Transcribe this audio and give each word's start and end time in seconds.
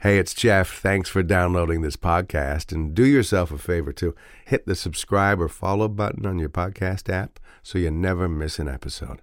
Hey, 0.00 0.18
it's 0.18 0.34
Jeff. 0.34 0.78
Thanks 0.78 1.08
for 1.08 1.22
downloading 1.22 1.80
this 1.80 1.96
podcast. 1.96 2.70
And 2.70 2.94
do 2.94 3.06
yourself 3.06 3.50
a 3.50 3.56
favor 3.56 3.94
too. 3.94 4.14
Hit 4.44 4.66
the 4.66 4.74
subscribe 4.74 5.40
or 5.40 5.48
follow 5.48 5.88
button 5.88 6.26
on 6.26 6.38
your 6.38 6.50
podcast 6.50 7.10
app 7.10 7.40
so 7.62 7.78
you 7.78 7.90
never 7.90 8.28
miss 8.28 8.58
an 8.58 8.68
episode. 8.68 9.22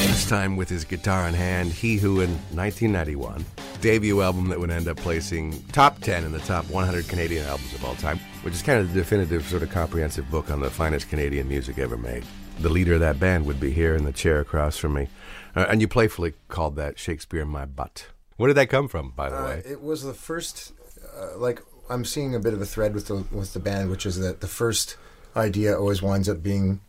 This 0.00 0.28
time 0.28 0.56
with 0.56 0.68
his 0.68 0.84
guitar 0.84 1.28
in 1.28 1.34
hand, 1.34 1.70
he 1.70 1.96
who 1.96 2.20
in 2.22 2.30
1991, 2.50 3.44
debut 3.80 4.20
album 4.20 4.48
that 4.48 4.58
would 4.58 4.72
end 4.72 4.88
up 4.88 4.96
placing 4.96 5.62
top 5.68 6.00
10 6.00 6.24
in 6.24 6.32
the 6.32 6.40
top 6.40 6.68
100 6.70 7.06
Canadian 7.06 7.46
albums 7.46 7.72
of 7.72 7.84
all 7.84 7.94
time, 7.94 8.18
which 8.42 8.54
is 8.54 8.62
kind 8.62 8.80
of 8.80 8.92
the 8.92 8.98
definitive 8.98 9.46
sort 9.46 9.62
of 9.62 9.70
comprehensive 9.70 10.28
book 10.28 10.50
on 10.50 10.58
the 10.58 10.68
finest 10.68 11.08
Canadian 11.08 11.46
music 11.46 11.78
ever 11.78 11.96
made. 11.96 12.24
The 12.58 12.68
leader 12.68 12.94
of 12.94 13.00
that 13.00 13.20
band 13.20 13.46
would 13.46 13.60
be 13.60 13.70
here 13.70 13.94
in 13.94 14.04
the 14.04 14.12
chair 14.12 14.40
across 14.40 14.76
from 14.76 14.94
me. 14.94 15.08
Uh, 15.54 15.66
and 15.68 15.80
you 15.80 15.88
playfully 15.88 16.34
called 16.48 16.76
that 16.76 16.98
Shakespeare 16.98 17.44
My 17.44 17.64
Butt. 17.64 18.06
Where 18.36 18.48
did 18.48 18.56
that 18.56 18.68
come 18.70 18.88
from, 18.88 19.12
by 19.14 19.28
the 19.28 19.38
Uh, 19.38 19.44
way? 19.46 19.62
it 19.66 19.82
was 19.82 20.02
the 20.02 20.14
first, 20.14 20.72
uh, 21.16 21.36
like 21.38 21.62
I'm 21.90 22.04
seeing 22.04 22.34
a 22.34 22.40
bit 22.40 22.54
of 22.54 22.60
a 22.62 22.66
thread 22.66 22.94
with 22.94 23.06
the 23.08 23.24
with 23.30 23.52
the 23.52 23.60
band, 23.60 23.90
which 23.90 24.06
is 24.06 24.18
that 24.18 24.40
the 24.40 24.48
first 24.48 24.96
idea 25.36 25.76
always 25.78 26.00
winds 26.02 26.28
up 26.28 26.42
being 26.42 26.80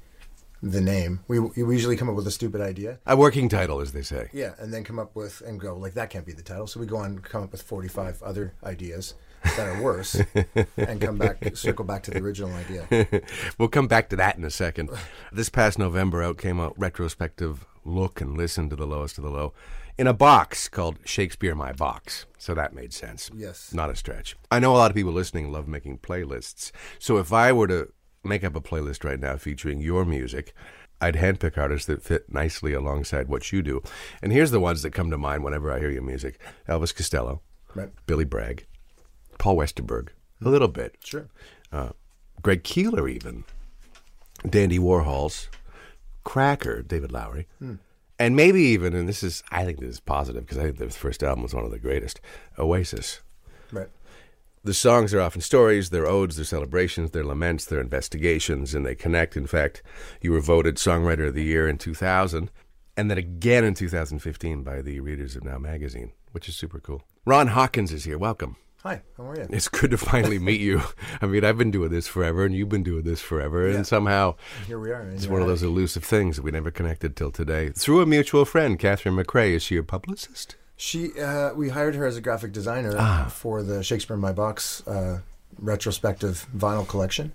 the 0.61 0.79
name. 0.79 1.19
We 1.27 1.39
we 1.39 1.75
usually 1.75 1.97
come 1.97 2.07
up 2.09 2.15
with 2.15 2.25
a 2.27 2.31
stupid 2.31 2.61
idea, 2.61 2.99
A 3.05 3.17
working 3.17 3.49
title, 3.49 3.81
as 3.81 3.91
they 3.91 4.01
say. 4.01 4.29
yeah, 4.31 4.53
and 4.59 4.73
then 4.73 4.83
come 4.85 4.97
up 4.99 5.13
with 5.15 5.41
and 5.45 5.59
go 5.59 5.75
like 5.77 5.93
that 5.95 6.09
can't 6.09 6.25
be 6.25 6.31
the 6.31 6.41
title. 6.41 6.67
So 6.67 6.79
we 6.79 6.85
go 6.85 6.97
on 6.97 7.05
and 7.07 7.23
come 7.23 7.43
up 7.43 7.51
with 7.51 7.61
45 7.61 8.23
other 8.23 8.53
ideas 8.63 9.13
that 9.57 9.67
are 9.67 9.81
worse, 9.81 10.15
and 10.77 11.01
come 11.01 11.17
back 11.17 11.43
circle 11.57 11.83
back 11.83 12.03
to 12.03 12.11
the 12.11 12.19
original 12.19 12.53
idea. 12.53 13.21
we'll 13.57 13.67
come 13.67 13.87
back 13.87 14.07
to 14.09 14.15
that 14.15 14.37
in 14.37 14.45
a 14.45 14.49
second. 14.49 14.89
This 15.33 15.49
past 15.49 15.77
November 15.77 16.23
out 16.23 16.37
came 16.37 16.59
a 16.61 16.71
retrospective 16.77 17.65
look 17.85 18.21
and 18.21 18.37
listen 18.37 18.69
to 18.69 18.75
the 18.75 18.87
lowest 18.87 19.17
of 19.17 19.23
the 19.23 19.29
low 19.29 19.53
in 19.97 20.07
a 20.07 20.13
box 20.13 20.67
called 20.69 20.97
Shakespeare 21.05 21.53
My 21.55 21.71
Box. 21.71 22.25
So 22.37 22.53
that 22.55 22.73
made 22.73 22.93
sense. 22.93 23.29
Yes. 23.35 23.73
Not 23.73 23.89
a 23.89 23.95
stretch. 23.95 24.35
I 24.49 24.59
know 24.59 24.73
a 24.73 24.77
lot 24.77 24.89
of 24.91 24.95
people 24.95 25.11
listening 25.13 25.51
love 25.51 25.67
making 25.67 25.99
playlists. 25.99 26.71
So 26.99 27.17
if 27.17 27.31
I 27.31 27.51
were 27.51 27.67
to 27.67 27.91
make 28.23 28.43
up 28.43 28.55
a 28.55 28.61
playlist 28.61 29.03
right 29.03 29.19
now 29.19 29.37
featuring 29.37 29.81
your 29.81 30.03
music, 30.05 30.53
I'd 31.01 31.15
handpick 31.15 31.57
artists 31.57 31.85
that 31.87 32.01
fit 32.01 32.31
nicely 32.31 32.73
alongside 32.73 33.27
what 33.27 33.51
you 33.51 33.61
do. 33.61 33.83
And 34.21 34.31
here's 34.31 34.51
the 34.51 34.59
ones 34.59 34.81
that 34.81 34.91
come 34.91 35.11
to 35.11 35.17
mind 35.17 35.43
whenever 35.43 35.71
I 35.71 35.79
hear 35.79 35.91
your 35.91 36.01
music 36.03 36.39
Elvis 36.67 36.95
Costello, 36.95 37.41
Right. 37.75 37.89
Billy 38.05 38.25
Bragg, 38.25 38.65
Paul 39.37 39.57
Westerberg, 39.57 40.09
a 40.43 40.49
little 40.49 40.67
bit. 40.67 40.95
Sure. 41.03 41.27
Uh, 41.71 41.89
Greg 42.41 42.63
Keelor, 42.63 43.09
even 43.11 43.43
Dandy 44.49 44.79
Warhols, 44.79 45.47
Cracker, 46.23 46.81
David 46.81 47.11
Lowery, 47.11 47.47
hmm. 47.59 47.75
and 48.19 48.35
maybe 48.35 48.61
even, 48.61 48.93
and 48.93 49.07
this 49.07 49.23
is, 49.23 49.43
I 49.51 49.65
think 49.65 49.79
this 49.79 49.89
is 49.89 49.99
positive 49.99 50.45
because 50.45 50.57
I 50.57 50.63
think 50.63 50.77
their 50.77 50.89
first 50.89 51.23
album 51.23 51.43
was 51.43 51.53
one 51.53 51.65
of 51.65 51.71
the 51.71 51.79
greatest, 51.79 52.21
Oasis. 52.57 53.21
Right. 53.71 53.89
The 54.65 54.73
songs 54.73 55.13
are 55.13 55.19
often 55.19 55.41
stories, 55.41 55.89
they're 55.89 56.07
odes, 56.07 56.37
they're 56.37 56.45
celebrations, 56.45 57.11
they're 57.11 57.25
laments, 57.25 57.65
they're 57.65 57.81
investigations, 57.81 58.73
and 58.73 58.85
they 58.85 58.95
connect. 58.95 59.35
In 59.35 59.45
fact, 59.45 59.83
you 60.21 60.31
were 60.31 60.39
voted 60.39 60.77
Songwriter 60.77 61.27
of 61.27 61.33
the 61.33 61.43
Year 61.43 61.67
in 61.67 61.77
2000, 61.77 62.49
and 62.95 63.11
then 63.11 63.17
again 63.17 63.65
in 63.65 63.73
2015 63.73 64.63
by 64.63 64.81
the 64.81 65.01
readers 65.01 65.35
of 65.35 65.43
Now 65.43 65.57
magazine, 65.57 66.13
which 66.31 66.47
is 66.47 66.55
super 66.55 66.79
cool. 66.79 67.03
Ron 67.25 67.47
Hawkins 67.47 67.91
is 67.91 68.05
here. 68.05 68.17
Welcome. 68.17 68.55
Hi. 68.83 69.01
How 69.15 69.23
are 69.29 69.37
you? 69.37 69.47
It's 69.49 69.69
good 69.69 69.91
to 69.91 69.97
finally 69.97 70.39
meet 70.39 70.59
you. 70.59 70.81
I 71.21 71.25
mean, 71.25 71.45
I've 71.45 71.57
been 71.57 71.71
doing 71.71 71.89
this 71.89 72.05
forever, 72.07 72.43
and 72.45 72.53
you've 72.53 72.67
been 72.67 72.83
doing 72.83 73.03
this 73.03 73.21
forever, 73.21 73.69
Yeah. 73.69 73.77
and 73.77 73.87
somehow 73.87 74.35
Here 74.67 74.77
we 74.77 74.91
are. 74.91 75.01
it's 75.03 75.25
one 75.27 75.41
of 75.41 75.47
those 75.47 75.63
elusive 75.63 76.03
things 76.03 76.35
that 76.35 76.41
we 76.43 76.51
never 76.51 76.69
connected 76.69 77.15
till 77.15 77.31
today. 77.31 77.69
Through 77.69 78.01
a 78.01 78.05
mutual 78.05 78.43
friend, 78.43 78.77
Catherine 78.77 79.15
McRae. 79.15 79.51
Is 79.53 79.63
she 79.63 79.77
a 79.77 79.83
publicist? 79.83 80.57
She, 80.75 81.17
uh, 81.17 81.53
we 81.53 81.69
hired 81.69 81.95
her 81.95 82.05
as 82.05 82.17
a 82.17 82.21
graphic 82.21 82.51
designer 82.51 82.93
Ah. 82.97 83.31
for 83.33 83.63
the 83.63 83.83
Shakespeare 83.83 84.15
in 84.15 84.21
My 84.21 84.33
Box 84.33 84.85
uh, 84.85 85.19
retrospective 85.57 86.45
vinyl 86.53 86.85
collection, 86.85 87.31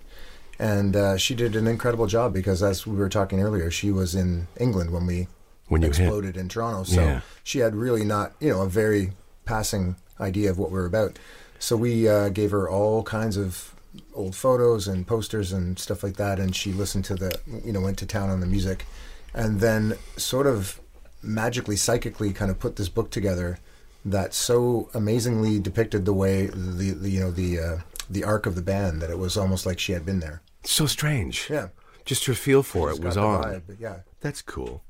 and 0.59 0.95
uh, 0.95 1.17
she 1.17 1.33
did 1.33 1.55
an 1.55 1.65
incredible 1.65 2.05
job 2.05 2.31
because, 2.31 2.61
as 2.61 2.85
we 2.85 2.95
were 2.95 3.09
talking 3.09 3.41
earlier, 3.41 3.71
she 3.71 3.89
was 3.91 4.13
in 4.13 4.47
England 4.59 4.91
when 4.91 5.07
we 5.07 5.27
When 5.67 5.81
you 5.81 5.87
hit. 5.87 5.97
exploded 6.01 6.37
in 6.37 6.47
Toronto, 6.47 6.83
so 6.83 7.01
Yeah. 7.01 7.21
she 7.43 7.57
had 7.59 7.75
really 7.75 8.03
not, 8.05 8.33
you 8.39 8.51
know, 8.51 8.61
a 8.61 8.69
very 8.69 9.13
passing 9.45 9.95
idea 10.19 10.51
of 10.51 10.59
what 10.59 10.69
we 10.69 10.77
were 10.77 10.85
about. 10.85 11.17
So 11.59 11.75
we 11.75 12.07
uh, 12.07 12.29
gave 12.29 12.51
her 12.51 12.69
all 12.69 13.03
kinds 13.03 13.37
of 13.37 13.75
old 14.13 14.35
photos 14.35 14.87
and 14.87 15.05
posters 15.05 15.51
and 15.51 15.77
stuff 15.77 16.03
like 16.03 16.15
that, 16.15 16.39
and 16.39 16.55
she 16.55 16.71
listened 16.71 17.05
to 17.05 17.15
the, 17.15 17.31
you 17.65 17.73
know, 17.73 17.81
went 17.81 17.97
to 17.99 18.05
town 18.05 18.29
on 18.29 18.39
the 18.39 18.45
music, 18.47 18.85
and 19.33 19.59
then 19.59 19.97
sort 20.17 20.47
of 20.47 20.79
magically, 21.21 21.75
psychically, 21.75 22.31
kind 22.33 22.49
of 22.49 22.59
put 22.59 22.75
this 22.77 22.89
book 22.89 23.11
together 23.11 23.59
that 24.05 24.33
so 24.33 24.89
amazingly 24.93 25.59
depicted 25.59 26.05
the 26.05 26.13
way 26.13 26.45
the, 26.47 26.91
the 26.91 27.09
you 27.09 27.19
know 27.19 27.31
the 27.31 27.59
uh, 27.59 27.77
the 28.09 28.23
arc 28.23 28.45
of 28.45 28.55
the 28.55 28.61
band 28.61 29.01
that 29.01 29.09
it 29.09 29.17
was 29.19 29.35
almost 29.37 29.65
like 29.65 29.79
she 29.79 29.91
had 29.91 30.05
been 30.05 30.19
there. 30.21 30.41
So 30.63 30.85
strange. 30.85 31.47
Yeah, 31.49 31.67
Just 32.05 32.25
her 32.25 32.33
feel 32.33 32.63
for 32.63 32.89
She's 32.89 32.99
it 32.99 33.05
was 33.05 33.17
on. 33.17 33.43
vibe, 33.43 33.79
Yeah, 33.79 33.97
That's 34.21 34.41
cool. 34.41 34.83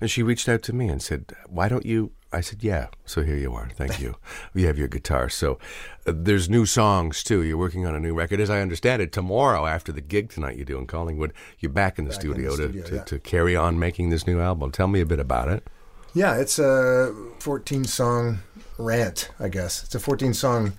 And 0.00 0.10
she 0.10 0.22
reached 0.22 0.48
out 0.48 0.62
to 0.62 0.72
me 0.72 0.88
and 0.88 1.02
said, 1.02 1.34
"Why 1.48 1.68
don't 1.68 1.84
you?" 1.84 2.12
I 2.34 2.40
said, 2.40 2.62
"Yeah." 2.62 2.88
So 3.04 3.22
here 3.22 3.36
you 3.36 3.54
are. 3.54 3.68
Thank 3.70 4.00
you. 4.00 4.16
you 4.54 4.66
have 4.66 4.78
your 4.78 4.88
guitar. 4.88 5.28
So 5.28 5.58
uh, 6.06 6.12
there's 6.14 6.50
new 6.50 6.66
songs 6.66 7.22
too. 7.22 7.42
You're 7.42 7.58
working 7.58 7.86
on 7.86 7.94
a 7.94 8.00
new 8.00 8.14
record, 8.14 8.40
as 8.40 8.50
I 8.50 8.60
understand 8.60 9.00
it. 9.02 9.12
Tomorrow, 9.12 9.66
after 9.66 9.92
the 9.92 10.00
gig 10.00 10.30
tonight 10.30 10.56
you 10.56 10.64
do 10.64 10.78
in 10.78 10.86
Collingwood, 10.86 11.32
you're 11.60 11.72
back 11.72 11.98
in 11.98 12.04
the 12.04 12.10
Back 12.10 12.24
in 12.24 12.30
the 12.30 12.36
studio, 12.36 12.54
studio, 12.54 12.82
to, 12.82 12.90
to, 12.90 12.96
yeah. 12.96 13.02
to 13.04 13.18
carry 13.18 13.56
on 13.56 13.78
making 13.78 14.10
this 14.10 14.26
new 14.26 14.40
album. 14.40 14.70
Tell 14.70 14.88
me 14.88 15.00
a 15.00 15.06
bit 15.06 15.20
about 15.20 15.48
it. 15.48 15.66
Yeah, 16.14 16.36
it's 16.36 16.60
a 16.60 17.12
14 17.40 17.84
song 17.84 18.38
rant, 18.78 19.30
I 19.40 19.48
guess. 19.48 19.82
It's 19.82 19.94
a 19.96 20.00
14 20.00 20.32
song 20.32 20.72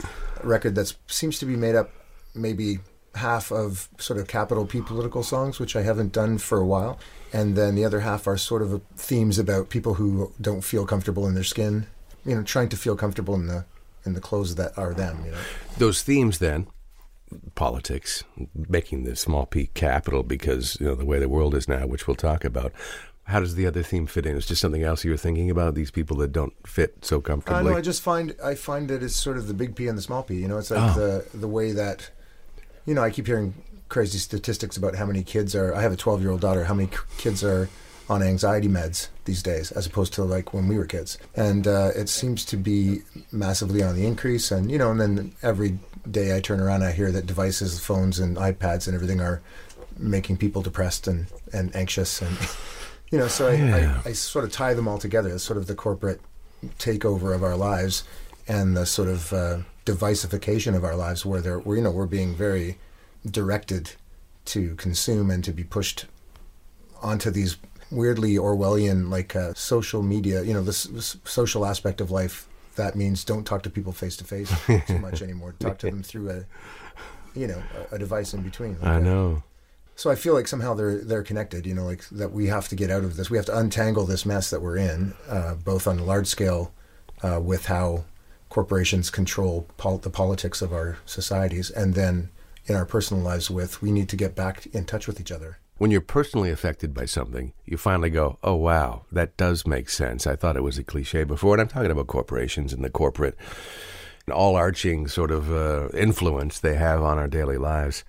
record 0.44 0.76
that 0.76 0.94
seems 1.08 1.40
to 1.40 1.46
be 1.46 1.58
made 1.58 1.76
up 1.76 1.92
maybe 2.34 2.80
half 3.16 3.52
of 3.52 3.90
sort 3.98 4.20
of 4.20 4.28
capital 4.28 4.66
P 4.66 4.82
political 4.82 5.24
songs, 5.24 5.60
which 5.60 5.76
I 5.76 5.82
haven't 5.84 6.12
done 6.12 6.38
for 6.38 6.58
a 6.60 6.66
while. 6.66 7.00
And 7.34 7.56
then 7.56 7.76
the 7.76 7.84
other 7.84 8.02
half 8.02 8.28
are 8.28 8.38
sort 8.38 8.62
of 8.62 8.82
themes 8.96 9.38
about 9.40 9.70
people 9.70 9.96
who 9.96 10.32
don't 10.40 10.62
feel 10.64 10.86
comfortable 10.86 11.28
in 11.28 11.34
their 11.34 11.44
skin, 11.44 11.88
you 12.26 12.36
know, 12.36 12.44
trying 12.44 12.70
to 12.70 12.78
feel 12.78 12.96
comfortable 12.96 13.36
in 13.36 13.48
the 13.48 13.66
in 14.06 14.14
the 14.14 14.22
clothes 14.22 14.56
that 14.56 14.78
are 14.78 14.94
them, 14.94 15.24
you 15.26 15.32
know. 15.32 15.38
Those 15.78 16.04
themes, 16.04 16.38
then, 16.40 16.68
politics, 17.56 18.24
making 18.70 19.04
the 19.04 19.16
small 19.16 19.46
p 19.46 19.68
capital 19.74 20.24
because 20.24 20.78
you 20.80 20.86
know 20.86 20.96
the 20.96 21.06
way 21.06 21.20
the 21.20 21.30
world 21.30 21.56
is 21.56 21.68
now, 21.68 21.88
which 21.88 22.08
we'll 22.08 22.16
talk 22.16 22.44
about. 22.46 22.72
How 23.28 23.40
does 23.40 23.56
the 23.56 23.66
other 23.66 23.82
theme 23.82 24.06
fit 24.06 24.28
in? 24.28 24.38
It's 24.38 24.46
just 24.46 24.62
something 24.62 24.84
else 24.84 25.04
you 25.04 25.10
were 25.10 25.18
thinking 25.18 25.50
about. 25.50 25.74
These 25.74 25.90
people 25.90 26.16
that 26.18 26.32
don't 26.32 26.54
fit 26.68 27.04
so 27.04 27.18
uh, 27.18 27.22
comfortably. 27.22 27.60
I 27.60 27.64
know. 27.64 27.76
I 27.78 27.82
just 27.82 28.04
find 28.04 28.36
I 28.44 28.54
find 28.54 28.88
that 28.90 29.02
it's 29.02 29.16
sort 29.16 29.38
of 29.38 29.48
the 29.48 29.54
big 29.56 29.76
P 29.76 29.88
and 29.88 29.98
the 29.98 30.02
small 30.04 30.22
P. 30.22 30.36
You 30.36 30.48
know, 30.48 30.60
it's 30.60 30.70
like 30.70 30.96
Oh. 30.96 31.00
the 31.00 31.38
the 31.38 31.48
way 31.48 31.72
that, 31.72 32.12
you 32.86 32.94
know, 32.94 33.02
I 33.04 33.10
keep 33.10 33.28
hearing 33.28 33.54
crazy 33.90 34.18
statistics 34.18 34.78
about 34.78 34.96
how 34.96 35.06
many 35.06 35.24
kids 35.24 35.56
are. 35.56 35.74
I 35.74 35.82
have 35.82 35.92
a 35.94 35.98
twelve 35.98 36.22
year 36.22 36.32
old 36.32 36.42
daughter. 36.42 36.66
How 36.66 36.74
many 36.74 36.90
kids 37.18 37.44
are 37.44 37.70
on 38.10 38.22
anxiety 38.22 38.68
meds 38.68 39.08
these 39.26 39.42
days, 39.42 39.72
as 39.72 39.88
opposed 39.88 40.14
to 40.14 40.24
like 40.24 40.54
when 40.54 40.68
we 40.68 40.78
were 40.78 40.86
kids, 40.86 41.18
and 41.36 41.68
uh, 41.68 41.92
it 41.96 42.08
seems 42.10 42.46
to 42.46 42.58
be 42.58 43.00
massively 43.32 43.82
on 43.82 43.96
the 43.96 44.06
increase. 44.06 44.52
And 44.52 44.72
you 44.72 44.78
know, 44.78 44.92
and 44.92 45.00
then 45.02 45.34
every 45.42 45.80
day 46.10 46.36
I 46.36 46.40
turn 46.40 46.60
around, 46.60 46.84
I 46.84 46.92
hear 46.92 47.12
that 47.12 47.26
devices, 47.26 47.80
phones, 47.80 48.20
and 48.20 48.38
iPads 48.38 48.88
and 48.88 48.96
everything 48.96 49.22
are 49.22 49.42
making 49.98 50.38
people 50.38 50.62
depressed 50.62 51.08
and 51.08 51.28
and 51.54 51.76
anxious 51.76 52.22
and. 52.22 52.38
You 53.12 53.20
know, 53.20 53.28
so 53.28 53.48
I, 53.48 53.54
Yeah. 53.54 54.02
I, 54.04 54.10
I 54.10 54.14
sort 54.14 54.46
of 54.46 54.52
tie 54.52 54.74
them 54.74 54.88
all 54.88 54.98
together 54.98 55.30
as 55.30 55.44
sort 55.44 55.58
of 55.58 55.68
the 55.68 55.76
corporate 55.76 56.20
takeover 56.80 57.36
of 57.36 57.44
our 57.44 57.56
lives 57.56 58.04
and 58.48 58.76
the 58.76 58.86
sort 58.88 59.10
of 59.10 59.32
uh, 59.32 59.60
divisification 59.86 60.76
of 60.76 60.84
our 60.84 60.96
lives 60.96 61.26
where 61.26 61.42
they're, 61.42 61.62
you 61.66 61.82
know, 61.82 61.92
we're 61.92 62.06
being 62.06 62.36
very 62.36 62.78
directed 63.30 63.92
to 64.46 64.76
consume 64.76 65.30
and 65.32 65.44
to 65.44 65.52
be 65.52 65.64
pushed 65.64 66.06
onto 67.02 67.30
these 67.32 67.58
weirdly 67.92 68.36
Orwellian, 68.36 69.10
like 69.10 69.36
uh, 69.36 69.54
social 69.54 70.02
media, 70.02 70.42
you 70.44 70.54
know, 70.54 70.64
this, 70.64 70.84
this 70.86 71.18
social 71.24 71.66
aspect 71.66 72.02
of 72.02 72.12
life. 72.12 72.48
That 72.76 72.96
means 72.96 73.24
don't 73.24 73.46
talk 73.46 73.64
to 73.64 73.70
people 73.70 73.94
face 73.94 74.18
to 74.18 74.24
face 74.26 74.52
too 74.88 75.00
much 75.00 75.22
anymore. 75.22 75.56
Talk 75.60 75.78
to 75.80 75.90
them 75.90 76.04
through 76.04 76.30
a, 76.30 76.46
you 77.40 77.48
know, 77.48 77.62
a, 77.92 77.96
a 77.96 78.00
device 78.00 78.34
in 78.34 78.42
between. 78.42 78.78
I 78.82 78.94
Like 78.96 79.02
a- 79.02 79.04
know. 79.06 79.44
so 79.96 80.10
I 80.12 80.16
feel 80.16 80.34
like 80.34 80.48
somehow 80.48 80.74
they're 80.74 80.98
they're 80.98 81.24
connected. 81.24 81.66
You 81.66 81.74
know, 81.74 81.86
like 81.86 82.04
that 82.10 82.34
we 82.34 82.48
have 82.48 82.68
to 82.68 82.76
get 82.76 82.92
out 82.92 83.06
of 83.06 83.16
this. 83.16 83.30
We 83.30 83.38
have 83.38 83.46
to 83.46 83.58
untangle 83.58 84.06
this 84.06 84.26
mess 84.26 84.50
that 84.50 84.62
we're 84.62 84.76
in, 84.78 85.14
uh, 85.30 85.56
both 85.56 85.88
on 85.88 86.00
a 86.00 86.04
large 86.04 86.28
scale, 86.28 86.74
uh, 87.24 87.40
with 87.42 87.68
how 87.68 88.04
corporations 88.56 89.10
control 89.10 89.68
pol- 89.76 89.98
the 89.98 90.10
politics 90.10 90.62
of 90.62 90.72
our 90.72 90.98
societies, 91.06 91.70
and 91.70 91.94
then 91.94 92.30
in 92.68 92.74
our 92.74 92.86
personal 92.86 93.22
lives 93.22 93.52
with 93.52 93.82
we 93.82 93.92
need 93.92 94.08
to 94.08 94.16
get 94.16 94.34
back 94.34 94.66
in 94.68 94.86
touch 94.86 95.08
with 95.08 95.20
each 95.20 95.32
other. 95.38 95.60
When 95.78 95.92
you're 95.92 96.00
personally 96.00 96.52
affected 96.52 96.94
by 96.94 97.04
something, 97.04 97.52
you 97.66 97.76
finally 97.76 98.10
go, 98.10 98.40
oh, 98.44 98.56
wow, 98.56 99.02
that 99.12 99.36
does 99.36 99.68
make 99.68 99.90
sense. 99.90 100.26
I 100.26 100.38
thought 100.38 100.56
it 100.56 100.64
was 100.64 100.78
a 100.78 100.86
cliche 100.86 101.26
before. 101.26 101.56
And 101.56 101.62
I'm 101.62 101.68
talking 101.68 101.92
about 101.92 102.08
corporations 102.08 102.72
and 102.72 102.82
the 102.82 102.90
corporate, 102.90 103.38
and 104.26 104.34
all 104.34 104.56
arching 104.56 105.10
sort 105.10 105.32
of 105.32 105.52
uh, 105.52 105.90
influence 105.90 106.58
they 106.58 106.76
have 106.76 107.02
on 107.04 107.18
our 107.18 107.28
daily 107.28 107.58
lives. 107.58 108.06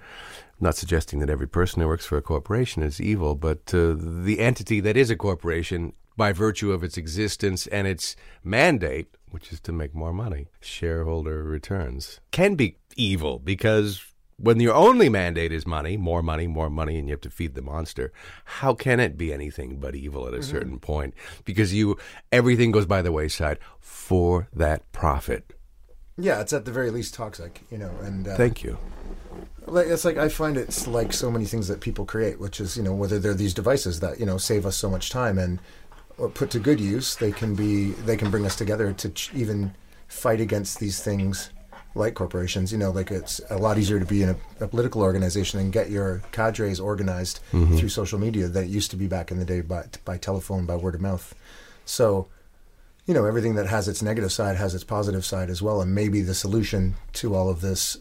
I'm 0.60 0.66
not 0.66 0.76
suggesting 0.76 1.18
that 1.18 1.28
every 1.28 1.48
person 1.48 1.82
who 1.82 1.88
works 1.88 2.06
for 2.06 2.18
a 2.18 2.22
corporation 2.22 2.84
is 2.84 3.00
evil, 3.00 3.34
but 3.34 3.74
uh, 3.74 3.96
the 3.98 4.38
entity 4.38 4.78
that 4.78 4.96
is 4.96 5.10
a 5.10 5.16
corporation 5.16 5.92
by 6.16 6.32
virtue 6.32 6.70
of 6.70 6.84
its 6.84 6.96
existence 6.96 7.66
and 7.66 7.88
its 7.88 8.14
mandate, 8.44 9.08
which 9.30 9.52
is 9.52 9.60
to 9.60 9.72
make 9.72 9.94
more 9.94 10.12
money, 10.12 10.48
shareholder 10.60 11.42
returns, 11.44 12.20
can 12.30 12.54
be 12.54 12.78
evil 12.96 13.38
because 13.38 14.02
when 14.38 14.60
your 14.60 14.74
only 14.74 15.08
mandate 15.08 15.52
is 15.52 15.66
money, 15.66 15.96
more 15.96 16.22
money, 16.22 16.46
more 16.46 16.68
money, 16.68 16.98
and 16.98 17.08
you 17.08 17.12
have 17.12 17.20
to 17.22 17.30
feed 17.30 17.54
the 17.54 17.62
monster, 17.62 18.12
how 18.44 18.74
can 18.74 19.00
it 19.00 19.16
be 19.16 19.32
anything 19.32 19.78
but 19.78 19.94
evil 19.94 20.26
at 20.26 20.34
a 20.34 20.38
mm-hmm. 20.38 20.50
certain 20.50 20.78
point? 20.78 21.14
Because 21.44 21.72
you 21.72 21.96
everything 22.30 22.70
goes 22.70 22.86
by 22.86 23.02
the 23.02 23.12
wayside 23.12 23.58
for 23.80 24.48
that 24.52 24.90
profit. 24.92 25.54
Yeah, 26.18 26.40
it's 26.40 26.52
at 26.52 26.64
the 26.64 26.72
very 26.72 26.90
least 26.90 27.14
toxic, 27.14 27.62
you 27.70 27.78
know. 27.78 27.92
And 28.02 28.28
uh, 28.28 28.36
thank 28.36 28.62
you. 28.62 28.78
Like 29.66 29.86
it's 29.88 30.04
like 30.04 30.16
I 30.16 30.28
find 30.28 30.56
it's 30.56 30.86
like 30.86 31.12
so 31.12 31.30
many 31.30 31.44
things 31.44 31.68
that 31.68 31.80
people 31.80 32.04
create, 32.04 32.38
which 32.38 32.60
is 32.60 32.76
you 32.76 32.82
know 32.82 32.94
whether 32.94 33.18
they're 33.18 33.34
these 33.34 33.54
devices 33.54 34.00
that 34.00 34.20
you 34.20 34.26
know 34.26 34.38
save 34.38 34.64
us 34.64 34.76
so 34.76 34.88
much 34.88 35.10
time 35.10 35.38
and 35.38 35.60
put 36.16 36.50
to 36.50 36.58
good 36.58 36.80
use, 36.80 37.16
they 37.16 37.32
can 37.32 37.54
be 37.54 37.90
they 37.90 38.16
can 38.16 38.30
bring 38.30 38.46
us 38.46 38.56
together 38.56 38.92
to 38.92 39.08
ch- 39.10 39.30
even 39.34 39.74
fight 40.08 40.40
against 40.40 40.80
these 40.80 41.02
things 41.02 41.50
like 41.94 42.14
corporations. 42.14 42.72
You 42.72 42.78
know, 42.78 42.90
like 42.90 43.10
it's 43.10 43.40
a 43.50 43.58
lot 43.58 43.78
easier 43.78 44.00
to 44.00 44.06
be 44.06 44.22
in 44.22 44.30
a, 44.30 44.36
a 44.60 44.68
political 44.68 45.02
organization 45.02 45.60
and 45.60 45.72
get 45.72 45.90
your 45.90 46.22
cadres 46.32 46.80
organized 46.80 47.40
mm-hmm. 47.52 47.76
through 47.76 47.88
social 47.88 48.18
media 48.18 48.48
than 48.48 48.64
it 48.64 48.70
used 48.70 48.90
to 48.92 48.96
be 48.96 49.06
back 49.06 49.30
in 49.30 49.38
the 49.38 49.44
day 49.44 49.60
by 49.60 49.84
by 50.04 50.16
telephone, 50.16 50.66
by 50.66 50.76
word 50.76 50.94
of 50.94 51.00
mouth. 51.00 51.34
So 51.84 52.28
you 53.06 53.14
know 53.14 53.24
everything 53.24 53.54
that 53.54 53.66
has 53.66 53.88
its 53.88 54.02
negative 54.02 54.32
side 54.32 54.56
has 54.56 54.74
its 54.74 54.84
positive 54.84 55.24
side 55.24 55.48
as 55.48 55.62
well 55.62 55.80
and 55.80 55.94
maybe 55.94 56.22
the 56.22 56.34
solution 56.34 56.96
to 57.12 57.34
all 57.34 57.48
of 57.48 57.60
this 57.60 57.98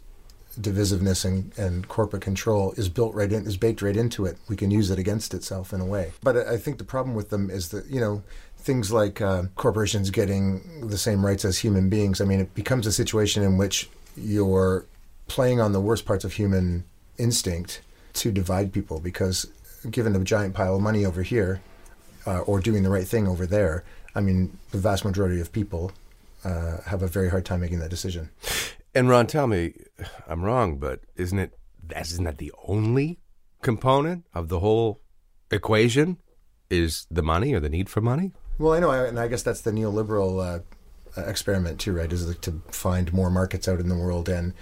divisiveness 0.60 1.26
and, 1.26 1.52
and 1.58 1.88
corporate 1.88 2.22
control 2.22 2.74
is 2.78 2.90
built 2.90 3.14
right 3.14 3.32
in 3.32 3.46
is 3.46 3.58
baked 3.58 3.82
right 3.82 3.98
into 3.98 4.26
it 4.26 4.38
we 4.48 4.56
can 4.56 4.72
use 4.72 4.90
it 4.90 5.00
against 5.00 5.34
itself 5.34 5.74
in 5.74 5.82
a 5.82 5.86
way 5.86 6.12
but 6.24 6.38
i 6.38 6.58
think 6.58 6.78
the 6.78 6.84
problem 6.84 7.16
with 7.16 7.30
them 7.30 7.50
is 7.50 7.70
that 7.70 7.86
you 7.88 8.00
know 8.00 8.24
things 8.58 8.92
like 8.92 9.22
uh, 9.22 9.44
corporations 9.56 10.10
getting 10.10 10.88
the 10.88 10.98
same 10.98 11.26
rights 11.26 11.46
as 11.46 11.60
human 11.60 11.90
beings 11.90 12.22
i 12.22 12.26
mean 12.26 12.40
it 12.40 12.54
becomes 12.56 12.88
a 12.88 12.92
situation 12.92 13.44
in 13.44 13.58
which 13.58 13.90
you're 14.16 14.86
playing 15.28 15.60
on 15.60 15.72
the 15.72 15.82
worst 15.82 16.06
parts 16.06 16.24
of 16.24 16.34
human 16.34 16.84
instinct 17.18 17.82
to 18.14 18.32
divide 18.32 18.72
people 18.72 19.00
because 19.00 19.48
given 19.92 20.16
a 20.16 20.20
giant 20.24 20.54
pile 20.54 20.76
of 20.76 20.82
money 20.82 21.06
over 21.06 21.22
here 21.22 21.62
uh, 22.26 22.40
or 22.40 22.60
doing 22.60 22.82
the 22.82 22.90
right 22.90 23.08
thing 23.08 23.28
over 23.28 23.46
there 23.46 23.84
I 24.16 24.22
mean, 24.22 24.58
the 24.72 24.78
vast 24.78 25.04
majority 25.04 25.42
of 25.42 25.52
people 25.52 25.92
uh, 26.44 26.78
have 26.86 27.04
a 27.04 27.08
very 27.08 27.30
hard 27.30 27.46
time 27.46 27.60
making 27.60 27.80
that 27.80 27.90
decision. 27.90 28.30
And 28.96 29.10
Ron, 29.10 29.28
tell 29.28 29.46
me, 29.46 29.74
I'm 30.26 30.44
wrong, 30.44 30.78
but 30.78 31.02
isn't 31.18 31.38
it 31.38 31.54
isn't 31.96 32.24
that 32.24 32.38
the 32.40 32.54
only 32.66 33.20
component 33.62 34.26
of 34.34 34.48
the 34.48 34.60
whole 34.62 35.02
equation? 35.52 36.18
Is 36.70 37.06
the 37.12 37.22
money 37.22 37.54
or 37.54 37.60
the 37.60 37.70
need 37.70 37.90
for 37.90 38.02
money? 38.02 38.32
Well, 38.58 38.74
I 38.74 38.80
know, 38.80 38.90
and 38.90 39.20
I 39.20 39.28
guess 39.28 39.44
that's 39.44 39.62
the 39.62 39.72
neoliberal 39.72 40.64
uh, 41.16 41.22
experiment 41.22 41.80
too, 41.80 41.94
right? 41.94 42.12
Is 42.12 42.36
to 42.38 42.62
find 42.70 43.14
more 43.14 43.30
markets 43.30 43.68
out 43.68 43.80
in 43.80 43.90
the 43.90 43.98
world 43.98 44.30
and 44.30 44.54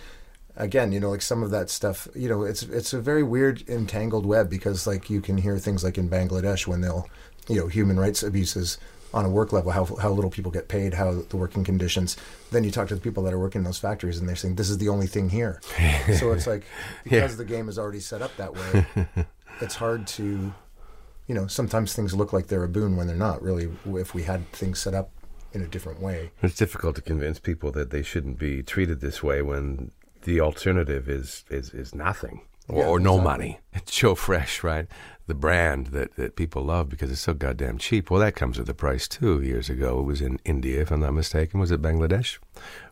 again, 0.55 0.91
you 0.91 0.99
know, 0.99 1.11
like 1.11 1.21
some 1.21 1.43
of 1.43 1.51
that 1.51 1.69
stuff, 1.69 2.07
you 2.15 2.27
know, 2.27 2.43
it's 2.43 2.63
it's 2.63 2.91
a 2.91 2.99
very 2.99 3.23
weird 3.23 3.67
entangled 3.69 4.25
web 4.25 4.49
because 4.49 4.85
like 4.87 5.09
you 5.09 5.21
can 5.21 5.37
hear 5.37 5.57
things 5.57 5.83
like 5.83 5.97
in 5.97 6.09
Bangladesh 6.09 6.67
when 6.67 6.81
they'll, 6.81 7.07
you 7.47 7.59
know, 7.59 7.67
human 7.67 7.99
rights 7.99 8.23
abuses 8.23 8.77
on 9.13 9.25
a 9.25 9.29
work 9.29 9.53
level, 9.53 9.71
how, 9.71 9.85
how 9.97 10.09
little 10.09 10.31
people 10.31 10.51
get 10.51 10.67
paid, 10.67 10.93
how 10.93 11.21
the 11.29 11.37
working 11.37 11.63
conditions. 11.63 12.17
Then 12.51 12.63
you 12.63 12.71
talk 12.71 12.87
to 12.87 12.95
the 12.95 13.01
people 13.01 13.23
that 13.23 13.33
are 13.33 13.39
working 13.39 13.59
in 13.59 13.63
those 13.63 13.77
factories, 13.77 14.19
and 14.19 14.27
they're 14.27 14.35
saying 14.35 14.55
this 14.55 14.69
is 14.69 14.79
the 14.79 14.89
only 14.89 15.07
thing 15.07 15.29
here. 15.29 15.61
so 16.17 16.31
it's 16.31 16.47
like 16.47 16.63
because 17.03 17.31
yeah. 17.31 17.37
the 17.37 17.45
game 17.45 17.69
is 17.69 17.77
already 17.77 17.99
set 17.99 18.21
up 18.21 18.35
that 18.37 18.53
way, 18.53 19.25
it's 19.61 19.75
hard 19.75 20.07
to, 20.07 20.53
you 21.27 21.35
know, 21.35 21.47
sometimes 21.47 21.93
things 21.93 22.13
look 22.13 22.33
like 22.33 22.47
they're 22.47 22.63
a 22.63 22.69
boon 22.69 22.95
when 22.95 23.07
they're 23.07 23.15
not. 23.15 23.41
Really, 23.41 23.69
if 23.85 24.13
we 24.13 24.23
had 24.23 24.51
things 24.51 24.79
set 24.79 24.93
up 24.93 25.11
in 25.53 25.61
a 25.61 25.67
different 25.67 26.01
way, 26.01 26.31
it's 26.41 26.55
difficult 26.55 26.95
to 26.95 27.01
convince 27.01 27.39
people 27.39 27.71
that 27.71 27.91
they 27.91 28.01
shouldn't 28.01 28.39
be 28.39 28.63
treated 28.63 29.01
this 29.01 29.21
way 29.21 29.41
when 29.41 29.91
the 30.23 30.41
alternative 30.41 31.07
is 31.07 31.45
is 31.49 31.71
is 31.73 31.93
nothing 31.93 32.41
or, 32.67 32.79
yeah, 32.79 32.87
or 32.87 32.99
no 32.99 33.15
exactly. 33.15 33.31
money. 33.31 33.59
It's 33.73 33.95
Joe 33.95 34.15
Fresh, 34.15 34.63
right? 34.63 34.87
The 35.25 35.33
brand 35.33 35.87
that, 35.87 36.15
that 36.15 36.35
people 36.35 36.63
love 36.63 36.89
because 36.89 37.11
it's 37.11 37.21
so 37.21 37.33
goddamn 37.33 37.77
cheap. 37.77 38.11
Well, 38.11 38.19
that 38.19 38.35
comes 38.35 38.59
with 38.59 38.69
a 38.69 38.73
price 38.73 39.07
too. 39.07 39.41
Years 39.41 39.69
ago, 39.69 39.99
it 39.99 40.03
was 40.03 40.21
in 40.21 40.39
India, 40.45 40.81
if 40.81 40.91
I'm 40.91 40.99
not 40.99 41.13
mistaken. 41.13 41.59
Was 41.59 41.71
it 41.71 41.81
Bangladesh? 41.81 42.37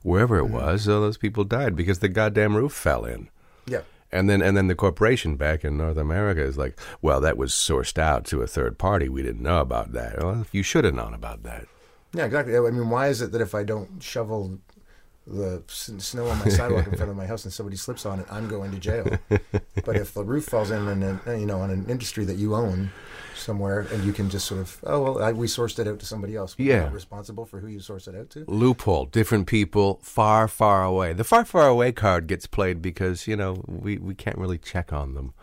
Wherever 0.02 0.40
it 0.40 0.46
mm-hmm. 0.46 0.54
was, 0.56 0.88
all 0.88 1.02
those 1.02 1.18
people 1.18 1.44
died 1.44 1.76
because 1.76 2.00
the 2.00 2.10
goddamn 2.10 2.56
roof 2.56 2.74
fell 2.74 3.06
in. 3.06 3.30
Yeah. 3.68 3.82
And 4.12 4.30
then 4.30 4.42
and 4.42 4.58
then 4.58 4.68
the 4.68 4.76
corporation 4.76 5.36
back 5.36 5.64
in 5.64 5.78
North 5.78 5.98
America 5.98 6.42
is 6.42 6.58
like, 6.58 6.80
well, 7.02 7.22
that 7.22 7.38
was 7.38 7.54
sourced 7.54 7.98
out 7.98 8.26
to 8.26 8.42
a 8.42 8.48
third 8.48 8.78
party. 8.78 9.08
We 9.08 9.24
didn't 9.24 9.42
know 9.42 9.62
about 9.62 9.94
that. 9.94 10.22
Well, 10.22 10.46
you 10.52 10.64
should 10.64 10.84
have 10.84 10.96
known 10.96 11.14
about 11.14 11.44
that. 11.44 11.68
Yeah, 12.14 12.26
exactly. 12.26 12.58
I 12.58 12.60
mean, 12.60 12.90
why 12.90 13.08
is 13.08 13.22
it 13.22 13.32
that 13.32 13.42
if 13.42 13.56
I 13.56 13.64
don't 13.64 14.04
shovel 14.04 14.60
the 15.28 15.62
snow 15.68 16.28
on 16.28 16.40
my 16.40 16.50
sidewalk 16.50 16.88
in 16.88 16.96
front 16.96 17.12
of 17.12 17.16
my 17.16 17.26
house 17.26 17.44
and 17.44 17.54
somebody 17.54 17.78
slips 17.78 18.06
on 18.06 18.20
it, 18.20 18.26
I'm 18.30 18.48
going 18.48 18.72
to 18.72 18.80
jail. 18.80 19.08
but 19.86 19.96
if 19.96 20.14
the 20.14 20.24
roof 20.24 20.46
falls 20.46 20.72
in 20.72 20.88
and 20.88 21.20
uh, 21.28 21.32
you 21.32 21.46
know 21.46 21.60
on 21.60 21.70
an 21.70 21.86
industry 21.88 22.26
that 22.26 22.38
you 22.38 22.56
own 22.56 22.92
somewhere 23.36 23.88
and 23.92 24.04
you 24.04 24.14
can 24.14 24.30
just 24.30 24.46
sort 24.46 24.62
of 24.62 24.80
oh 24.84 25.02
well 25.02 25.24
I, 25.24 25.32
we 25.32 25.48
sourced 25.48 25.80
it 25.80 25.88
out 25.88 26.00
to 26.00 26.06
somebody 26.06 26.36
else. 26.36 26.58
We're 26.58 26.74
yeah, 26.74 26.92
responsible 26.92 27.46
for 27.46 27.60
who 27.60 27.68
you 27.68 27.80
source 27.80 28.08
it 28.08 28.16
out 28.16 28.30
to. 28.32 28.46
Loophole. 28.48 29.06
Different 29.06 29.48
people 29.48 30.00
far 30.04 30.48
far 30.48 30.84
away. 30.84 31.14
The 31.14 31.24
far 31.24 31.46
far 31.46 31.68
away 31.68 31.92
card 31.92 32.28
gets 32.28 32.48
played 32.48 32.82
because 32.82 33.28
you 33.28 33.36
know 33.36 33.64
we 33.68 33.98
we 33.98 34.16
can't 34.16 34.38
really 34.38 34.58
check 34.58 34.92
on 34.92 35.14
them. 35.14 35.34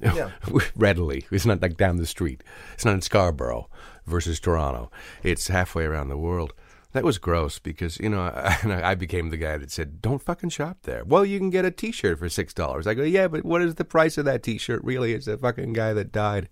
Yeah. 0.00 0.32
readily. 0.76 1.24
It's 1.30 1.46
not 1.46 1.62
like 1.62 1.76
down 1.76 1.96
the 1.96 2.06
street. 2.06 2.42
It's 2.74 2.84
not 2.84 2.94
in 2.94 3.00
Scarborough 3.00 3.68
versus 4.06 4.38
Toronto. 4.38 4.90
It's 5.22 5.48
halfway 5.48 5.84
around 5.84 6.08
the 6.08 6.18
world. 6.18 6.52
That 6.94 7.02
was 7.02 7.18
gross 7.18 7.58
because 7.58 7.98
you 7.98 8.08
know 8.08 8.22
I, 8.34 8.90
I, 8.90 8.94
became 8.94 9.30
the 9.30 9.36
guy 9.36 9.58
that 9.58 9.72
said, 9.72 10.00
"Don't 10.00 10.22
fucking 10.22 10.50
shop 10.50 10.78
there." 10.84 11.04
Well, 11.04 11.24
you 11.24 11.40
can 11.40 11.50
get 11.50 11.64
a 11.64 11.72
T-shirt 11.72 12.20
for 12.20 12.28
six 12.28 12.54
dollars. 12.54 12.86
I 12.86 12.94
go, 12.94 13.02
"Yeah, 13.02 13.26
but 13.26 13.44
what 13.44 13.62
is 13.62 13.74
the 13.74 13.84
price 13.84 14.16
of 14.16 14.24
that 14.26 14.44
T-shirt? 14.44 14.82
Really, 14.84 15.12
it's 15.12 15.26
a 15.26 15.36
fucking 15.36 15.72
guy 15.72 15.92
that 15.92 16.12
died, 16.12 16.48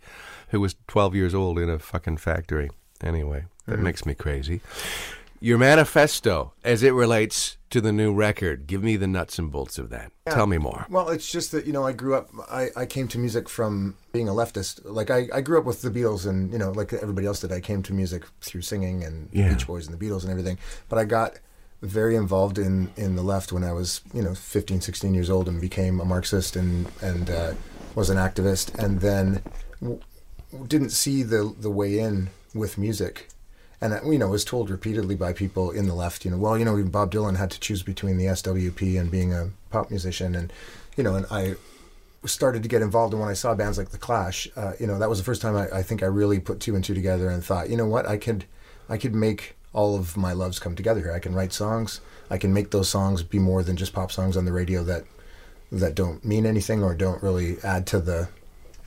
who 0.49 0.61
was 0.61 0.75
twelve 0.89 1.15
years 1.15 1.33
old 1.33 1.61
in 1.61 1.71
a 1.71 1.79
fucking 1.79 2.17
factory." 2.17 2.71
Anyway, 3.01 3.45
that 3.67 3.75
mm-hmm. 3.75 3.85
makes 3.85 4.05
me 4.05 4.15
crazy. 4.15 4.61
Your 5.43 5.59
manifesto, 5.59 6.53
as 6.63 6.85
it 6.85 6.95
relates 6.95 7.57
to 7.71 7.81
the 7.81 7.91
new 7.91 8.15
record, 8.15 8.69
give 8.69 8.81
me 8.81 8.97
the 8.97 9.09
nuts 9.09 9.41
and 9.41 9.51
bolts 9.51 9.77
of 9.77 9.91
that. 9.91 10.13
Yeah. 10.25 10.35
Tell 10.35 10.47
me 10.47 10.57
more. 10.57 10.87
Well, 10.89 11.09
it's 11.09 11.29
just 11.29 11.51
that, 11.51 11.67
you 11.67 11.73
know, 11.73 11.85
I 11.85 11.91
grew 11.91 12.15
up, 12.15 12.31
I, 12.49 12.69
I 12.77 12.87
came 12.87 13.09
to 13.09 13.19
music 13.19 13.49
from 13.49 13.97
being 14.13 14.29
a 14.29 14.33
leftist. 14.33 14.83
Like, 14.85 15.11
I, 15.11 15.27
I 15.35 15.41
grew 15.41 15.59
up 15.59 15.65
with 15.65 15.83
the 15.83 15.91
Beatles, 15.91 16.27
and, 16.27 16.53
you 16.53 16.61
know, 16.61 16.71
like 16.71 16.93
everybody 16.93 17.27
else 17.27 17.41
did, 17.41 17.51
I 17.51 17.59
came 17.59 17.83
to 17.83 17.93
music 17.93 18.23
through 18.41 18.63
singing 18.63 19.03
and 19.03 19.31
yeah. 19.33 19.49
Beach 19.49 19.67
Boys 19.67 19.89
and 19.89 19.99
the 19.99 20.07
Beatles 20.07 20.23
and 20.23 20.31
everything. 20.31 20.59
But 20.89 21.01
I 21.01 21.07
got 21.07 21.41
very 21.81 22.15
involved 22.15 22.57
in, 22.57 22.93
in 22.97 23.17
the 23.17 23.23
left 23.23 23.51
when 23.51 23.65
I 23.65 23.73
was, 23.73 24.01
you 24.15 24.23
know, 24.23 24.37
15, 24.37 24.81
16 24.81 25.13
years 25.13 25.29
old 25.29 25.49
and 25.49 25.61
became 25.61 25.99
a 25.99 26.05
Marxist 26.05 26.55
and, 26.55 26.87
and 27.03 27.29
uh, 27.29 27.55
was 27.97 28.11
an 28.11 28.17
activist. 28.17 28.79
And 28.79 29.01
then 29.01 29.43
w- 29.81 30.01
didn't 30.69 30.91
see 30.91 31.25
the, 31.25 31.53
the 31.59 31.71
way 31.71 31.99
in 31.99 32.31
with 32.55 32.79
music 32.79 33.32
and 33.83 34.13
you 34.13 34.19
know 34.19 34.29
was 34.29 34.45
told 34.45 34.71
repeatedly 34.71 35.17
by 35.17 35.33
people 35.33 35.73
in 35.73 35.89
the 35.89 35.95
left, 35.95 36.25
you 36.25 36.31
know, 36.31 36.39
well, 36.39 36.57
you 36.57 36.65
know, 36.65 36.79
even 36.79 36.91
Bob 36.91 37.13
Dylan 37.13 37.37
had 37.37 37.51
to 37.51 37.61
choose 37.61 37.83
between 37.83 38.17
the 38.17 38.27
SWP 38.27 38.99
and 38.99 39.11
being 39.11 39.35
a 39.35 39.51
pop 39.71 39.91
musician, 39.91 40.37
and 40.37 40.53
you 40.97 41.03
know, 41.03 41.17
and 41.17 41.27
I 41.31 41.57
started 42.25 42.63
to 42.63 42.69
get 42.69 42.81
involved, 42.81 43.13
and 43.13 43.21
when 43.21 43.29
I 43.29 43.35
saw 43.35 43.55
bands 43.55 43.79
like 43.79 43.91
the 43.91 43.99
Clash, 43.99 44.49
uh, 44.57 44.73
you 44.79 44.87
know, 44.87 45.01
that 45.01 45.09
was 45.09 45.19
the 45.19 45.25
first 45.25 45.43
time 45.43 45.57
I, 45.57 45.69
I, 45.79 45.83
think 45.83 46.05
I 46.05 46.07
really 46.07 46.39
put 46.39 46.61
two 46.61 46.77
and 46.77 46.85
two 46.85 46.95
together 46.95 47.29
and 47.29 47.45
thought, 47.45 47.69
you 47.69 47.77
know 47.77 47.87
what, 47.87 48.07
I 48.07 48.17
could, 48.17 48.45
I 48.89 48.97
could 48.97 49.13
make 49.13 49.57
all 49.73 49.97
of 49.97 50.17
my 50.17 50.33
loves 50.33 50.61
come 50.61 50.77
together 50.77 51.01
here. 51.01 51.13
I 51.13 51.19
can 51.19 51.35
write 51.35 51.53
songs, 51.53 52.01
I 52.31 52.39
can 52.39 52.55
make 52.55 52.71
those 52.71 52.89
songs 52.89 53.25
be 53.25 53.41
more 53.41 53.65
than 53.65 53.77
just 53.77 53.93
pop 53.93 54.13
songs 54.13 54.37
on 54.37 54.45
the 54.45 54.53
radio 54.53 54.85
that 54.85 55.05
that 55.73 55.95
don't 55.95 56.23
mean 56.25 56.45
anything 56.45 56.85
or 56.85 56.95
don't 56.95 57.23
really 57.23 57.57
add 57.65 57.87
to 57.89 57.99
the 57.99 58.29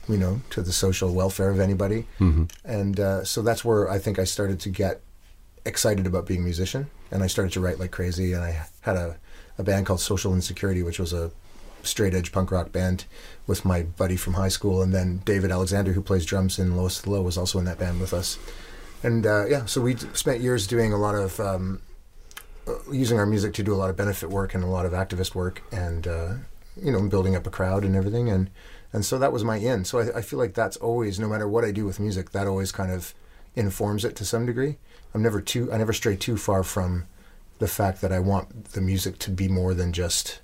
you 0.08 0.16
know, 0.16 0.40
to 0.50 0.62
the 0.62 0.72
social 0.72 1.12
welfare 1.12 1.50
of 1.50 1.60
anybody. 1.60 2.06
Mm-hmm. 2.20 2.44
And 2.64 3.00
uh, 3.00 3.24
so 3.24 3.42
that's 3.42 3.64
where 3.64 3.90
I 3.90 3.98
think 3.98 4.18
I 4.18 4.24
started 4.24 4.60
to 4.60 4.68
get 4.68 5.00
excited 5.64 6.06
about 6.06 6.26
being 6.26 6.40
a 6.40 6.44
musician. 6.44 6.88
And 7.10 7.22
I 7.22 7.26
started 7.26 7.52
to 7.54 7.60
write 7.60 7.78
like 7.78 7.90
crazy. 7.90 8.32
And 8.32 8.44
I 8.44 8.66
had 8.82 8.96
a, 8.96 9.16
a 9.58 9.62
band 9.62 9.86
called 9.86 10.00
Social 10.00 10.34
Insecurity, 10.34 10.82
which 10.82 10.98
was 10.98 11.12
a 11.12 11.30
straight 11.82 12.14
edge 12.14 12.32
punk 12.32 12.50
rock 12.50 12.72
band 12.72 13.04
with 13.46 13.64
my 13.64 13.82
buddy 13.82 14.16
from 14.16 14.34
high 14.34 14.48
school. 14.48 14.82
And 14.82 14.92
then 14.92 15.22
David 15.24 15.50
Alexander, 15.50 15.92
who 15.92 16.02
plays 16.02 16.24
drums 16.24 16.58
in 16.58 16.76
Lowest 16.76 17.04
the 17.04 17.10
Low, 17.10 17.22
was 17.22 17.38
also 17.38 17.58
in 17.58 17.64
that 17.64 17.78
band 17.78 18.00
with 18.00 18.12
us. 18.12 18.38
And 19.02 19.26
uh, 19.26 19.46
yeah, 19.46 19.66
so 19.66 19.80
we 19.80 19.96
spent 19.96 20.40
years 20.40 20.66
doing 20.66 20.92
a 20.92 20.96
lot 20.96 21.14
of 21.14 21.38
um, 21.38 21.80
uh, 22.66 22.74
using 22.90 23.18
our 23.18 23.26
music 23.26 23.54
to 23.54 23.62
do 23.62 23.72
a 23.72 23.76
lot 23.76 23.90
of 23.90 23.96
benefit 23.96 24.30
work 24.30 24.54
and 24.54 24.64
a 24.64 24.66
lot 24.66 24.86
of 24.86 24.92
activist 24.92 25.34
work, 25.34 25.62
and 25.70 26.08
uh, 26.08 26.34
you 26.82 26.90
know, 26.90 27.00
building 27.08 27.36
up 27.36 27.46
a 27.46 27.50
crowd 27.50 27.84
and 27.84 27.94
everything. 27.94 28.28
And 28.28 28.50
and 28.96 29.04
so 29.04 29.18
that 29.18 29.30
was 29.30 29.44
my 29.44 29.56
in. 29.58 29.84
So 29.84 29.98
I, 29.98 30.18
I, 30.18 30.22
feel 30.22 30.38
like 30.38 30.54
that's 30.54 30.78
always, 30.78 31.20
no 31.20 31.28
matter 31.28 31.46
what 31.46 31.66
I 31.66 31.70
do 31.70 31.84
with 31.84 32.00
music, 32.00 32.30
that 32.30 32.46
always 32.46 32.72
kind 32.72 32.90
of 32.90 33.14
informs 33.54 34.06
it 34.06 34.16
to 34.16 34.24
some 34.24 34.46
degree. 34.46 34.78
I'm 35.12 35.22
never 35.22 35.42
too, 35.42 35.70
I 35.70 35.76
never 35.76 35.92
stray 35.92 36.16
too 36.16 36.38
far 36.38 36.62
from 36.62 37.04
the 37.58 37.68
fact 37.68 38.00
that 38.00 38.10
I 38.10 38.20
want 38.20 38.72
the 38.72 38.80
music 38.80 39.18
to 39.18 39.30
be 39.30 39.48
more 39.48 39.74
than 39.74 39.92
just 39.92 40.40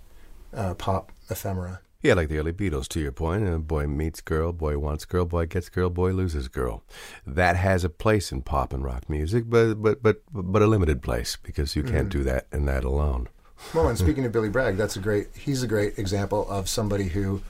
uh, 0.52 0.75
pop 0.75 1.12
ephemera. 1.30 1.80
Yeah, 2.02 2.12
like 2.12 2.28
the 2.28 2.37
early 2.37 2.52
Beatles, 2.52 2.88
to 2.88 3.00
your 3.00 3.11
point. 3.11 3.49
A 3.49 3.59
boy 3.59 3.87
meets 3.87 4.21
girl, 4.21 4.52
boy 4.52 4.76
wants 4.76 5.06
girl, 5.06 5.25
boy 5.25 5.47
gets 5.47 5.71
girl, 5.71 5.88
boy 5.88 6.11
loses 6.11 6.49
girl. 6.49 6.82
That 7.26 7.56
has 7.56 7.85
a 7.85 7.88
place 7.88 8.32
in 8.32 8.42
pop 8.42 8.75
and 8.75 8.85
rock 8.85 9.09
music, 9.09 9.44
but 9.49 9.76
but 9.76 10.02
but 10.02 10.21
but 10.30 10.61
a 10.61 10.66
limited 10.66 11.00
place 11.00 11.38
because 11.42 11.75
you 11.75 11.82
can't 11.82 12.11
do 12.11 12.23
that 12.25 12.49
and 12.52 12.68
that 12.68 12.85
alone. 12.85 13.30
Well, 13.73 13.88
and 13.88 13.97
speaking 14.04 14.25
of 14.26 14.32
Billy 14.32 14.49
Bragg, 14.49 14.76
that's 14.76 14.97
a 14.97 15.00
great. 15.00 15.28
He's 15.35 15.62
a 15.62 15.66
great 15.66 15.99
example 15.99 16.47
of 16.50 16.68
somebody 16.68 17.04
who, 17.04 17.40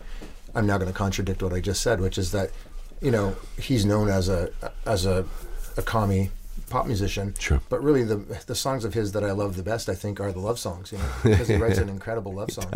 I'm 0.55 0.67
now 0.67 0.79
going 0.79 0.91
to 0.91 0.97
contradict 0.97 1.43
what 1.43 1.53
I 1.53 1.61
just 1.61 1.83
said, 1.83 2.01
which 2.01 2.19
is 2.19 2.33
that, 2.33 2.51
you 3.01 3.11
know, 3.11 3.37
he's 3.59 3.85
known 3.85 4.09
as 4.09 4.29
a 4.29 4.51
as 4.87 5.07
a, 5.07 5.25
a 5.77 5.83
commie 5.83 6.31
pop 6.69 6.87
musician. 6.87 7.35
Sure. 7.39 7.61
But 7.69 7.83
really, 7.83 8.03
the 8.05 8.17
the 8.47 8.55
songs 8.55 8.85
of 8.85 8.95
his 8.95 9.13
that 9.13 9.25
I 9.25 9.33
love 9.33 9.57
the 9.57 9.63
best, 9.63 9.89
I 9.89 9.95
think, 9.95 10.21
are 10.21 10.33
the 10.33 10.41
love 10.41 10.59
songs. 10.59 10.93
You 10.93 10.99
know, 10.99 11.05
because 11.23 11.49
he 11.49 11.57
writes 11.57 11.79
an 11.79 11.89
incredible 11.89 12.33
love 12.33 12.51
song. 12.51 12.71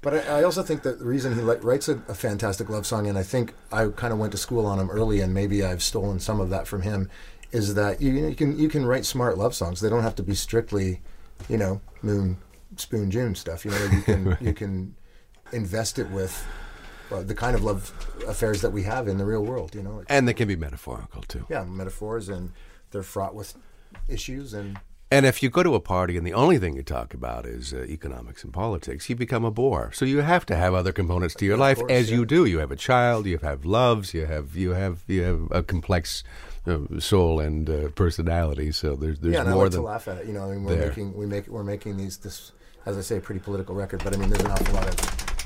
But 0.00 0.14
I, 0.14 0.40
I 0.40 0.44
also 0.44 0.62
think 0.62 0.82
that 0.82 1.00
the 1.00 1.04
reason 1.04 1.34
he 1.34 1.40
li- 1.40 1.56
writes 1.60 1.88
a, 1.88 2.00
a 2.08 2.14
fantastic 2.14 2.68
love 2.68 2.86
song, 2.86 3.08
and 3.08 3.18
I 3.18 3.24
think 3.24 3.54
I 3.72 3.88
kind 3.88 4.12
of 4.12 4.18
went 4.18 4.32
to 4.32 4.38
school 4.38 4.64
on 4.64 4.78
him 4.78 4.90
early, 4.90 5.20
and 5.20 5.34
maybe 5.34 5.64
I've 5.64 5.82
stolen 5.82 6.20
some 6.20 6.40
of 6.40 6.50
that 6.50 6.68
from 6.68 6.82
him, 6.82 7.10
is 7.50 7.74
that 7.74 8.00
you, 8.00 8.12
you 8.12 8.34
can 8.34 8.58
you 8.58 8.68
can 8.68 8.86
write 8.86 9.04
smart 9.04 9.36
love 9.36 9.54
songs. 9.54 9.80
They 9.80 9.88
don't 9.88 10.02
have 10.02 10.14
to 10.16 10.22
be 10.22 10.34
strictly, 10.34 11.00
you 11.48 11.56
know, 11.56 11.80
Moon 12.02 12.38
Spoon 12.76 13.10
June 13.10 13.34
stuff. 13.34 13.64
You 13.64 13.72
know, 13.72 13.84
you 13.84 14.02
can 14.02 14.38
you 14.40 14.52
can 14.52 14.94
invest 15.52 15.98
it 15.98 16.10
with 16.10 16.46
uh, 17.10 17.22
the 17.22 17.34
kind 17.34 17.54
of 17.54 17.62
love 17.64 17.92
affairs 18.26 18.60
that 18.62 18.70
we 18.70 18.82
have 18.84 19.08
in 19.08 19.18
the 19.18 19.24
real 19.24 19.44
world. 19.44 19.74
You 19.74 19.82
know, 19.82 20.02
And 20.08 20.26
they 20.28 20.34
can 20.34 20.48
be 20.48 20.56
metaphorical 20.56 21.22
too. 21.22 21.46
yeah, 21.48 21.64
metaphors, 21.64 22.28
and 22.28 22.52
they're 22.90 23.02
fraught 23.02 23.34
with 23.34 23.54
issues 24.08 24.54
and. 24.54 24.78
And 25.10 25.24
if 25.24 25.42
you 25.42 25.48
go 25.48 25.62
to 25.62 25.74
a 25.74 25.80
party 25.80 26.18
and 26.18 26.26
the 26.26 26.34
only 26.34 26.58
thing 26.58 26.76
you 26.76 26.82
talk 26.82 27.14
about 27.14 27.46
is 27.46 27.72
uh, 27.72 27.78
economics 27.88 28.44
and 28.44 28.52
politics, 28.52 29.08
you 29.08 29.16
become 29.16 29.42
a 29.42 29.50
bore. 29.50 29.90
So 29.90 30.04
you 30.04 30.18
have 30.18 30.44
to 30.44 30.54
have 30.54 30.74
other 30.74 30.92
components 30.92 31.34
to 31.36 31.46
your 31.46 31.56
life, 31.56 31.78
course, 31.78 31.90
as 31.90 32.10
yeah. 32.10 32.16
you 32.16 32.26
do. 32.26 32.44
You 32.44 32.58
have 32.58 32.70
a 32.70 32.76
child, 32.76 33.24
you 33.24 33.38
have 33.38 33.64
loves, 33.64 34.12
you 34.12 34.26
have 34.26 34.54
you 34.54 34.72
have 34.72 35.04
you 35.06 35.22
have 35.22 35.48
a 35.50 35.62
complex 35.62 36.24
uh, 36.66 36.80
soul 36.98 37.40
and 37.40 37.70
uh, 37.70 37.88
personality. 37.94 38.70
So 38.70 38.96
there's 38.96 39.18
there's 39.20 39.32
yeah, 39.32 39.40
and 39.40 39.48
I 39.48 39.54
more 39.54 39.62
like 39.62 39.72
than 39.72 39.80
to 39.80 39.86
laugh 39.86 40.08
at 40.08 40.18
it. 40.18 40.26
You 40.26 40.34
know, 40.34 40.44
I 40.44 40.50
mean, 40.50 40.64
we're 40.64 40.76
there. 40.76 40.88
making 40.88 41.14
we 41.16 41.24
make 41.24 41.48
we're 41.48 41.64
making 41.64 41.96
these 41.96 42.18
this 42.18 42.52
as 42.88 42.96
I 42.96 43.02
say, 43.02 43.18
a 43.18 43.20
pretty 43.20 43.40
political 43.40 43.74
record. 43.74 44.02
But 44.02 44.14
I 44.14 44.18
mean, 44.18 44.30
there's 44.30 44.42
an 44.42 44.50
awful 44.50 44.74
lot 44.74 44.88
of 44.88 44.96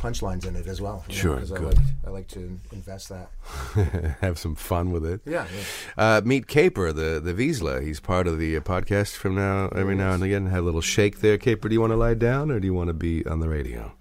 punchlines 0.03 0.47
in 0.47 0.57
it 0.57 0.67
as 0.67 0.81
well. 0.81 1.05
sure, 1.09 1.35
know, 1.35 1.39
'cause 1.41 1.53
I 1.53 1.59
good. 1.59 1.77
like, 1.79 1.87
I 2.07 2.11
like 2.11 2.29
to 2.29 2.59
invest 2.73 3.09
that. 3.11 3.31
have 4.21 4.39
some 4.39 4.55
fun 4.57 4.91
with 4.91 5.07
it. 5.07 5.21
Yeah, 5.25 5.47
yeah. 5.55 6.17
Uh, 6.17 6.21
meet 6.25 6.47
Caper, 6.49 6.93
the 6.93 7.21
the 7.21 7.33
Vizsla. 7.33 7.83
He's 7.83 8.01
part 8.01 8.27
of 8.27 8.39
the 8.39 8.57
uh, 8.57 8.61
podcast 8.61 9.15
from 9.17 9.35
now 9.37 9.69
every 9.69 9.95
now 9.95 10.13
and 10.13 10.23
again. 10.23 10.47
Have 10.47 10.63
a 10.65 10.67
little 10.67 10.81
shake 10.81 11.21
there, 11.21 11.39
Caper. 11.39 11.69
Do 11.69 11.75
you 11.75 11.81
want 11.81 11.93
to 11.93 11.97
lie 11.97 12.15
down 12.15 12.51
or 12.51 12.59
do 12.61 12.67
you 12.67 12.75
want 12.75 12.89
to 12.89 12.95
be 12.95 13.25
on 13.27 13.41
the 13.41 13.49
radio, 13.49 13.93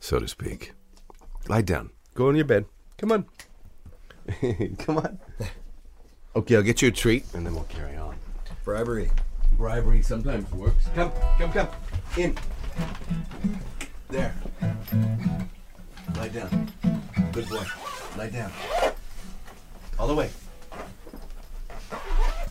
so 0.00 0.18
to 0.18 0.28
speak? 0.28 0.72
Lie 1.48 1.62
down. 1.62 1.90
Go 2.14 2.28
in 2.30 2.36
your 2.36 2.44
bed. 2.44 2.66
Come 2.98 3.12
on. 3.12 3.24
Come 4.78 4.98
on. 4.98 5.18
Okay, 6.36 6.56
I'll 6.56 6.62
get 6.62 6.82
you 6.82 6.88
a 6.88 6.92
treat 6.92 7.24
and 7.34 7.46
then 7.46 7.54
we'll 7.54 7.64
carry 7.64 7.96
on. 7.96 8.16
bribery. 8.64 9.10
Bribery 9.52 10.02
sometimes 10.02 10.50
works. 10.52 10.84
Come, 10.94 11.10
come, 11.38 11.50
come. 11.52 11.68
In. 12.18 12.36
There. 14.08 14.34
Lie 16.16 16.28
down. 16.28 16.72
Good 17.32 17.48
boy. 17.48 17.64
Lie 18.16 18.30
down. 18.30 18.50
All 19.98 20.08
the 20.08 20.14
way. 20.14 20.30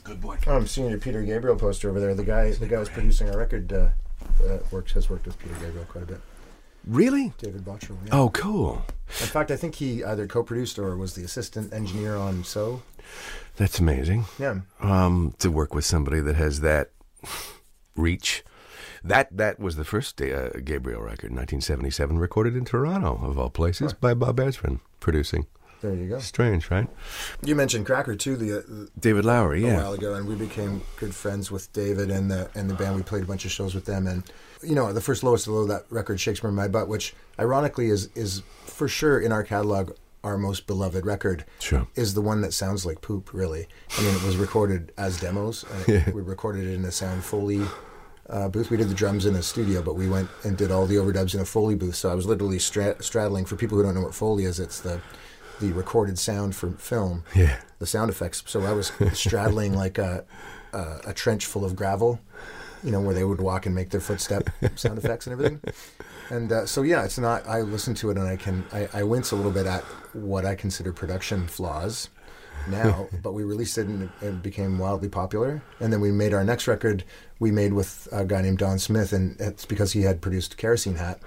Good 0.03 0.21
boy. 0.21 0.37
Oh, 0.45 0.55
I'm 0.55 0.67
seeing 0.67 0.89
your 0.89 0.99
Peter 0.99 1.23
Gabriel 1.23 1.57
poster 1.57 1.89
over 1.89 1.99
there. 1.99 2.13
The 2.13 2.23
guy, 2.23 2.51
the 2.51 2.67
guy 2.67 2.77
who's 2.77 2.89
producing 2.89 3.29
our 3.29 3.37
record, 3.37 3.73
uh, 3.73 3.89
uh, 4.47 4.59
works 4.71 4.91
has 4.93 5.09
worked 5.09 5.25
with 5.25 5.37
Peter 5.39 5.55
Gabriel 5.55 5.85
quite 5.85 6.03
a 6.03 6.07
bit. 6.07 6.21
Really? 6.85 7.33
David 7.39 7.65
Bottrill. 7.65 7.97
Yeah. 8.05 8.13
Oh, 8.13 8.29
cool. 8.29 8.85
In 9.07 9.27
fact, 9.27 9.51
I 9.51 9.57
think 9.57 9.75
he 9.75 10.03
either 10.03 10.27
co-produced 10.27 10.77
or 10.79 10.95
was 10.95 11.15
the 11.15 11.23
assistant 11.23 11.73
engineer 11.73 12.15
on 12.15 12.43
So. 12.43 12.83
That's 13.57 13.79
amazing. 13.79 14.25
Yeah. 14.37 14.59
Um, 14.79 15.33
to 15.39 15.49
work 15.49 15.73
with 15.73 15.85
somebody 15.85 16.21
that 16.21 16.35
has 16.35 16.61
that 16.61 16.91
reach. 17.95 18.43
That 19.07 19.35
that 19.37 19.59
was 19.59 19.75
the 19.75 19.85
first 19.85 20.21
uh, 20.21 20.49
Gabriel 20.63 21.01
record, 21.01 21.31
1977, 21.31 22.17
recorded 22.17 22.55
in 22.55 22.65
Toronto, 22.65 23.19
of 23.23 23.37
all 23.39 23.49
places, 23.49 23.93
by 23.93 24.13
Bob 24.13 24.37
Ezrin, 24.37 24.79
producing. 24.99 25.45
There 25.81 25.93
you 25.93 26.09
go. 26.09 26.19
Strange, 26.19 26.71
right? 26.71 26.87
You 27.43 27.55
mentioned 27.55 27.85
Cracker 27.85 28.15
too 28.15 28.35
the, 28.35 28.59
uh, 28.59 28.87
David 28.99 29.25
Lowery, 29.25 29.63
a 29.63 29.67
yeah. 29.67 29.73
A 29.73 29.77
while 29.77 29.93
ago, 29.93 30.15
and 30.15 30.27
we 30.27 30.35
became 30.35 30.81
good 30.97 31.13
friends 31.13 31.51
with 31.51 31.71
David 31.71 32.09
and 32.09 32.31
the 32.31 32.49
and 32.55 32.69
the 32.69 32.73
band. 32.73 32.95
We 32.95 33.03
played 33.03 33.23
a 33.23 33.27
bunch 33.27 33.45
of 33.45 33.51
shows 33.51 33.75
with 33.75 33.85
them, 33.85 34.07
and 34.07 34.23
you 34.63 34.73
know, 34.73 34.91
the 34.91 35.01
first 35.01 35.23
lowest 35.23 35.47
of 35.47 35.53
low 35.53 35.65
that 35.67 35.85
record, 35.89 36.19
Shakespeare 36.19 36.49
in 36.49 36.55
My 36.55 36.67
Butt, 36.67 36.87
which 36.87 37.13
ironically 37.39 37.89
is 37.89 38.09
is 38.15 38.41
for 38.65 38.87
sure 38.87 39.19
in 39.19 39.31
our 39.31 39.43
catalog 39.43 39.91
our 40.23 40.37
most 40.37 40.67
beloved 40.67 41.05
record. 41.05 41.45
Sure. 41.59 41.87
Is 41.95 42.13
the 42.13 42.21
one 42.21 42.41
that 42.41 42.53
sounds 42.53 42.85
like 42.85 43.01
poop, 43.01 43.33
really. 43.33 43.67
I 43.97 44.01
mean, 44.01 44.15
it 44.15 44.23
was 44.23 44.35
recorded 44.35 44.91
as 44.97 45.19
demos. 45.19 45.63
And 45.87 46.05
We 46.13 46.21
recorded 46.21 46.65
it 46.65 46.73
in 46.73 46.83
a 46.85 46.91
Sound 46.91 47.23
Foley 47.23 47.61
uh, 48.29 48.47
booth. 48.49 48.69
We 48.69 48.77
did 48.77 48.89
the 48.89 48.93
drums 48.95 49.25
in 49.25 49.35
a 49.35 49.41
studio, 49.43 49.81
but 49.81 49.95
we 49.95 50.07
went 50.09 50.29
and 50.43 50.57
did 50.57 50.71
all 50.71 50.85
the 50.85 50.95
overdubs 50.95 51.33
in 51.33 51.39
a 51.41 51.45
Foley 51.45 51.75
booth. 51.75 51.95
So 51.95 52.09
I 52.09 52.15
was 52.15 52.25
literally 52.25 52.59
stra- 52.59 53.01
straddling. 53.01 53.45
For 53.45 53.55
people 53.55 53.77
who 53.77 53.83
don't 53.83 53.95
know 53.95 54.01
what 54.01 54.15
Foley 54.15 54.45
is, 54.45 54.59
it's 54.59 54.79
the 54.79 55.01
the 55.59 55.71
recorded 55.73 56.19
sound 56.19 56.55
for 56.55 56.69
film 56.73 57.23
Yeah. 57.33 57.57
the 57.79 57.87
sound 57.87 58.11
effects. 58.11 58.43
So 58.45 58.61
I 58.63 58.73
was 58.73 58.91
straddling 59.13 59.73
like 59.83 59.97
a, 59.97 60.23
a 60.73 60.97
a 61.07 61.13
trench 61.13 61.45
full 61.47 61.65
of 61.65 61.75
gravel, 61.75 62.19
you 62.83 62.91
know, 62.91 63.01
where 63.01 63.15
they 63.15 63.23
would 63.23 63.41
walk 63.41 63.65
and 63.65 63.73
make 63.73 63.89
their 63.89 64.01
footstep 64.01 64.49
sound 64.75 64.97
effects 64.99 65.25
and 65.25 65.33
everything. 65.33 65.61
And 66.29 66.51
uh, 66.51 66.65
so 66.65 66.81
yeah, 66.83 67.03
it's 67.05 67.17
not. 67.17 67.47
I 67.47 67.61
listen 67.61 67.95
to 67.95 68.11
it 68.11 68.17
and 68.17 68.27
I 68.27 68.35
can 68.35 68.65
I, 68.73 68.87
I 68.93 69.03
wince 69.03 69.31
a 69.31 69.35
little 69.35 69.51
bit 69.51 69.65
at 69.65 69.83
what 70.13 70.45
I 70.45 70.53
consider 70.55 70.91
production 70.93 71.47
flaws 71.47 72.09
now. 72.69 73.07
but 73.23 73.31
we 73.33 73.43
released 73.43 73.77
it 73.77 73.87
and 73.87 74.03
it- 74.21 74.25
it 74.27 74.43
became 74.43 74.77
wildly 74.77 75.09
popular. 75.09 75.61
And 75.79 75.91
then 75.93 76.01
we 76.01 76.11
made 76.11 76.33
our 76.33 76.43
next 76.43 76.67
record. 76.67 77.03
We 77.39 77.51
made 77.51 77.73
with 77.73 78.07
a 78.11 78.25
guy 78.25 78.41
named 78.41 78.57
Don 78.59 78.79
Smith, 78.79 79.13
and 79.13 79.39
it's 79.39 79.65
because 79.65 79.91
he 79.91 80.01
had 80.01 80.21
produced 80.21 80.57
Kerosene 80.57 80.95
Hat. 80.95 81.19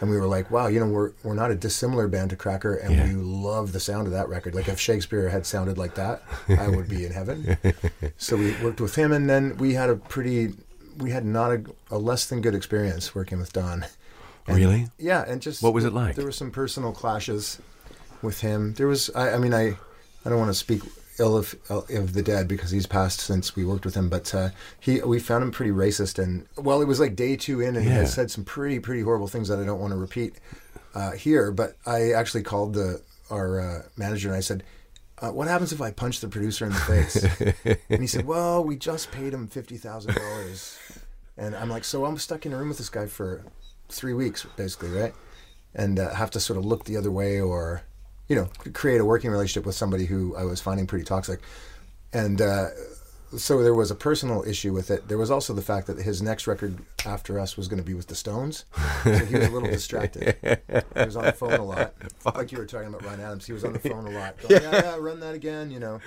And 0.00 0.10
we 0.10 0.16
were 0.18 0.26
like, 0.26 0.50
wow, 0.50 0.66
you 0.66 0.78
know, 0.78 0.86
we're 0.86 1.12
we're 1.24 1.34
not 1.34 1.50
a 1.50 1.54
dissimilar 1.54 2.06
band 2.06 2.28
to 2.30 2.36
Cracker, 2.36 2.74
and 2.74 2.94
Yeah. 2.94 3.06
we 3.08 3.14
love 3.14 3.72
the 3.72 3.80
sound 3.80 4.06
of 4.06 4.12
that 4.12 4.28
record. 4.28 4.54
Like 4.54 4.68
if 4.68 4.78
Shakespeare 4.78 5.28
had 5.30 5.46
sounded 5.46 5.78
like 5.78 5.94
that, 5.94 6.22
I 6.48 6.68
would 6.68 6.86
be 6.88 7.06
in 7.06 7.12
heaven. 7.12 7.56
so 8.18 8.36
we 8.36 8.54
worked 8.62 8.80
with 8.80 8.94
him, 8.94 9.10
and 9.12 9.28
then 9.28 9.56
we 9.56 9.72
had 9.72 9.88
a 9.88 9.96
pretty, 9.96 10.52
we 10.98 11.10
had 11.12 11.24
not 11.24 11.50
a, 11.50 11.64
a 11.90 11.96
less 11.98 12.26
than 12.26 12.42
good 12.42 12.54
experience 12.54 13.14
working 13.14 13.38
with 13.38 13.52
Don. 13.54 13.86
And- 14.46 14.56
Really? 14.58 14.88
Yeah, 14.98 15.24
and 15.26 15.40
just 15.40 15.62
What 15.62 15.72
was 15.74 15.84
it 15.86 15.92
like? 15.94 16.14
There 16.14 16.24
were 16.26 16.30
some 16.30 16.50
personal 16.52 16.92
clashes 16.92 17.58
with 18.22 18.42
him. 18.42 18.74
There 18.74 18.86
was, 18.86 19.10
I, 19.14 19.30
I 19.32 19.38
mean, 19.38 19.52
I, 19.54 19.76
I 20.24 20.28
don't 20.28 20.38
want 20.38 20.50
to 20.50 20.54
speak 20.54 20.82
ill 21.18 21.36
of 21.36 21.54
of 21.70 22.12
the 22.12 22.22
dead 22.22 22.48
because 22.48 22.70
he's 22.70 22.86
passed 22.86 23.20
since 23.20 23.56
we 23.56 23.64
worked 23.64 23.84
with 23.84 23.94
him, 23.94 24.08
but 24.08 24.34
uh, 24.34 24.50
he, 24.80 25.00
we 25.00 25.18
found 25.18 25.42
him 25.42 25.50
pretty 25.50 25.72
racist, 25.72 26.22
and 26.22 26.46
well, 26.56 26.82
it 26.82 26.86
was 26.86 27.00
like 27.00 27.16
day 27.16 27.36
two 27.36 27.60
in, 27.60 27.76
and 27.76 27.84
he 27.84 27.90
had 27.90 28.08
said 28.08 28.30
some 28.30 28.44
pretty 28.44 28.78
pretty 28.78 29.02
horrible 29.02 29.26
things 29.26 29.48
that 29.48 29.58
I 29.58 29.64
don't 29.64 29.80
want 29.80 29.92
to 29.92 29.98
repeat 29.98 30.34
uh, 30.94 31.12
here. 31.12 31.50
But 31.50 31.76
I 31.86 32.12
actually 32.12 32.42
called 32.42 32.74
the 32.74 33.02
our 33.30 33.60
uh, 33.60 33.82
manager 33.96 34.28
and 34.28 34.36
I 34.36 34.40
said. 34.40 34.62
Uh, 35.18 35.30
what 35.30 35.48
happens 35.48 35.72
if 35.72 35.80
I 35.80 35.92
punch 35.92 36.20
the 36.20 36.28
producer 36.28 36.66
in 36.66 36.72
the 36.72 36.78
face? 36.78 37.24
and 37.88 38.02
he 38.02 38.06
said, 38.06 38.26
"Well, 38.32 38.62
we 38.62 38.76
just 38.76 39.10
paid 39.10 39.32
him 39.32 39.48
fifty 39.48 39.78
thousand 39.78 40.14
dollars." 40.14 40.78
And 41.38 41.56
I'm 41.56 41.70
like, 41.70 41.84
"So 41.84 42.04
I'm 42.04 42.18
stuck 42.18 42.44
in 42.44 42.52
a 42.52 42.58
room 42.58 42.68
with 42.68 42.76
this 42.76 42.90
guy 42.90 43.06
for 43.06 43.42
three 43.88 44.12
weeks, 44.12 44.44
basically, 44.56 44.90
right? 44.90 45.14
And 45.74 45.98
uh, 45.98 46.14
have 46.14 46.30
to 46.32 46.40
sort 46.40 46.58
of 46.58 46.66
look 46.66 46.84
the 46.84 46.98
other 46.98 47.10
way, 47.10 47.40
or 47.40 47.82
you 48.28 48.36
know, 48.36 48.48
create 48.72 49.00
a 49.00 49.04
working 49.04 49.30
relationship 49.30 49.66
with 49.66 49.74
somebody 49.74 50.06
who 50.06 50.36
I 50.36 50.44
was 50.44 50.60
finding 50.60 50.86
pretty 50.86 51.04
toxic." 51.04 51.40
And 52.12 52.40
uh, 52.40 52.68
so 53.36 53.62
there 53.62 53.74
was 53.74 53.90
a 53.90 53.94
personal 53.94 54.42
issue 54.46 54.72
with 54.72 54.90
it. 54.90 55.08
There 55.08 55.18
was 55.18 55.30
also 55.30 55.52
the 55.54 55.62
fact 55.62 55.86
that 55.86 55.98
his 55.98 56.22
next 56.22 56.46
record 56.46 56.78
after 57.04 57.38
us 57.38 57.56
was 57.56 57.68
going 57.68 57.78
to 57.78 57.84
be 57.84 57.94
with 57.94 58.06
the 58.08 58.14
Stones, 58.14 58.64
so 59.04 59.12
he 59.12 59.36
was 59.36 59.46
a 59.46 59.50
little 59.50 59.68
distracted. 59.78 60.36
He 60.42 61.04
was 61.04 61.16
on 61.16 61.24
the 61.24 61.32
phone 61.32 61.54
a 61.54 61.64
lot, 61.64 61.94
like 62.34 62.52
you 62.52 62.58
were 62.58 62.66
talking 62.66 62.88
about 62.88 63.04
Ryan 63.04 63.20
Adams. 63.20 63.46
He 63.46 63.52
was 63.52 63.64
on 63.64 63.72
the 63.72 63.78
phone 63.78 64.06
a 64.06 64.10
lot, 64.10 64.36
going, 64.48 64.62
"Yeah, 64.62 64.70
yeah, 64.72 64.96
run 64.98 65.20
that 65.20 65.34
again," 65.34 65.70
you 65.70 65.78
know, 65.80 66.00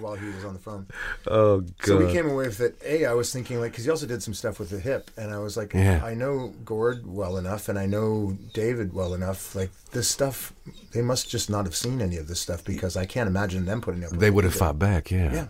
while 0.00 0.14
he 0.14 0.26
was 0.26 0.44
on 0.44 0.52
the 0.54 0.58
phone. 0.60 0.86
Oh, 1.26 1.60
God. 1.60 1.72
So 1.84 1.96
we 1.98 2.12
came 2.12 2.28
away 2.28 2.46
with 2.46 2.60
it. 2.60 2.76
A, 2.84 3.06
I 3.06 3.12
was 3.14 3.32
thinking 3.32 3.60
like 3.60 3.72
because 3.72 3.84
he 3.84 3.90
also 3.90 4.06
did 4.06 4.22
some 4.22 4.34
stuff 4.34 4.58
with 4.58 4.70
the 4.70 4.80
hip, 4.80 5.10
and 5.16 5.32
I 5.32 5.38
was 5.38 5.56
like, 5.56 5.74
Yeah. 5.74 6.00
I 6.04 6.14
know 6.14 6.52
Gord 6.64 7.06
well 7.06 7.36
enough, 7.36 7.68
and 7.68 7.78
I 7.78 7.86
know 7.86 8.36
David 8.54 8.92
well 8.92 9.14
enough. 9.14 9.54
Like 9.54 9.70
this 9.92 10.08
stuff, 10.08 10.52
they 10.92 11.02
must 11.02 11.28
just 11.30 11.48
not 11.50 11.64
have 11.64 11.74
seen 11.74 12.00
any 12.00 12.16
of 12.16 12.28
this 12.28 12.40
stuff 12.40 12.64
because 12.64 12.96
I 12.96 13.06
can't 13.06 13.28
imagine 13.28 13.64
them 13.64 13.80
putting 13.80 14.04
up. 14.04 14.10
with 14.12 14.20
they 14.20 14.30
would 14.30 14.44
have 14.44 14.54
fought 14.54 14.78
back, 14.78 15.10
yeah. 15.10 15.32
Yeah. 15.32 15.46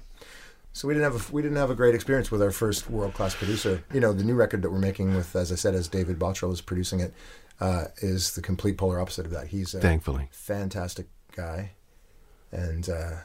So 0.78 0.87
we 0.87 0.94
didn't 0.94 1.11
have 1.12 1.28
a 1.28 1.32
we 1.32 1.42
didn't 1.42 1.56
have 1.56 1.70
a 1.70 1.75
great 1.75 1.97
experience 1.97 2.30
with 2.30 2.40
our 2.40 2.52
first 2.52 2.88
world 2.88 3.12
class 3.12 3.35
producer. 3.35 3.82
You 3.92 3.99
know, 3.99 4.12
the 4.12 4.23
new 4.23 4.37
record 4.37 4.62
that 4.62 4.70
we're 4.70 4.78
making 4.78 5.12
with, 5.12 5.35
as 5.35 5.50
I 5.50 5.56
said, 5.56 5.75
as 5.75 5.88
David 5.88 6.20
Bottrill 6.20 6.52
is 6.52 6.61
producing 6.61 7.00
it, 7.00 7.12
uh, 7.58 7.87
is 7.97 8.37
the 8.37 8.42
complete 8.42 8.78
polar 8.78 9.00
opposite 9.00 9.26
of 9.26 9.32
that. 9.32 9.49
He's 9.49 9.75
a 9.75 9.80
Thankfully. 9.80 10.28
fantastic 10.30 11.08
guy, 11.35 11.73
and 12.52 12.88
uh, 12.88 13.16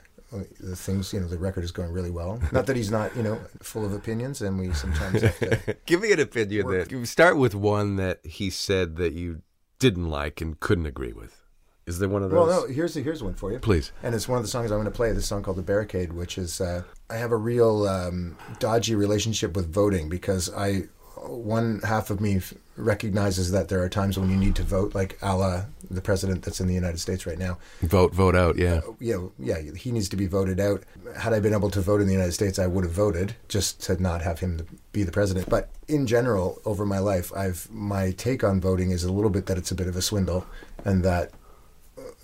the 0.60 0.76
things 0.76 1.14
you 1.14 1.20
know, 1.20 1.28
the 1.28 1.38
record 1.38 1.64
is 1.64 1.70
going 1.70 1.92
really 1.92 2.10
well. 2.10 2.42
Not 2.52 2.66
that 2.66 2.76
he's 2.76 2.90
not 2.90 3.16
you 3.16 3.22
know 3.22 3.40
full 3.62 3.86
of 3.86 3.94
opinions, 3.94 4.42
and 4.42 4.58
we 4.58 4.74
sometimes 4.74 5.22
have 5.22 5.38
to. 5.38 5.78
Give 5.86 6.02
me 6.02 6.12
an 6.12 6.22
opinion 6.22 6.66
Work. 6.66 6.90
that 6.90 7.06
start 7.06 7.38
with 7.38 7.54
one 7.54 7.98
that 7.98 8.26
he 8.26 8.50
said 8.50 8.96
that 8.96 9.14
you 9.14 9.44
didn't 9.78 10.10
like 10.10 10.42
and 10.42 10.60
couldn't 10.60 10.88
agree 10.88 11.14
with? 11.14 11.43
Is 11.86 12.00
there 12.00 12.10
one 12.10 12.24
of 12.24 12.32
those? 12.32 12.48
Well, 12.48 12.62
no. 12.62 12.74
Here's 12.74 12.96
here's 12.96 13.22
one 13.22 13.34
for 13.34 13.52
you. 13.52 13.60
Please. 13.60 13.92
And 14.02 14.16
it's 14.16 14.28
one 14.28 14.38
of 14.38 14.44
the 14.44 14.50
songs 14.50 14.72
I'm 14.72 14.78
going 14.78 14.86
to 14.86 14.92
play. 14.92 15.12
This 15.12 15.26
song 15.26 15.44
called 15.44 15.58
"The 15.58 15.64
Barricade," 15.64 16.14
which 16.14 16.38
is 16.38 16.62
uh, 16.62 16.84
I 17.10 17.16
have 17.16 17.32
a 17.32 17.38
real 17.38 17.88
um, 17.88 18.38
dodgy 18.60 18.96
relationship 18.96 19.56
with 19.56 19.72
voting 19.72 20.08
because 20.08 20.54
I 20.54 20.84
one 21.28 21.80
half 21.82 22.10
of 22.10 22.20
me 22.20 22.38
f- 22.38 22.54
recognizes 22.76 23.52
that 23.52 23.70
there 23.70 23.82
are 23.82 23.90
times 23.90 24.18
when 24.18 24.30
you 24.30 24.36
need 24.36 24.56
to 24.56 24.64
vote, 24.64 24.96
like 24.96 25.18
a 25.22 25.36
la 25.36 25.66
the 25.90 26.02
president 26.02 26.44
that's 26.44 26.60
in 26.60 26.68
the 26.68 26.74
United 26.74 27.00
States 27.00 27.26
right 27.26 27.38
now. 27.38 27.58
Vote, 27.82 28.14
vote 28.14 28.36
out. 28.36 28.58
Yeah. 28.58 28.82
You 29.00 29.14
know, 29.14 29.32
yeah, 29.38 29.62
he 29.76 29.92
needs 29.92 30.10
to 30.10 30.16
be 30.16 30.26
voted 30.26 30.60
out. 30.60 30.84
Had 31.18 31.34
I 31.34 31.40
been 31.40 31.54
able 31.54 31.70
to 31.72 31.82
vote 31.82 32.02
in 32.02 32.08
the 32.08 32.14
United 32.14 32.32
States, 32.32 32.58
I 32.60 32.68
would 32.68 32.84
have 32.84 32.94
voted 32.94 33.36
just 33.48 33.82
to 33.84 34.02
not 34.02 34.22
have 34.22 34.40
him 34.40 34.66
be 34.92 35.04
the 35.04 35.12
president. 35.12 35.50
But 35.50 35.70
in 35.88 36.08
general, 36.08 36.60
over 36.66 36.86
my 36.86 37.00
life, 37.00 37.32
I've 37.36 37.70
my 37.72 38.12
take 38.12 38.44
on 38.44 38.60
voting 38.60 38.92
is 38.92 39.04
a 39.04 39.12
little 39.12 39.30
bit 39.30 39.46
that 39.48 39.58
it's 39.58 39.72
a 39.72 39.76
bit 39.76 39.88
of 39.88 39.96
a 39.96 40.02
swindle, 40.02 40.46
and 40.84 41.04
that 41.04 41.32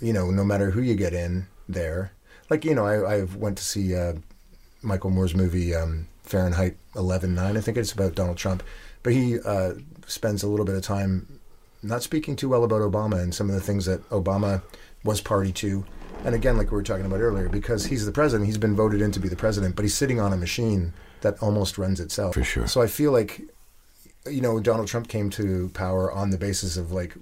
you 0.01 0.13
know, 0.13 0.32
no 0.32 0.44
matter 0.44 0.72
who 0.72 0.82
you 0.82 0.96
get 0.96 1.13
in 1.13 1.48
there, 1.68 2.12
like 2.50 2.65
you 2.65 2.75
know, 2.75 2.86
I 2.86 3.18
I 3.18 3.24
went 3.24 3.58
to 3.58 3.63
see 3.63 3.96
uh, 3.96 4.13
Michael 4.82 5.10
Moore's 5.10 5.36
movie 5.36 5.75
um, 5.75 6.08
Fahrenheit 6.29 6.77
11.9, 6.94 7.58
I 7.58 7.62
think 7.62 7.77
it's 7.77 7.91
about 7.91 8.15
Donald 8.15 8.38
Trump, 8.38 8.63
but 9.03 9.13
he 9.13 9.39
uh, 9.39 9.74
spends 10.06 10.44
a 10.44 10.48
little 10.48 10.65
bit 10.65 10.75
of 10.75 10.84
time 10.84 11.39
not 11.82 12.03
speaking 12.03 12.36
too 12.36 12.50
well 12.50 12.63
about 12.63 12.82
Obama 12.82 13.20
and 13.20 13.34
some 13.34 13.50
of 13.50 13.56
the 13.56 13.62
things 13.62 13.86
that 13.86 14.08
Obama 14.10 14.62
was 15.03 15.22
party 15.22 15.51
to. 15.53 15.86
And 16.24 16.36
again, 16.36 16.58
like 16.58 16.72
we 16.72 16.75
were 16.75 16.84
talking 16.84 17.06
about 17.06 17.22
earlier, 17.22 17.50
because 17.50 17.86
he's 17.86 18.06
the 18.06 18.12
president, 18.12 18.46
he's 18.46 18.58
been 18.58 18.75
voted 18.75 19.01
in 19.01 19.12
to 19.13 19.20
be 19.20 19.29
the 19.29 19.36
president, 19.36 19.75
but 19.75 19.84
he's 19.84 19.96
sitting 19.96 20.20
on 20.20 20.34
a 20.34 20.38
machine 20.38 20.94
that 21.22 21.41
almost 21.41 21.77
runs 21.77 22.00
itself. 22.00 22.34
For 22.34 22.44
sure. 22.44 22.68
So 22.68 22.82
I 22.82 22.88
feel 22.88 23.12
like, 23.12 23.41
you 24.29 24.41
know, 24.41 24.60
Donald 24.60 24.88
Trump 24.88 25.08
came 25.08 25.29
to 25.32 25.70
power 25.70 26.12
on 26.12 26.29
the 26.29 26.38
basis 26.38 26.77
of 26.77 26.91
like 26.91 27.15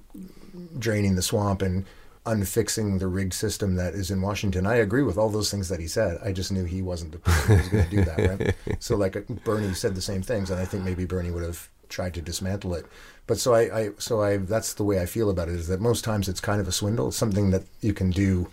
draining 0.78 1.16
the 1.16 1.22
swamp 1.22 1.62
and 1.62 1.86
unfixing 2.28 3.00
the 3.00 3.08
rigged 3.08 3.34
system 3.34 3.76
that 3.76 3.94
is 3.94 4.12
in 4.12 4.22
Washington. 4.22 4.68
I 4.68 4.76
agree 4.76 5.04
with 5.04 5.18
all 5.18 5.30
those 5.30 5.50
things 5.50 5.70
that 5.70 5.80
he 5.80 5.88
said. 5.88 6.20
I 6.24 6.32
just 6.34 6.52
knew 6.52 6.66
he 6.66 6.82
wasn't 6.82 7.14
the 7.14 7.20
person 7.20 7.48
who 7.48 7.58
was 7.58 7.70
going 7.70 7.84
to 7.84 7.90
do 7.90 8.06
that, 8.06 8.40
right? 8.40 8.56
So 8.80 8.96
like 8.96 9.28
Bernie 9.44 9.74
said 9.74 9.96
the 9.96 10.02
same 10.02 10.22
things, 10.22 10.52
and 10.52 10.60
I 10.60 10.66
think 10.66 10.84
maybe 10.84 11.06
Bernie 11.06 11.32
would 11.32 11.44
have 11.44 11.70
tried 11.90 12.14
to 12.16 12.22
dismantle 12.22 12.76
it. 12.76 12.86
But 13.26 13.40
so 13.40 13.54
I, 13.54 13.80
I 13.80 13.90
so 13.98 14.22
I 14.22 14.38
that's 14.38 14.74
the 14.74 14.84
way 14.84 15.02
I 15.02 15.06
feel 15.06 15.30
about 15.30 15.50
it 15.50 15.56
is 15.56 15.68
that 15.68 15.82
most 15.82 16.04
times 16.04 16.28
it's 16.28 16.40
kind 16.40 16.62
of 16.62 16.68
a 16.68 16.72
swindle. 16.72 17.08
It's 17.08 17.18
something 17.18 17.52
that 17.52 17.64
you 17.82 17.94
can 17.94 18.12
do 18.12 18.50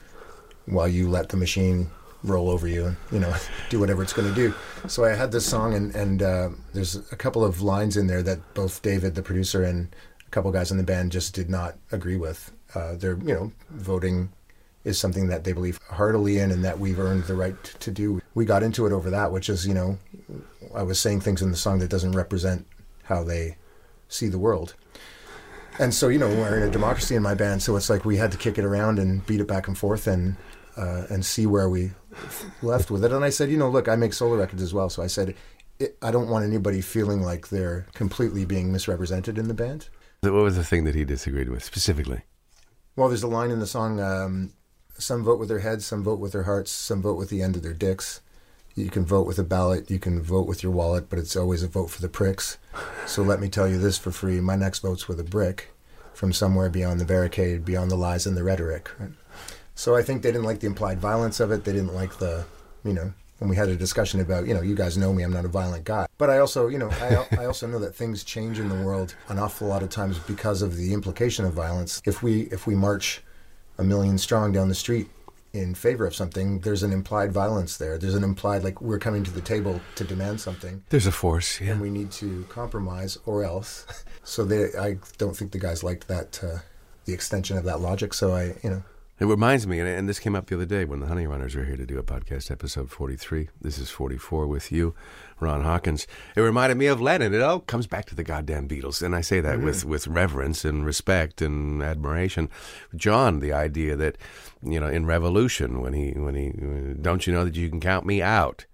while 0.66 0.88
you 0.88 1.08
let 1.08 1.28
the 1.28 1.36
machine 1.36 1.90
roll 2.22 2.48
over 2.48 2.66
you 2.66 2.86
and 2.86 2.96
you 3.12 3.20
know 3.20 3.34
do 3.68 3.78
whatever 3.78 4.02
it's 4.02 4.12
going 4.12 4.28
to 4.28 4.34
do. 4.34 4.54
So 4.88 5.04
I 5.04 5.14
had 5.14 5.32
this 5.32 5.46
song 5.46 5.74
and 5.74 5.94
and 5.94 6.22
uh, 6.22 6.50
there's 6.72 6.96
a 7.12 7.16
couple 7.16 7.44
of 7.44 7.60
lines 7.60 7.96
in 7.96 8.06
there 8.06 8.22
that 8.22 8.54
both 8.54 8.82
David, 8.82 9.14
the 9.14 9.22
producer, 9.22 9.62
and 9.62 9.94
a 10.26 10.30
couple 10.30 10.50
guys 10.50 10.70
in 10.70 10.78
the 10.78 10.84
band 10.84 11.12
just 11.12 11.34
did 11.34 11.50
not 11.50 11.76
agree 11.92 12.16
with. 12.16 12.50
Uh, 12.74 12.94
they're 12.96 13.18
you 13.18 13.34
know 13.34 13.52
voting 13.70 14.30
is 14.84 14.98
something 14.98 15.28
that 15.28 15.44
they 15.44 15.52
believe 15.52 15.78
heartily 15.88 16.38
in 16.38 16.50
and 16.50 16.64
that 16.64 16.78
we've 16.78 16.98
earned 16.98 17.24
the 17.24 17.34
right 17.34 17.62
to 17.80 17.90
do. 17.90 18.20
We 18.34 18.44
got 18.44 18.62
into 18.62 18.86
it 18.86 18.92
over 18.92 19.10
that, 19.10 19.32
which 19.32 19.48
is 19.48 19.66
you 19.66 19.74
know 19.74 19.98
I 20.74 20.82
was 20.82 20.98
saying 20.98 21.20
things 21.20 21.42
in 21.42 21.50
the 21.50 21.56
song 21.56 21.78
that 21.78 21.90
doesn't 21.90 22.12
represent 22.12 22.66
how 23.04 23.24
they 23.24 23.56
see 24.08 24.28
the 24.28 24.38
world. 24.38 24.74
And 25.78 25.92
so, 25.92 26.08
you 26.08 26.18
know, 26.18 26.28
we're 26.28 26.56
in 26.56 26.62
a 26.62 26.70
democracy 26.70 27.16
in 27.16 27.22
my 27.22 27.34
band, 27.34 27.60
so 27.60 27.74
it's 27.76 27.90
like 27.90 28.04
we 28.04 28.16
had 28.16 28.30
to 28.30 28.38
kick 28.38 28.58
it 28.58 28.64
around 28.64 29.00
and 29.00 29.26
beat 29.26 29.40
it 29.40 29.48
back 29.48 29.66
and 29.66 29.76
forth 29.76 30.06
and 30.06 30.36
uh, 30.76 31.04
and 31.10 31.24
see 31.24 31.46
where 31.46 31.68
we 31.68 31.92
left 32.62 32.90
with 32.90 33.04
it. 33.04 33.12
And 33.12 33.24
I 33.24 33.30
said, 33.30 33.50
you 33.50 33.56
know, 33.56 33.68
look, 33.68 33.88
I 33.88 33.96
make 33.96 34.12
solo 34.12 34.36
records 34.36 34.62
as 34.62 34.74
well, 34.74 34.88
so 34.88 35.02
I 35.02 35.06
said, 35.06 35.34
I 36.02 36.10
don't 36.10 36.28
want 36.28 36.44
anybody 36.44 36.80
feeling 36.80 37.22
like 37.22 37.48
they're 37.48 37.86
completely 37.94 38.44
being 38.44 38.72
misrepresented 38.72 39.38
in 39.38 39.48
the 39.48 39.54
band. 39.54 39.88
What 40.22 40.32
was 40.32 40.56
the 40.56 40.64
thing 40.64 40.84
that 40.84 40.94
he 40.94 41.04
disagreed 41.04 41.48
with 41.48 41.64
specifically? 41.64 42.22
Well, 42.96 43.08
there's 43.08 43.22
a 43.22 43.28
line 43.28 43.50
in 43.50 43.60
the 43.60 43.66
song: 43.66 44.00
um, 44.00 44.52
"Some 44.98 45.24
vote 45.24 45.38
with 45.38 45.48
their 45.48 45.60
heads, 45.60 45.84
some 45.84 46.04
vote 46.04 46.20
with 46.20 46.32
their 46.32 46.44
hearts, 46.44 46.70
some 46.70 47.02
vote 47.02 47.18
with 47.18 47.28
the 47.28 47.42
end 47.42 47.56
of 47.56 47.62
their 47.62 47.72
dicks." 47.72 48.20
You 48.76 48.90
can 48.90 49.04
vote 49.04 49.26
with 49.26 49.38
a 49.38 49.44
ballot, 49.44 49.88
you 49.88 50.00
can 50.00 50.20
vote 50.20 50.48
with 50.48 50.64
your 50.64 50.72
wallet, 50.72 51.08
but 51.08 51.20
it's 51.20 51.36
always 51.36 51.62
a 51.62 51.68
vote 51.68 51.90
for 51.90 52.02
the 52.02 52.08
pricks. 52.08 52.58
So 53.06 53.22
let 53.22 53.40
me 53.40 53.48
tell 53.48 53.68
you 53.68 53.78
this 53.78 53.98
for 53.98 54.10
free: 54.10 54.40
my 54.40 54.56
next 54.56 54.80
vote's 54.80 55.08
with 55.08 55.20
a 55.20 55.24
brick 55.24 55.70
from 56.12 56.32
somewhere 56.32 56.68
beyond 56.68 57.00
the 57.00 57.04
barricade, 57.04 57.64
beyond 57.64 57.90
the 57.90 57.96
lies 57.96 58.26
and 58.26 58.36
the 58.36 58.44
rhetoric. 58.44 58.90
Right? 58.98 59.10
So 59.74 59.96
I 59.96 60.02
think 60.02 60.22
they 60.22 60.30
didn't 60.30 60.46
like 60.46 60.60
the 60.60 60.68
implied 60.68 61.00
violence 61.00 61.40
of 61.40 61.50
it. 61.50 61.64
They 61.64 61.72
didn't 61.72 61.94
like 61.94 62.18
the, 62.18 62.44
you 62.84 62.92
know, 62.92 63.12
when 63.44 63.50
we 63.50 63.56
had 63.56 63.68
a 63.68 63.76
discussion 63.76 64.20
about, 64.20 64.46
you 64.46 64.54
know, 64.54 64.62
you 64.62 64.74
guys 64.74 64.96
know 64.96 65.12
me, 65.12 65.22
I'm 65.22 65.30
not 65.30 65.44
a 65.44 65.48
violent 65.48 65.84
guy. 65.84 66.06
But 66.16 66.30
I 66.30 66.38
also, 66.38 66.68
you 66.68 66.78
know, 66.78 66.88
I, 66.90 67.26
I 67.42 67.44
also 67.44 67.66
know 67.66 67.78
that 67.78 67.94
things 67.94 68.24
change 68.24 68.58
in 68.58 68.70
the 68.70 68.82
world 68.82 69.14
an 69.28 69.38
awful 69.38 69.68
lot 69.68 69.82
of 69.82 69.90
times 69.90 70.18
because 70.20 70.62
of 70.62 70.76
the 70.78 70.94
implication 70.94 71.44
of 71.44 71.52
violence. 71.52 72.00
If 72.06 72.22
we 72.22 72.42
if 72.44 72.66
we 72.66 72.74
march 72.74 73.22
a 73.76 73.84
million 73.84 74.16
strong 74.16 74.50
down 74.52 74.68
the 74.70 74.74
street 74.74 75.10
in 75.52 75.74
favor 75.74 76.06
of 76.06 76.14
something, 76.14 76.60
there's 76.60 76.82
an 76.82 76.90
implied 76.90 77.32
violence 77.32 77.76
there. 77.76 77.98
There's 77.98 78.14
an 78.14 78.24
implied 78.24 78.64
like 78.64 78.80
we're 78.80 78.98
coming 78.98 79.24
to 79.24 79.30
the 79.30 79.42
table 79.42 79.78
to 79.96 80.04
demand 80.04 80.40
something 80.40 80.82
There's 80.88 81.06
a 81.06 81.12
force, 81.12 81.60
yeah. 81.60 81.72
and 81.72 81.82
we 81.82 81.90
need 81.90 82.10
to 82.12 82.46
compromise 82.48 83.18
or 83.26 83.44
else. 83.44 83.86
So 84.26 84.42
they, 84.42 84.74
I 84.78 84.96
don't 85.18 85.36
think 85.36 85.52
the 85.52 85.58
guys 85.58 85.84
liked 85.84 86.08
that, 86.08 86.42
uh, 86.42 86.60
the 87.04 87.12
extension 87.12 87.58
of 87.58 87.64
that 87.64 87.80
logic. 87.80 88.14
So 88.14 88.32
I, 88.32 88.54
you 88.62 88.70
know, 88.70 88.82
It 89.20 89.26
reminds 89.26 89.64
me, 89.64 89.78
and, 89.78 90.08
this 90.08 90.18
came 90.18 90.34
up 90.34 90.46
the 90.46 90.56
other 90.56 90.64
day 90.64 90.84
when 90.84 90.98
the 90.98 91.06
Honey 91.06 91.28
Runners 91.28 91.54
were 91.54 91.64
here 91.64 91.76
to 91.76 91.86
do 91.86 91.98
a 92.00 92.02
podcast, 92.02 92.50
episode 92.50 92.90
43. 92.90 93.48
This 93.60 93.78
is 93.78 93.88
44 93.88 94.48
with 94.48 94.72
you, 94.72 94.92
Ron 95.38 95.62
Hawkins. 95.62 96.08
It 96.34 96.40
reminded 96.40 96.78
me 96.78 96.86
of 96.86 97.00
Lennon. 97.00 97.32
It 97.32 97.40
all 97.40 97.60
comes 97.60 97.86
back 97.86 98.06
to 98.06 98.16
the 98.16 98.24
goddamn 98.24 98.66
Beatles. 98.66 99.02
And 99.02 99.14
I 99.14 99.20
say 99.20 99.40
that 99.40 99.60
with, 99.60 99.84
with 99.84 100.08
reverence 100.08 100.64
and 100.64 100.84
respect 100.84 101.40
and 101.40 101.80
admiration. 101.80 102.48
John, 102.96 103.38
the 103.38 103.52
idea 103.52 103.94
that, 103.94 104.18
you 104.64 104.80
know, 104.80 104.88
in 104.88 105.06
Revolution, 105.06 105.80
when 105.80 105.92
he, 105.92 106.10
when 106.18 106.34
he, 106.34 106.50
don't 107.00 107.24
you 107.24 107.32
know 107.32 107.44
that 107.44 107.54
you 107.54 107.68
can 107.68 107.80
count 107.80 108.04
me 108.04 108.20
out? 108.20 108.66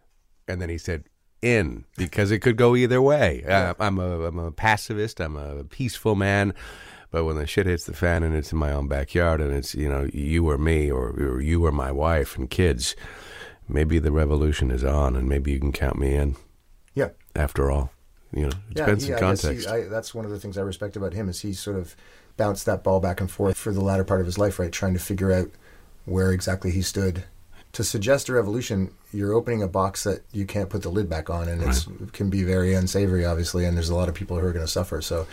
And 0.48 0.62
then 0.62 0.70
he 0.70 0.78
said, 0.78 1.04
in, 1.42 1.84
because 1.98 2.30
it 2.30 2.38
could 2.38 2.56
go 2.56 2.74
either 2.74 3.02
way. 3.02 3.44
Uh, 3.44 3.74
I'm, 3.78 3.98
a, 3.98 4.26
I'm 4.26 4.38
a 4.38 4.52
pacifist, 4.52 5.20
I'm 5.20 5.36
a 5.36 5.64
peaceful 5.64 6.14
man. 6.14 6.54
But 7.10 7.24
when 7.24 7.36
the 7.36 7.46
shit 7.46 7.66
hits 7.66 7.84
the 7.84 7.92
fan 7.94 8.22
and 8.22 8.34
it's 8.36 8.52
in 8.52 8.58
my 8.58 8.72
own 8.72 8.86
backyard 8.86 9.40
and 9.40 9.52
it's, 9.52 9.74
you 9.74 9.88
know, 9.88 10.08
you 10.12 10.48
or 10.48 10.58
me 10.58 10.90
or, 10.90 11.08
or 11.10 11.40
you 11.40 11.64
or 11.66 11.72
my 11.72 11.90
wife 11.90 12.36
and 12.38 12.48
kids, 12.48 12.94
maybe 13.68 13.98
the 13.98 14.12
revolution 14.12 14.70
is 14.70 14.84
on 14.84 15.16
and 15.16 15.28
maybe 15.28 15.50
you 15.50 15.58
can 15.58 15.72
count 15.72 15.98
me 15.98 16.14
in 16.14 16.36
yeah, 16.94 17.08
after 17.34 17.70
all. 17.70 17.90
You 18.32 18.42
know, 18.42 18.52
it 18.70 18.74
depends 18.74 19.04
he- 19.06 19.12
on 19.12 19.18
I 19.18 19.20
guess 19.20 19.42
he- 19.42 19.48
context. 19.48 19.68
I, 19.68 19.80
that's 19.82 20.14
one 20.14 20.24
of 20.24 20.30
the 20.30 20.38
things 20.38 20.56
I 20.56 20.62
respect 20.62 20.96
about 20.96 21.12
him 21.12 21.28
is 21.28 21.40
he 21.40 21.52
sort 21.52 21.76
of 21.76 21.96
bounced 22.36 22.64
that 22.66 22.84
ball 22.84 23.00
back 23.00 23.20
and 23.20 23.30
forth 23.30 23.56
for 23.56 23.72
the 23.72 23.80
latter 23.80 24.04
part 24.04 24.20
of 24.20 24.26
his 24.26 24.38
life, 24.38 24.58
right? 24.60 24.70
Trying 24.70 24.94
to 24.94 25.00
figure 25.00 25.32
out 25.32 25.50
where 26.04 26.30
exactly 26.32 26.70
he 26.70 26.82
stood. 26.82 27.24
To 27.72 27.84
suggest 27.84 28.28
a 28.28 28.32
revolution, 28.32 28.92
you're 29.12 29.32
opening 29.32 29.62
a 29.62 29.68
box 29.68 30.04
that 30.04 30.22
you 30.32 30.44
can't 30.44 30.68
put 30.70 30.82
the 30.82 30.88
lid 30.90 31.08
back 31.08 31.28
on, 31.30 31.48
and 31.48 31.62
it's, 31.62 31.86
it 32.02 32.12
can 32.12 32.30
be 32.30 32.42
very 32.42 32.74
unsavory, 32.74 33.24
obviously. 33.24 33.64
And 33.64 33.76
there's 33.76 33.90
a 33.90 33.94
lot 33.94 34.08
of 34.08 34.14
people 34.14 34.38
who 34.38 34.44
are 34.46 34.52
going 34.52 34.64
to 34.64 34.70
suffer, 34.70 35.00
so 35.02 35.26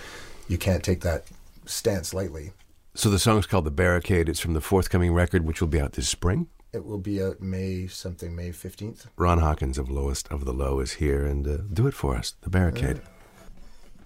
you 0.48 0.58
can't 0.58 0.84
take 0.84 1.02
that 1.02 1.24
stance 1.68 2.14
lately. 2.14 2.52
so 2.96 3.10
the 3.10 3.20
song's 3.20 3.46
called 3.46 3.66
The 3.66 3.72
Barricade. 3.72 4.28
It's 4.30 4.40
from 4.40 4.54
the 4.54 4.62
forthcoming 4.62 5.14
record, 5.14 5.46
which 5.46 5.62
will 5.62 5.68
be 5.68 5.80
out 5.80 5.94
this 5.94 6.10
spring. 6.10 6.48
It 6.74 6.86
will 6.86 6.98
be 7.00 7.22
out 7.24 7.42
May 7.42 7.88
something, 7.88 8.36
May 8.36 8.50
15th. 8.50 9.06
Ron 9.18 9.40
Hawkins 9.40 9.78
of 9.78 9.90
Lowest 9.90 10.28
of 10.30 10.46
the 10.46 10.54
Low 10.54 10.80
is 10.80 10.94
here 10.94 11.26
and 11.26 11.48
uh, 11.48 11.58
do 11.72 11.88
it 11.88 11.94
for 11.94 12.16
us. 12.16 12.36
The 12.42 12.50
Barricade. 12.50 13.02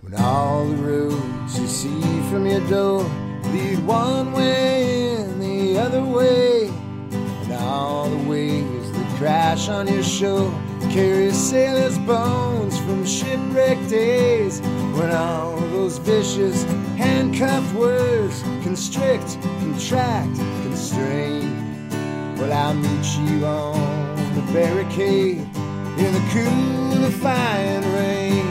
When 0.02 0.16
all 0.16 0.66
the 0.68 0.76
roads 0.76 1.60
you 1.60 1.68
see 1.68 2.02
from 2.30 2.46
your 2.48 2.68
door 2.70 3.04
lead 3.54 3.80
one 3.86 4.32
way 4.34 5.14
and 5.16 5.42
the 5.42 5.78
other 5.78 6.04
way, 6.04 6.68
and 7.12 7.54
all 7.54 8.10
the 8.10 8.30
waves 8.30 8.92
that 8.94 9.18
crash 9.18 9.70
on 9.70 9.88
your 9.88 10.04
shore 10.04 10.52
carry 10.92 11.32
sailors' 11.32 11.98
bones 12.00 12.78
from 12.80 13.06
shipwreck 13.06 13.78
days. 13.90 14.60
When 15.02 15.10
all 15.10 15.58
those 15.58 15.98
vicious 15.98 16.62
handcuffed 16.96 17.74
words 17.74 18.44
constrict, 18.62 19.42
contract, 19.42 20.36
constrain. 20.62 21.90
Well, 22.38 22.54
I'll 22.54 22.76
meet 22.76 23.08
you 23.18 23.44
on 23.44 24.36
the 24.36 24.44
barricade 24.54 25.40
in 25.40 26.14
the 26.14 26.24
cool, 26.30 27.02
defiant 27.02 27.86
rain. 27.96 28.46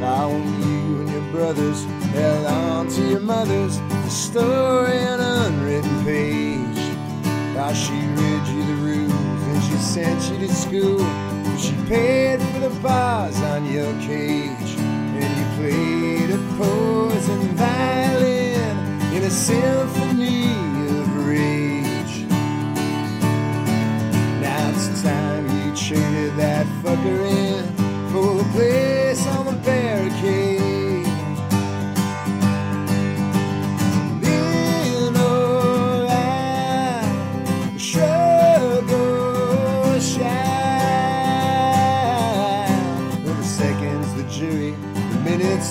How 0.00 0.32
you 0.32 1.00
and 1.02 1.10
your 1.10 1.30
brothers 1.30 1.84
held 2.12 2.46
on 2.46 2.88
to 2.88 3.08
your 3.08 3.20
mother's 3.20 3.78
the 3.78 4.08
story 4.08 4.96
an 4.96 5.20
unwritten 5.20 6.04
page. 6.04 6.76
How 7.56 7.72
she 7.72 7.94
read 7.94 8.35
sent 9.96 10.30
you 10.30 10.46
to 10.46 10.54
school. 10.54 10.98
She 11.56 11.72
paid 11.88 12.38
for 12.50 12.60
the 12.68 12.80
bars 12.82 13.40
on 13.52 13.64
your 13.64 13.90
cage. 14.02 14.72
And 15.20 15.30
you 15.38 15.46
played 15.56 16.30
a 16.38 16.40
poison 16.58 17.40
violin 17.56 18.76
in 19.14 19.22
a 19.22 19.30
symphony 19.30 20.52
of 21.00 21.26
rage. 21.26 22.14
Now 24.42 24.70
it's 24.74 25.02
time 25.02 25.44
you 25.56 25.74
traded 25.74 26.36
that 26.36 26.66
fucker 26.82 27.20
in 27.44 27.64
for 28.12 28.42
a 28.42 28.48
place 28.52 29.26
on 29.28 29.46
the 29.46 29.58
barricade. 29.64 30.45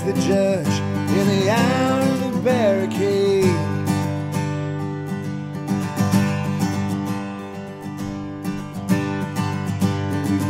The 0.06 0.14
judge, 0.22 0.68
in 1.18 1.28
the 1.40 1.50
hour 1.50 2.02
of 2.02 2.34
the 2.34 2.40
barricade. 2.42 3.46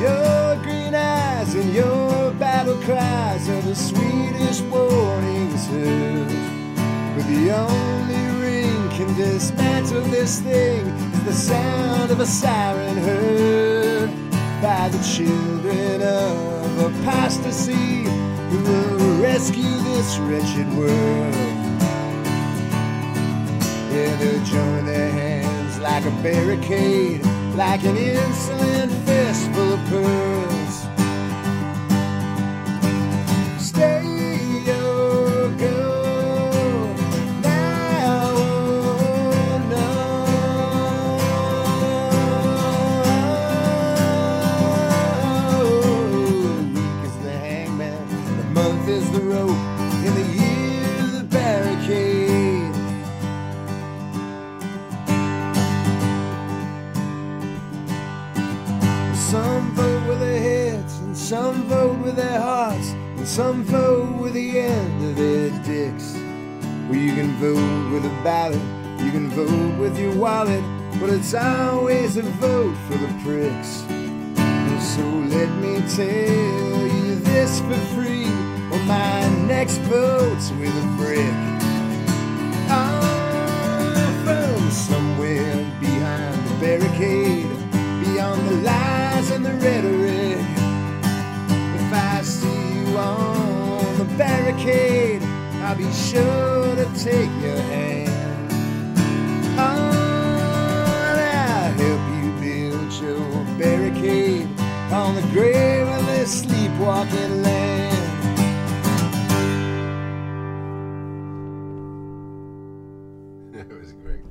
Your 0.01 0.57
green 0.61 0.93
eyes 0.93 1.55
and 1.55 1.73
your 1.73 2.31
battle 2.31 2.75
cries 2.81 3.47
are 3.47 3.61
the 3.61 3.75
sweetest 3.75 4.65
warnings 4.65 5.67
heard. 5.67 6.27
But 7.15 7.25
the 7.27 7.51
only 7.51 8.41
ring 8.41 8.89
can 8.89 9.15
dismantle 9.15 10.01
this 10.01 10.41
thing 10.41 10.85
is 10.85 11.23
the 11.23 11.33
sound 11.33 12.11
of 12.11 12.19
a 12.19 12.25
siren 12.25 12.97
heard 12.97 14.09
by 14.61 14.89
the 14.89 15.01
children 15.01 16.01
of 16.01 17.01
apostasy 17.01 18.03
who 18.49 18.94
rescue 19.21 19.77
this 19.83 20.17
wretched 20.19 20.67
world. 20.77 21.35
Yeah, 23.91 24.15
they'll 24.17 24.43
join 24.43 24.85
their 24.85 25.11
hands 25.11 25.79
like 25.79 26.05
a 26.05 26.11
barricade, 26.21 27.25
like 27.55 27.83
an 27.83 27.97
insolent 27.97 28.91
fist 29.05 29.49
full 29.51 29.73
of 29.73 29.79
pearls. 29.89 30.34
Their 62.15 62.39
hearts, 62.39 62.91
and 63.17 63.27
some 63.27 63.63
vote 63.63 64.15
with 64.17 64.33
the 64.33 64.59
end 64.59 65.03
of 65.03 65.15
their 65.15 65.49
dicks. 65.63 66.13
Well, 66.87 66.95
you 66.97 67.13
can 67.13 67.31
vote 67.35 67.91
with 67.91 68.05
a 68.05 68.23
ballot, 68.23 68.61
you 69.03 69.11
can 69.11 69.29
vote 69.29 69.79
with 69.79 69.99
your 69.99 70.15
wallet, 70.15 70.63
but 70.99 71.09
it's 71.09 71.33
always 71.33 72.15
a 72.17 72.21
vote 72.21 72.75
for 72.87 72.97
the 72.97 73.07
pricks. 73.23 73.83
And 74.37 74.81
So 74.81 75.03
let 75.03 75.49
me 75.59 75.81
tell 75.95 76.87
you 76.87 77.15
this 77.15 77.59
for 77.61 77.79
free, 77.93 78.29
well, 78.69 78.83
my 78.85 79.27
next 79.45 79.77
vote's 79.89 80.51
with 80.51 80.73
a 80.73 80.87
brick. 80.97 81.35
Oh, 82.69 84.21
from 84.23 84.71
somewhere 84.71 85.55
behind 85.81 86.47
the 86.47 86.55
barricade, 86.61 87.49
beyond 88.05 88.47
the 88.47 88.55
lies 88.61 89.31
and 89.31 89.45
the 89.45 89.53
rhetoric. 89.53 90.64
On 92.97 93.97
the 93.97 94.05
barricade, 94.15 95.21
I'll 95.63 95.75
be 95.75 95.91
sure 95.91 96.75
to 96.75 96.85
take 96.95 97.31
your 97.41 97.57
hand. 97.57 98.11
Oh, 99.57 100.85
I'll 101.17 101.73
help 101.73 102.01
you 102.13 102.31
build 102.41 102.93
your 103.01 103.45
barricade 103.57 104.47
on 104.91 105.15
the 105.15 105.21
grave 105.33 105.87
of 105.87 106.05
this 106.05 106.41
sleepwalking 106.41 107.41
land. 107.41 107.95
it 113.71 113.79
was 113.79 113.93
great. 113.93 114.21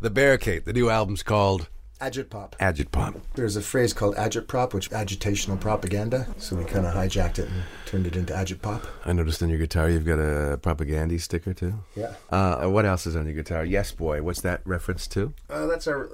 The 0.00 0.10
Barricade. 0.10 0.64
The 0.64 0.72
new 0.72 0.90
album's 0.90 1.22
called 1.22 1.68
Agitpop. 2.00 2.52
Agitpop. 2.58 3.20
There's 3.34 3.56
a 3.56 3.62
phrase 3.62 3.92
called 3.92 4.16
agitprop, 4.16 4.72
which 4.74 4.90
agitational 4.90 5.60
propaganda. 5.60 6.26
So 6.38 6.56
we 6.56 6.64
kind 6.64 6.86
of 6.86 6.94
hijacked 6.94 7.38
it 7.38 7.48
and 7.48 7.62
turned 7.86 8.06
it 8.06 8.16
into 8.16 8.32
agitpop. 8.32 8.84
I 9.04 9.12
noticed 9.12 9.42
on 9.42 9.48
your 9.48 9.58
guitar 9.58 9.88
you've 9.88 10.04
got 10.04 10.18
a 10.18 10.58
propaganda 10.58 11.18
sticker 11.18 11.54
too. 11.54 11.74
Yeah. 11.94 12.14
Uh, 12.30 12.66
what 12.66 12.84
else 12.84 13.06
is 13.06 13.16
on 13.16 13.26
your 13.26 13.34
guitar? 13.34 13.64
Yes, 13.64 13.92
boy. 13.92 14.22
What's 14.22 14.40
that 14.40 14.60
reference 14.64 15.06
to? 15.08 15.32
Uh, 15.48 15.66
that's 15.66 15.86
our 15.86 16.10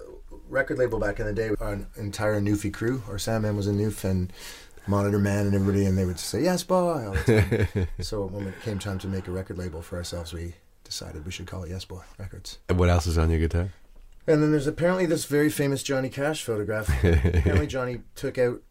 record 0.48 0.78
label 0.78 0.98
back 0.98 1.18
in 1.18 1.26
the 1.26 1.32
day. 1.32 1.50
Our 1.60 1.80
entire 1.96 2.40
Newfie 2.40 2.72
crew. 2.72 3.02
Our 3.08 3.18
Sandman 3.18 3.56
was 3.56 3.66
a 3.66 3.72
Newf 3.72 4.04
and 4.04 4.32
Monitor 4.86 5.18
Man 5.18 5.46
and 5.46 5.54
everybody, 5.54 5.86
and 5.86 5.96
they 5.96 6.04
would 6.04 6.18
say 6.18 6.42
yes, 6.42 6.62
boy. 6.62 7.06
All 7.06 7.12
the 7.12 7.66
time. 7.72 7.88
so 8.00 8.26
when 8.26 8.46
it 8.46 8.54
came 8.62 8.78
time 8.78 8.98
to 8.98 9.08
make 9.08 9.28
a 9.28 9.30
record 9.30 9.58
label 9.58 9.82
for 9.82 9.96
ourselves, 9.96 10.32
we 10.32 10.54
decided 10.84 11.24
we 11.24 11.30
should 11.30 11.46
call 11.46 11.62
it 11.62 11.70
Yes 11.70 11.84
Boy 11.84 12.02
Records. 12.18 12.58
And 12.68 12.78
what 12.78 12.88
else 12.88 13.06
is 13.06 13.16
on 13.16 13.30
your 13.30 13.38
guitar? 13.38 13.70
And 14.30 14.42
then 14.42 14.52
there's 14.52 14.68
apparently 14.68 15.06
this 15.06 15.24
very 15.24 15.50
famous 15.50 15.82
Johnny 15.82 16.08
Cash 16.08 16.44
photograph. 16.44 16.88
apparently 17.02 17.66
Johnny 17.68 18.02
took 18.14 18.38
out, 18.38 18.62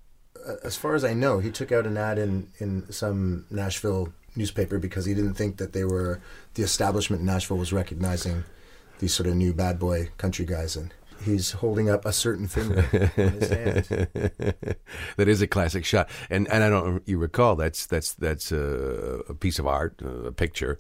uh, 0.48 0.56
as 0.64 0.78
far 0.78 0.96
as 0.96 1.04
I 1.04 1.14
know, 1.14 1.40
he 1.40 1.52
took 1.52 1.72
out 1.72 1.86
an 1.86 1.98
ad 1.98 2.18
in 2.18 2.48
in 2.60 2.90
some 2.92 3.46
Nashville 3.50 4.14
newspaper 4.36 4.80
because 4.80 5.06
he 5.06 5.14
didn't 5.14 5.34
think 5.34 5.58
that 5.58 5.74
they 5.74 5.84
were 5.84 6.22
the 6.54 6.64
establishment 6.64 7.20
in 7.20 7.26
Nashville 7.26 7.58
was 7.58 7.74
recognizing 7.74 8.46
these 9.00 9.14
sort 9.14 9.28
of 9.28 9.36
new 9.36 9.54
bad 9.54 9.80
boy 9.80 10.10
country 10.18 10.46
guys 10.46 10.76
and. 10.76 10.94
He's 11.26 11.52
holding 11.52 11.90
up 11.90 12.06
a 12.06 12.14
certain 12.14 12.48
finger 12.48 12.86
on 13.18 13.32
his 13.34 13.50
hand. 13.50 13.84
that 15.18 15.28
is 15.28 15.42
a 15.42 15.48
classic 15.48 15.84
shot, 15.84 16.10
and 16.30 16.48
and 16.48 16.64
I 16.64 16.70
don't 16.70 17.06
you 17.06 17.18
recall 17.18 17.58
that's 17.58 17.86
that's 17.88 18.14
that's 18.14 18.54
a, 18.54 19.20
a 19.28 19.34
piece 19.34 19.60
of 19.60 19.68
art, 19.68 20.02
a 20.02 20.32
picture 20.32 20.80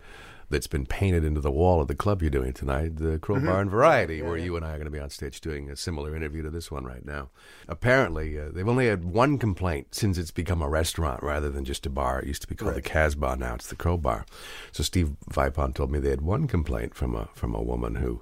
that's 0.49 0.67
been 0.67 0.85
painted 0.85 1.23
into 1.23 1.41
the 1.41 1.51
wall 1.51 1.81
of 1.81 1.87
the 1.87 1.95
club 1.95 2.21
you're 2.21 2.31
doing 2.31 2.53
tonight, 2.53 2.97
the 2.97 3.19
Crowbar 3.19 3.61
and 3.61 3.69
Variety, 3.69 4.21
where 4.21 4.37
you 4.37 4.55
and 4.55 4.65
I 4.65 4.69
are 4.69 4.77
going 4.77 4.85
to 4.85 4.91
be 4.91 4.99
on 4.99 5.09
stage 5.09 5.41
doing 5.41 5.69
a 5.69 5.75
similar 5.75 6.15
interview 6.15 6.41
to 6.43 6.49
this 6.49 6.71
one 6.71 6.85
right 6.85 7.05
now. 7.05 7.29
Apparently, 7.67 8.39
uh, 8.39 8.49
they've 8.51 8.67
only 8.67 8.87
had 8.87 9.05
one 9.05 9.37
complaint 9.37 9.93
since 9.93 10.17
it's 10.17 10.31
become 10.31 10.61
a 10.61 10.69
restaurant 10.69 11.21
rather 11.21 11.49
than 11.49 11.65
just 11.65 11.85
a 11.85 11.89
bar. 11.89 12.19
It 12.19 12.27
used 12.27 12.41
to 12.41 12.47
be 12.47 12.55
called 12.55 12.75
the 12.75 12.81
Casbah, 12.81 13.37
now 13.37 13.55
it's 13.55 13.67
the 13.67 13.75
Crowbar. 13.75 14.25
So 14.71 14.83
Steve 14.83 15.15
Vipon 15.31 15.73
told 15.73 15.91
me 15.91 15.99
they 15.99 16.09
had 16.09 16.21
one 16.21 16.47
complaint 16.47 16.95
from 16.95 17.15
a 17.15 17.29
from 17.33 17.53
a 17.53 17.61
woman 17.61 17.95
who 17.95 18.21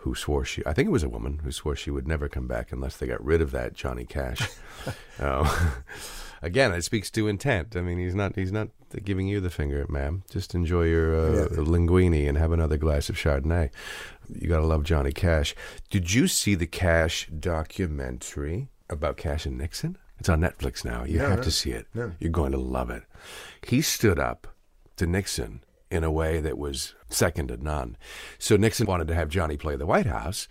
who 0.00 0.14
swore 0.14 0.44
she 0.44 0.62
I 0.66 0.72
think 0.72 0.86
it 0.86 0.92
was 0.92 1.02
a 1.02 1.08
woman 1.08 1.40
who 1.44 1.52
swore 1.52 1.76
she 1.76 1.90
would 1.90 2.08
never 2.08 2.28
come 2.28 2.46
back 2.46 2.72
unless 2.72 2.96
they 2.96 3.06
got 3.06 3.24
rid 3.24 3.40
of 3.40 3.50
that 3.52 3.74
Johnny 3.74 4.04
Cash. 4.04 4.48
Oh. 5.20 5.82
Again, 6.42 6.72
it 6.72 6.82
speaks 6.82 7.10
to 7.10 7.28
intent. 7.28 7.76
I 7.76 7.82
mean, 7.82 7.98
he's 7.98 8.14
not 8.14 8.34
he's 8.34 8.52
not 8.52 8.68
giving 9.04 9.28
you 9.28 9.40
the 9.40 9.50
finger, 9.50 9.84
ma'am. 9.88 10.22
Just 10.30 10.54
enjoy 10.54 10.84
your 10.84 11.14
uh, 11.14 11.48
linguine 11.48 12.28
and 12.28 12.38
have 12.38 12.52
another 12.52 12.78
glass 12.78 13.10
of 13.10 13.16
Chardonnay. 13.16 13.70
You 14.34 14.48
got 14.48 14.60
to 14.60 14.66
love 14.66 14.84
Johnny 14.84 15.12
Cash. 15.12 15.54
Did 15.90 16.14
you 16.14 16.28
see 16.28 16.54
the 16.54 16.66
Cash 16.66 17.28
documentary 17.28 18.68
about 18.88 19.18
Cash 19.18 19.44
and 19.44 19.58
Nixon? 19.58 19.98
It's 20.18 20.28
on 20.28 20.40
Netflix 20.40 20.84
now. 20.84 21.04
You 21.04 21.18
have 21.20 21.42
to 21.42 21.50
see 21.50 21.72
it. 21.72 21.86
You're 22.18 22.30
going 22.30 22.52
to 22.52 22.58
love 22.58 22.90
it. 22.90 23.02
He 23.62 23.80
stood 23.82 24.18
up 24.18 24.46
to 24.96 25.06
Nixon 25.06 25.62
in 25.90 26.04
a 26.04 26.10
way 26.10 26.40
that 26.40 26.56
was 26.58 26.94
second 27.08 27.48
to 27.48 27.56
none. 27.56 27.96
So 28.38 28.56
Nixon 28.56 28.86
wanted 28.86 29.08
to 29.08 29.14
have 29.14 29.28
Johnny 29.28 29.56
play 29.56 29.76
the 29.76 29.86
White 29.86 30.06
House 30.06 30.48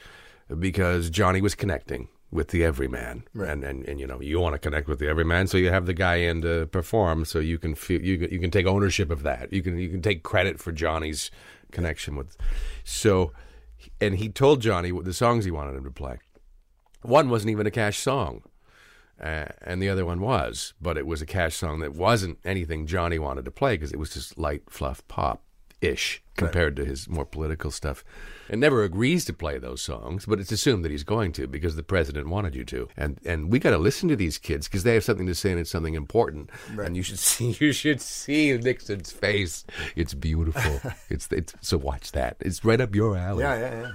because 0.60 1.10
Johnny 1.10 1.41
was 1.41 1.56
connecting 1.56 2.10
with 2.32 2.49
the 2.49 2.63
everyman, 2.63 3.23
and, 3.34 3.63
and 3.63 3.84
and 3.88 3.99
you 3.99 4.06
know 4.06 4.21
you 4.21 4.39
want 4.39 4.54
to 4.54 4.60
connect 4.60 4.88
with 4.88 4.99
the 4.99 5.08
everyman, 5.08 5.47
so 5.47 5.58
you 5.58 5.71
have 5.71 5.88
the 5.88 5.95
guy 5.95 6.17
in 6.17 6.43
to 6.43 6.67
perform, 6.67 7.25
so 7.25 7.39
you 7.39 7.58
can 7.58 7.73
feel 7.73 8.02
you 8.02 8.19
can- 8.19 8.30
you 8.30 8.39
can 8.39 8.52
take 8.52 8.67
ownership 8.67 9.10
of 9.10 9.23
that. 9.23 9.52
You 9.52 9.63
can 9.63 9.80
you 9.80 9.89
can 9.89 10.02
take 10.04 10.21
credit 10.21 10.60
for 10.60 10.71
Johnny's 10.71 11.32
connection 11.71 12.15
with. 12.15 12.38
So, 12.84 13.32
and 13.99 14.15
he 14.17 14.30
told 14.30 14.62
Johnny 14.62 14.91
what 14.91 15.06
the 15.06 15.13
songs 15.13 15.45
he 15.45 15.49
wanted 15.52 15.75
him 15.75 15.86
to 15.86 15.91
play. 15.91 16.19
One 17.02 17.30
wasn't 17.30 17.49
even 17.52 17.65
a 17.65 17.71
Cash 17.71 17.97
song. 17.97 18.43
Uh, 19.19 19.45
and 19.62 19.82
the 19.82 19.89
other 19.89 20.05
one 20.05 20.21
was, 20.21 20.73
but 20.82 20.97
it 20.97 21.05
was 21.05 21.21
a 21.21 21.25
Cash 21.25 21.55
song 21.55 21.79
that 21.79 21.93
wasn't 21.93 22.39
anything 22.45 22.88
Johnny 22.88 23.19
wanted 23.19 23.45
to 23.45 23.51
play 23.51 23.73
because 23.73 23.91
it 23.91 23.99
was 23.99 24.13
just 24.13 24.38
light 24.38 24.63
fluff 24.69 25.05
pop 25.08 25.43
ish 25.82 26.21
compared 26.36 26.75
to 26.75 26.86
his 26.86 27.08
more 27.10 27.25
political 27.25 27.71
stuff. 27.71 28.03
And 28.49 28.60
never 28.60 28.84
agrees 28.84 29.25
to 29.25 29.34
play 29.34 29.60
those 29.60 29.82
songs, 29.82 30.25
but 30.25 30.39
it's 30.39 30.51
assumed 30.51 30.84
that 30.84 30.91
he's 30.91 31.03
going 31.03 31.34
to 31.34 31.47
because 31.47 31.75
the 31.75 31.84
president 31.84 32.27
wanted 32.27 32.55
you 32.55 32.63
to. 32.65 32.88
And 32.97 33.19
and 33.25 33.51
we 33.51 33.60
got 33.60 33.71
to 33.71 33.77
listen 33.77 34.10
to 34.10 34.15
these 34.15 34.38
kids 34.38 34.67
because 34.67 34.84
they 34.84 34.95
have 34.95 35.03
something 35.03 35.27
to 35.27 35.36
say 35.36 35.51
and 35.51 35.60
it's 35.60 35.69
something 35.69 35.93
important. 35.93 36.49
And 36.77 36.97
you 36.97 37.03
should 37.03 37.19
see 37.29 37.55
you 37.60 37.71
should 37.71 38.01
see 38.01 38.58
Nixon's 38.58 39.12
face. 39.12 39.65
It's 39.95 40.13
beautiful. 40.13 40.82
it's 41.10 41.27
it's 41.32 41.53
so 41.62 41.77
watch 41.77 42.12
that. 42.13 42.38
It's 42.39 42.65
right 42.65 42.82
up 42.82 42.95
your 42.95 43.17
alley. 43.17 43.43
Yeah, 43.43 43.60
yeah, 43.60 43.82
yeah. 43.82 43.91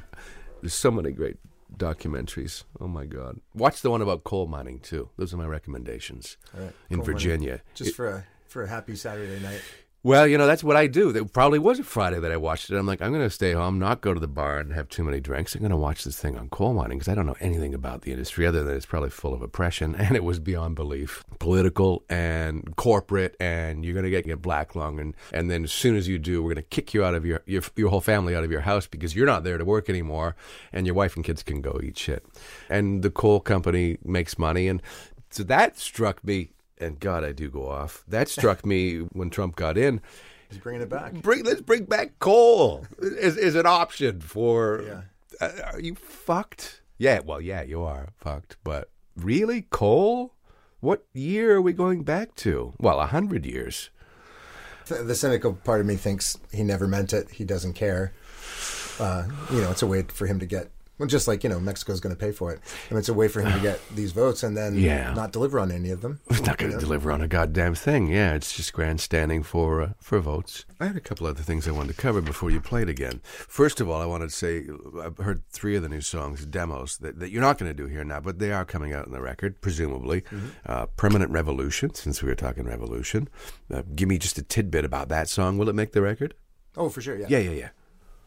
There's 0.61 0.75
so 0.75 0.91
many 0.91 1.11
great 1.13 1.37
documentaries. 1.79 2.65
Oh 2.81 2.89
my 2.89 3.05
God! 3.07 3.41
Watch 3.55 3.83
the 3.83 3.91
one 3.91 4.03
about 4.03 4.25
coal 4.25 4.47
mining 4.47 4.81
too. 4.81 5.09
Those 5.17 5.33
are 5.35 5.37
my 5.37 5.47
recommendations 5.47 6.37
right, 6.53 6.63
in 6.63 6.99
coal 6.99 6.99
mining. 6.99 7.05
Virginia. 7.05 7.63
just 7.75 7.91
It- 7.91 7.95
for 7.97 8.09
a 8.09 8.25
for 8.47 8.63
a 8.63 8.69
happy 8.69 8.95
Saturday 8.97 9.41
night. 9.43 9.63
Well, 10.05 10.27
you 10.27 10.37
know 10.37 10.47
that's 10.47 10.63
what 10.63 10.77
I 10.77 10.87
do. 10.87 11.09
It 11.17 11.33
probably 11.33 11.59
was 11.59 11.79
a 11.79 11.83
Friday 11.83 12.21
that 12.21 12.31
I 12.31 12.37
watched 12.37 12.69
it. 12.69 12.77
I'm 12.77 12.87
like, 12.87 13.01
I'm 13.01 13.11
going 13.11 13.25
to 13.25 13.31
stay 13.31 13.53
home, 13.53 13.79
not 13.79 14.03
go 14.03 14.13
to 14.13 14.21
the 14.21 14.29
bar 14.29 14.59
and 14.59 14.71
have 14.75 14.91
too 14.91 15.03
many 15.03 15.19
drinks. 15.19 15.55
I'm 15.55 15.63
going 15.63 15.71
to 15.71 15.79
watch 15.79 16.05
this 16.05 16.19
thing 16.19 16.37
on 16.37 16.51
coal 16.51 16.75
mining 16.75 16.99
because 16.99 17.09
I 17.11 17.15
don't 17.15 17.25
know 17.25 17.37
anything 17.41 17.73
about 17.73 18.03
the 18.03 18.13
industry 18.13 18.47
other 18.47 18.63
than 18.63 18.77
it's 18.77 18.85
probably 18.85 19.09
full 19.09 19.33
of 19.33 19.41
oppression, 19.41 19.95
and 19.99 20.15
it 20.15 20.23
was 20.23 20.39
beyond 20.39 20.77
belief, 20.77 21.25
political 21.39 22.05
and 22.11 22.77
corporate, 22.77 23.35
and 23.41 23.83
you're 23.83 23.95
going 23.95 24.05
to 24.05 24.11
get 24.11 24.27
get 24.27 24.43
black 24.43 24.77
lung, 24.77 25.01
and 25.01 25.17
and 25.33 25.51
then 25.51 25.65
as 25.65 25.73
soon 25.73 25.97
as 25.97 26.07
you 26.07 26.19
do, 26.19 26.43
we're 26.43 26.53
going 26.53 26.57
to 26.57 26.69
kick 26.69 26.93
you 26.93 27.03
out 27.03 27.15
of 27.15 27.25
your, 27.25 27.41
your 27.47 27.63
your 27.75 27.89
whole 27.89 28.03
family 28.03 28.37
out 28.37 28.45
of 28.45 28.51
your 28.51 28.61
house 28.61 28.87
because 28.87 29.17
you're 29.17 29.25
not 29.25 29.43
there 29.43 29.57
to 29.57 29.65
work 29.65 29.89
anymore, 29.89 30.37
and 30.71 30.87
your 30.87 30.95
wife 30.95 31.17
and 31.17 31.25
kids 31.25 31.43
can 31.43 31.63
go 31.63 31.81
eat 31.83 31.97
shit, 31.97 32.27
and 32.69 33.03
the 33.03 33.11
coal 33.11 33.41
company 33.41 33.97
makes 34.05 34.39
money, 34.39 34.69
and 34.69 34.83
so 35.31 35.45
that 35.45 35.79
struck 35.79 36.23
me. 36.23 36.51
And 36.79 36.99
God, 36.99 37.25
I 37.25 37.33
do 37.33 37.51
go 37.51 37.69
off. 37.69 38.03
That 38.09 38.29
struck 38.29 38.67
me 38.67 38.99
when 38.99 39.31
Trump 39.31 39.57
got 39.57 39.79
in 39.79 40.01
He's 40.49 40.59
bringing 40.59 40.83
it 40.83 40.89
back. 40.89 41.15
bring 41.15 41.45
let's 41.45 41.61
bring 41.63 41.85
back 41.85 42.19
coal 42.19 42.87
is 43.01 43.37
is 43.37 43.55
an 43.55 43.67
option 43.67 44.21
for 44.21 44.83
Yeah. 44.87 45.01
uh, 45.41 45.73
are 45.73 45.81
you 45.81 45.95
fucked 45.97 46.83
yeah 46.99 47.21
well 47.25 47.41
yeah 47.41 47.63
you 47.63 47.83
are 47.83 48.09
fucked 48.17 48.57
but 48.63 48.91
really 49.17 49.63
coal 49.71 50.35
what 50.81 51.07
year 51.13 51.57
are 51.57 51.63
we 51.63 51.73
going 51.73 52.05
back 52.05 52.35
to 52.37 52.75
well 52.79 53.01
a 53.01 53.07
hundred 53.07 53.45
years 53.47 53.91
The 54.87 55.03
the 55.03 55.15
cynical 55.17 55.55
part 55.55 55.81
of 55.81 55.87
me 55.87 55.97
thinks 55.97 56.39
he 56.53 56.63
never 56.63 56.87
meant 56.87 57.13
it. 57.13 57.31
He 57.33 57.45
doesn't 57.45 57.73
care. 57.73 58.13
Uh, 59.01 59.25
you 59.51 59.61
know, 59.63 59.71
it's 59.71 59.83
a 59.83 59.87
way 59.87 60.03
for 60.03 60.27
him 60.27 60.39
to 60.39 60.47
get. 60.47 60.71
Well, 60.99 61.09
just 61.09 61.27
like 61.27 61.43
you 61.43 61.51
know, 61.51 61.59
Mexico's 61.59 61.99
going 62.01 62.15
to 62.15 62.19
pay 62.19 62.31
for 62.31 62.53
it. 62.53 62.61
And 62.89 62.99
it's 62.99 63.09
a 63.09 63.15
way 63.15 63.27
for 63.27 63.41
him 63.41 63.53
to 63.53 63.61
get 63.61 63.81
these 63.95 64.13
votes 64.13 64.43
and 64.45 64.57
then 64.57 64.77
Yeah. 64.77 65.13
not 65.15 65.33
deliver 65.33 65.59
on 65.59 65.73
any 65.73 65.91
of 65.91 66.03
them. 66.03 66.21
It's 66.31 66.43
not 66.43 66.57
going 66.59 66.71
to 66.73 66.79
deliver 66.79 67.11
on 67.11 67.21
a 67.21 67.27
goddamn 67.29 67.75
thing. 67.75 68.07
Yeah, 68.09 68.35
it's 68.35 68.53
just 68.57 68.73
grandstanding 68.73 69.43
for 69.43 69.83
uh, 69.83 69.93
for 69.99 70.21
votes. 70.21 70.65
I 70.79 70.87
had 70.87 70.97
a 70.97 71.01
couple 71.01 71.27
other 71.27 71.43
things 71.43 71.67
I 71.67 71.73
wanted 71.73 71.97
to 71.97 72.01
cover 72.01 72.21
before 72.21 72.51
you 72.51 72.61
played 72.61 72.89
again. 72.89 73.21
First 73.25 73.81
of 73.81 73.89
all, 73.89 74.01
I 74.01 74.07
wanted 74.07 74.31
to 74.31 74.35
say 74.37 74.67
I've 75.03 75.19
heard 75.19 75.43
three 75.51 75.75
of 75.77 75.83
the 75.83 75.89
new 75.89 76.01
songs, 76.01 76.47
demos 76.47 76.99
that, 76.99 77.19
that 77.19 77.31
you're 77.31 77.41
not 77.43 77.59
going 77.59 77.71
to 77.71 77.77
do 77.77 77.87
here 77.89 78.05
now, 78.05 78.21
but 78.21 78.39
they 78.39 78.53
are 78.53 78.65
coming 78.65 78.93
out 78.93 79.07
in 79.07 79.13
the 79.13 79.21
record, 79.21 79.61
presumably. 79.61 80.23
Uh, 80.67 80.87
Permanent 80.97 81.31
Revolution, 81.31 81.95
since 81.95 82.23
we 82.23 82.29
were 82.29 82.35
talking 82.35 82.65
revolution. 82.65 83.29
Uh, 83.73 83.83
give 83.95 84.09
me 84.09 84.19
just 84.19 84.39
a 84.39 84.43
tidbit 84.43 84.85
about 84.85 85.09
that 85.09 85.29
song. 85.29 85.59
Will 85.59 85.69
it 85.69 85.75
make 85.75 85.93
the 85.93 86.03
record? 86.03 86.35
Oh, 86.77 86.89
for 86.89 87.01
sure. 87.01 87.17
Yeah. 87.17 87.27
Yeah, 87.29 87.39
yeah, 87.39 87.51
yeah. 87.51 87.69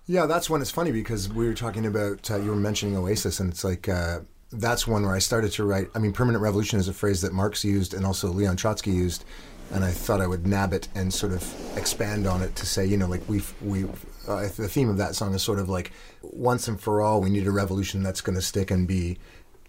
Yeah, 0.08 0.26
that's 0.26 0.50
when 0.50 0.62
it's 0.62 0.72
funny 0.72 0.92
because 0.92 1.28
we 1.28 1.46
were 1.46 1.54
talking 1.54 1.86
about 1.86 2.32
uh, 2.32 2.38
you 2.38 2.50
were 2.50 2.56
mentioning 2.56 2.96
Oasis, 2.96 3.42
and 3.42 3.52
it's 3.52 3.66
like 3.66 3.90
uh, 3.90 4.22
that's 4.52 4.88
one 4.88 5.04
where 5.04 5.14
I 5.14 5.20
started 5.20 5.52
to 5.54 5.66
write. 5.66 5.90
I 5.94 6.00
mean, 6.00 6.14
permanent 6.14 6.42
revolution 6.42 6.80
is 6.80 6.88
a 6.88 6.94
phrase 6.94 7.22
that 7.22 7.34
Marx 7.34 7.66
used 7.66 7.94
and 7.94 8.06
also 8.06 8.30
Leon 8.30 8.56
Trotsky 8.56 8.92
used, 8.92 9.26
and 9.74 9.84
I 9.84 9.92
thought 9.92 10.22
I 10.22 10.28
would 10.28 10.48
nab 10.48 10.72
it 10.72 10.88
and 10.96 11.14
sort 11.14 11.34
of 11.34 11.78
expand 11.78 12.26
on 12.26 12.42
it 12.42 12.56
to 12.56 12.66
say, 12.66 12.86
you 12.86 12.96
know, 12.96 13.08
like 13.08 13.22
we've 13.28 13.54
we. 13.62 13.86
Uh, 14.28 14.48
the 14.58 14.68
theme 14.68 14.90
of 14.90 14.98
that 14.98 15.16
song 15.16 15.34
is 15.34 15.42
sort 15.42 15.60
of 15.60 15.70
like 15.70 15.92
once 16.22 16.68
and 16.68 16.80
for 16.80 17.02
all, 17.02 17.22
we 17.22 17.30
need 17.30 17.48
a 17.48 17.52
revolution 17.52 18.04
that's 18.04 18.20
going 18.22 18.36
to 18.36 18.42
stick 18.42 18.72
and 18.72 18.88
be 18.88 19.18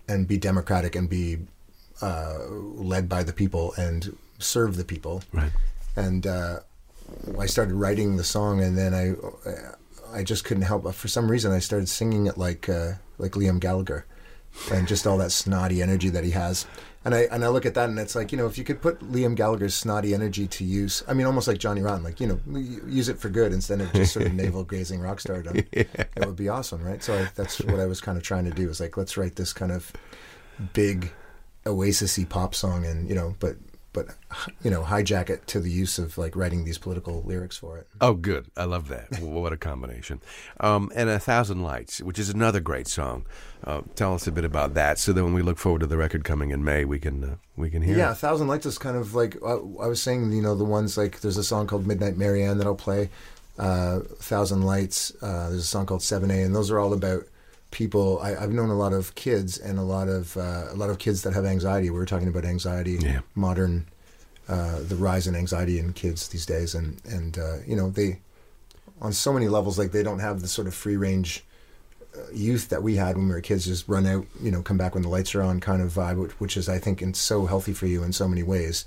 and 0.08 0.26
be 0.26 0.38
democratic 0.38 0.94
and 0.94 1.08
be 1.08 1.38
uh, 2.00 2.38
led 2.48 3.08
by 3.08 3.24
the 3.24 3.32
people 3.32 3.72
and 3.76 4.16
serve 4.38 4.76
the 4.76 4.84
people. 4.84 5.22
Right. 5.32 5.52
And 5.96 6.26
uh, 6.26 6.60
I 7.38 7.46
started 7.46 7.74
writing 7.74 8.16
the 8.16 8.24
song, 8.24 8.62
and 8.62 8.78
then 8.78 8.94
I 8.94 9.14
I 10.12 10.22
just 10.22 10.44
couldn't 10.44 10.64
help. 10.64 10.84
But 10.84 10.94
for 10.94 11.08
some 11.08 11.30
reason, 11.30 11.52
I 11.52 11.58
started 11.58 11.88
singing 11.88 12.26
it 12.26 12.38
like 12.38 12.68
uh, 12.68 12.92
like 13.18 13.32
Liam 13.32 13.60
Gallagher, 13.60 14.06
and 14.72 14.88
just 14.88 15.06
all 15.06 15.18
that 15.18 15.32
snotty 15.32 15.82
energy 15.82 16.08
that 16.10 16.24
he 16.24 16.30
has. 16.32 16.66
And 17.04 17.14
I 17.14 17.20
and 17.30 17.44
I 17.44 17.48
look 17.48 17.64
at 17.64 17.74
that, 17.74 17.88
and 17.88 17.98
it's 17.98 18.14
like 18.14 18.32
you 18.32 18.38
know, 18.38 18.46
if 18.46 18.58
you 18.58 18.64
could 18.64 18.82
put 18.82 19.00
Liam 19.00 19.34
Gallagher's 19.34 19.74
snotty 19.74 20.14
energy 20.14 20.46
to 20.46 20.64
use, 20.64 21.02
I 21.06 21.14
mean, 21.14 21.26
almost 21.26 21.48
like 21.48 21.58
Johnny 21.58 21.80
Rotten, 21.80 22.02
like 22.02 22.20
you 22.20 22.26
know, 22.26 22.40
use 22.86 23.08
it 23.08 23.18
for 23.18 23.28
good 23.28 23.52
instead 23.52 23.80
of 23.80 23.92
just 23.92 24.12
sort 24.12 24.26
of 24.26 24.34
navel 24.34 24.64
gazing 24.64 25.00
rock 25.00 25.20
stardom. 25.20 25.56
It 25.72 26.08
would 26.18 26.36
be 26.36 26.48
awesome, 26.48 26.82
right? 26.82 27.02
So 27.02 27.14
I, 27.14 27.28
that's 27.34 27.60
what 27.60 27.80
I 27.80 27.86
was 27.86 28.00
kind 28.00 28.18
of 28.18 28.24
trying 28.24 28.44
to 28.44 28.50
do. 28.50 28.68
Is 28.68 28.80
like 28.80 28.96
let's 28.96 29.16
write 29.16 29.36
this 29.36 29.52
kind 29.52 29.72
of 29.72 29.92
big 30.72 31.12
oasisy 31.64 32.28
pop 32.28 32.54
song, 32.54 32.84
and 32.84 33.08
you 33.08 33.14
know, 33.14 33.36
but 33.38 33.56
but 34.06 34.14
you 34.62 34.70
know, 34.70 34.82
hijack 34.82 35.30
it 35.30 35.46
to 35.48 35.60
the 35.60 35.70
use 35.70 35.98
of 35.98 36.16
like 36.18 36.36
writing 36.36 36.64
these 36.64 36.78
political 36.78 37.22
lyrics 37.22 37.56
for 37.56 37.78
it. 37.78 37.86
Oh, 38.00 38.14
good. 38.14 38.46
I 38.56 38.64
love 38.64 38.88
that. 38.88 39.20
What 39.38 39.52
a 39.52 39.56
combination. 39.56 40.20
Um, 40.60 40.90
and 40.94 41.08
A 41.08 41.18
Thousand 41.18 41.62
Lights, 41.62 42.00
which 42.00 42.18
is 42.18 42.28
another 42.30 42.60
great 42.60 42.86
song. 42.88 43.24
Uh, 43.64 43.82
tell 43.94 44.14
us 44.14 44.26
a 44.26 44.32
bit 44.32 44.44
about 44.44 44.74
that 44.74 44.98
so 44.98 45.12
that 45.12 45.24
when 45.24 45.34
we 45.34 45.42
look 45.42 45.58
forward 45.58 45.80
to 45.80 45.86
the 45.86 45.96
record 45.96 46.24
coming 46.24 46.50
in 46.50 46.62
May, 46.64 46.84
we 46.84 46.98
can 46.98 47.24
uh, 47.24 47.34
we 47.56 47.70
can 47.70 47.82
hear 47.82 47.96
Yeah, 47.96 48.12
it. 48.12 48.16
Thousand 48.18 48.46
Lights 48.48 48.66
is 48.66 48.78
kind 48.78 48.96
of 48.96 49.14
like 49.14 49.36
uh, 49.42 49.56
I 49.80 49.86
was 49.88 50.00
saying. 50.00 50.30
You 50.32 50.42
know, 50.42 50.54
the 50.54 50.64
ones 50.64 50.96
like 50.96 51.20
there's 51.20 51.36
a 51.36 51.44
song 51.44 51.66
called 51.66 51.86
Midnight 51.86 52.16
Marianne 52.16 52.58
that 52.58 52.66
I'll 52.66 52.74
play. 52.74 53.10
Uh, 53.58 54.00
Thousand 54.20 54.62
Lights. 54.62 55.12
Uh, 55.20 55.48
there's 55.50 55.62
a 55.64 55.74
song 55.74 55.86
called 55.86 56.02
Seven 56.02 56.30
A, 56.30 56.42
and 56.42 56.54
those 56.54 56.70
are 56.70 56.78
all 56.78 56.92
about 56.92 57.24
people. 57.70 58.18
I, 58.20 58.34
I've 58.36 58.52
known 58.52 58.70
a 58.70 58.74
lot 58.76 58.92
of 58.92 59.14
kids 59.14 59.58
and 59.58 59.78
a 59.78 59.82
lot 59.82 60.08
of 60.08 60.36
uh, 60.36 60.66
a 60.70 60.74
lot 60.76 60.90
of 60.90 60.98
kids 60.98 61.22
that 61.22 61.34
have 61.34 61.44
anxiety. 61.44 61.90
We 61.90 61.98
were 61.98 62.06
talking 62.06 62.28
about 62.28 62.44
anxiety, 62.44 62.98
Yeah. 63.00 63.20
modern, 63.34 63.86
uh, 64.48 64.80
the 64.82 64.96
rise 64.96 65.26
in 65.26 65.34
anxiety 65.36 65.78
in 65.78 65.92
kids 65.92 66.28
these 66.28 66.46
days, 66.46 66.74
and 66.74 67.00
and 67.04 67.38
uh, 67.38 67.56
you 67.66 67.76
know 67.76 67.90
they, 67.90 68.20
on 69.00 69.12
so 69.12 69.32
many 69.32 69.48
levels, 69.48 69.78
like 69.78 69.92
they 69.92 70.02
don't 70.02 70.20
have 70.20 70.40
the 70.40 70.48
sort 70.48 70.66
of 70.66 70.74
free 70.74 70.96
range 70.96 71.44
uh, 72.16 72.20
youth 72.32 72.68
that 72.70 72.82
we 72.82 72.96
had 72.96 73.16
when 73.16 73.28
we 73.28 73.34
were 73.34 73.40
kids 73.42 73.66
just 73.66 73.86
run 73.86 74.06
out 74.06 74.24
you 74.42 74.50
know 74.50 74.62
come 74.62 74.78
back 74.78 74.94
when 74.94 75.02
the 75.02 75.08
lights 75.10 75.34
are 75.34 75.42
on 75.42 75.60
kind 75.60 75.82
of 75.82 75.92
vibe 75.92 76.16
which, 76.16 76.32
which 76.40 76.56
is 76.56 76.66
i 76.66 76.78
think 76.78 77.02
in 77.02 77.12
so 77.12 77.44
healthy 77.44 77.74
for 77.74 77.86
you 77.86 78.02
in 78.02 78.12
so 78.14 78.26
many 78.26 78.42
ways 78.42 78.86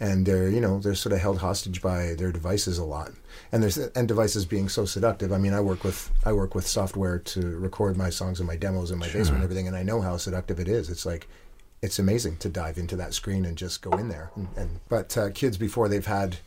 and 0.00 0.26
they're 0.26 0.48
you 0.48 0.60
know 0.60 0.78
they're 0.78 0.94
sort 0.94 1.12
of 1.12 1.20
held 1.20 1.38
hostage 1.38 1.82
by 1.82 2.14
their 2.14 2.32
devices 2.32 2.78
a 2.78 2.84
lot. 2.84 3.12
And 3.52 3.62
there's 3.62 3.76
and 3.76 4.06
devices 4.06 4.44
being 4.44 4.68
so 4.68 4.84
seductive. 4.84 5.32
I 5.32 5.38
mean 5.38 5.54
i 5.54 5.60
work 5.60 5.84
with 5.84 6.10
i 6.24 6.32
work 6.32 6.54
with 6.54 6.66
software 6.66 7.18
to 7.18 7.58
record 7.58 7.96
my 7.96 8.10
songs 8.10 8.40
and 8.40 8.46
my 8.46 8.56
demos 8.56 8.90
in 8.90 8.98
my 8.98 9.06
basement 9.06 9.36
and 9.36 9.44
everything 9.44 9.66
and 9.66 9.76
i 9.76 9.82
know 9.82 10.00
how 10.00 10.16
seductive 10.16 10.60
it 10.60 10.68
is. 10.68 10.90
It's 10.90 11.06
like 11.06 11.28
it's 11.80 11.98
amazing 11.98 12.36
to 12.38 12.48
dive 12.48 12.76
into 12.76 12.96
that 12.96 13.14
screen 13.14 13.44
and 13.44 13.56
just 13.56 13.82
go 13.82 13.90
in 13.92 14.08
there. 14.08 14.30
And, 14.34 14.48
and 14.56 14.80
but 14.88 15.16
uh, 15.16 15.30
kids 15.30 15.56
before 15.56 15.88
they've 15.88 16.04
had 16.04 16.38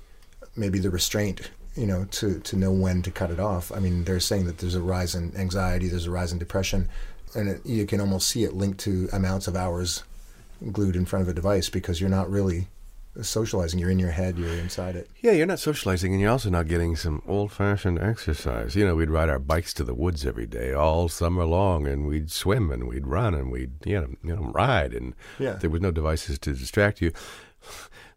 maybe 0.55 0.79
the 0.79 0.89
restraint 0.89 1.51
you 1.75 1.85
know 1.85 2.05
to 2.05 2.39
to 2.41 2.57
know 2.57 2.71
when 2.71 3.01
to 3.01 3.09
cut 3.09 3.31
it 3.31 3.39
off 3.39 3.71
i 3.71 3.79
mean 3.79 4.03
they're 4.03 4.19
saying 4.19 4.45
that 4.45 4.57
there's 4.57 4.75
a 4.75 4.81
rise 4.81 5.15
in 5.15 5.33
anxiety 5.37 5.87
there's 5.87 6.07
a 6.07 6.11
rise 6.11 6.33
in 6.33 6.37
depression 6.37 6.89
and 7.33 7.47
it, 7.47 7.65
you 7.65 7.85
can 7.85 8.01
almost 8.01 8.27
see 8.27 8.43
it 8.43 8.53
linked 8.53 8.79
to 8.79 9.07
amounts 9.13 9.47
of 9.47 9.55
hours 9.55 10.03
glued 10.71 10.95
in 10.95 11.05
front 11.05 11.23
of 11.23 11.29
a 11.29 11.33
device 11.33 11.69
because 11.69 12.01
you're 12.01 12.09
not 12.09 12.29
really 12.29 12.67
socializing 13.21 13.77
you're 13.79 13.89
in 13.91 13.99
your 13.99 14.11
head 14.11 14.37
you're 14.37 14.53
inside 14.53 14.95
it 14.95 15.09
Yeah, 15.21 15.33
you're 15.33 15.45
not 15.45 15.59
socializing, 15.59 16.13
and 16.13 16.21
you're 16.21 16.31
also 16.31 16.49
not 16.49 16.67
getting 16.67 16.95
some 16.95 17.21
old-fashioned 17.27 17.99
exercise. 17.99 18.75
You 18.75 18.85
know, 18.85 18.95
we'd 18.95 19.09
ride 19.09 19.29
our 19.29 19.39
bikes 19.39 19.73
to 19.75 19.83
the 19.83 19.93
woods 19.93 20.25
every 20.25 20.45
day, 20.47 20.71
all 20.73 21.09
summer 21.09 21.43
long, 21.45 21.87
and 21.87 22.07
we'd 22.07 22.31
swim 22.31 22.71
and 22.71 22.87
we'd 22.87 23.07
run 23.07 23.33
and 23.35 23.51
we'd 23.51 23.71
you 23.85 23.99
know, 24.01 24.07
you 24.23 24.35
know 24.35 24.51
ride, 24.53 24.93
and 24.93 25.13
Yeah. 25.39 25.53
there 25.61 25.69
was 25.69 25.81
no 25.81 25.91
devices 25.91 26.39
to 26.39 26.53
distract 26.53 27.01
you. 27.01 27.11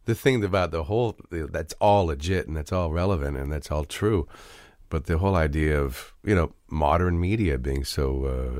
The 0.06 0.14
thing 0.14 0.44
about 0.44 0.70
the 0.70 0.84
whole 0.84 1.16
that's 1.30 1.74
all 1.80 2.06
legit 2.06 2.46
and 2.46 2.56
that's 2.56 2.72
all 2.72 2.90
relevant 2.92 3.36
and 3.36 3.50
that's 3.52 3.70
all 3.70 3.84
true, 3.84 4.28
but 4.90 5.06
the 5.06 5.18
whole 5.18 5.34
idea 5.34 5.80
of 5.80 6.12
you 6.24 6.34
know 6.34 6.52
modern 6.68 7.18
media 7.20 7.58
being 7.58 7.84
so 7.84 8.04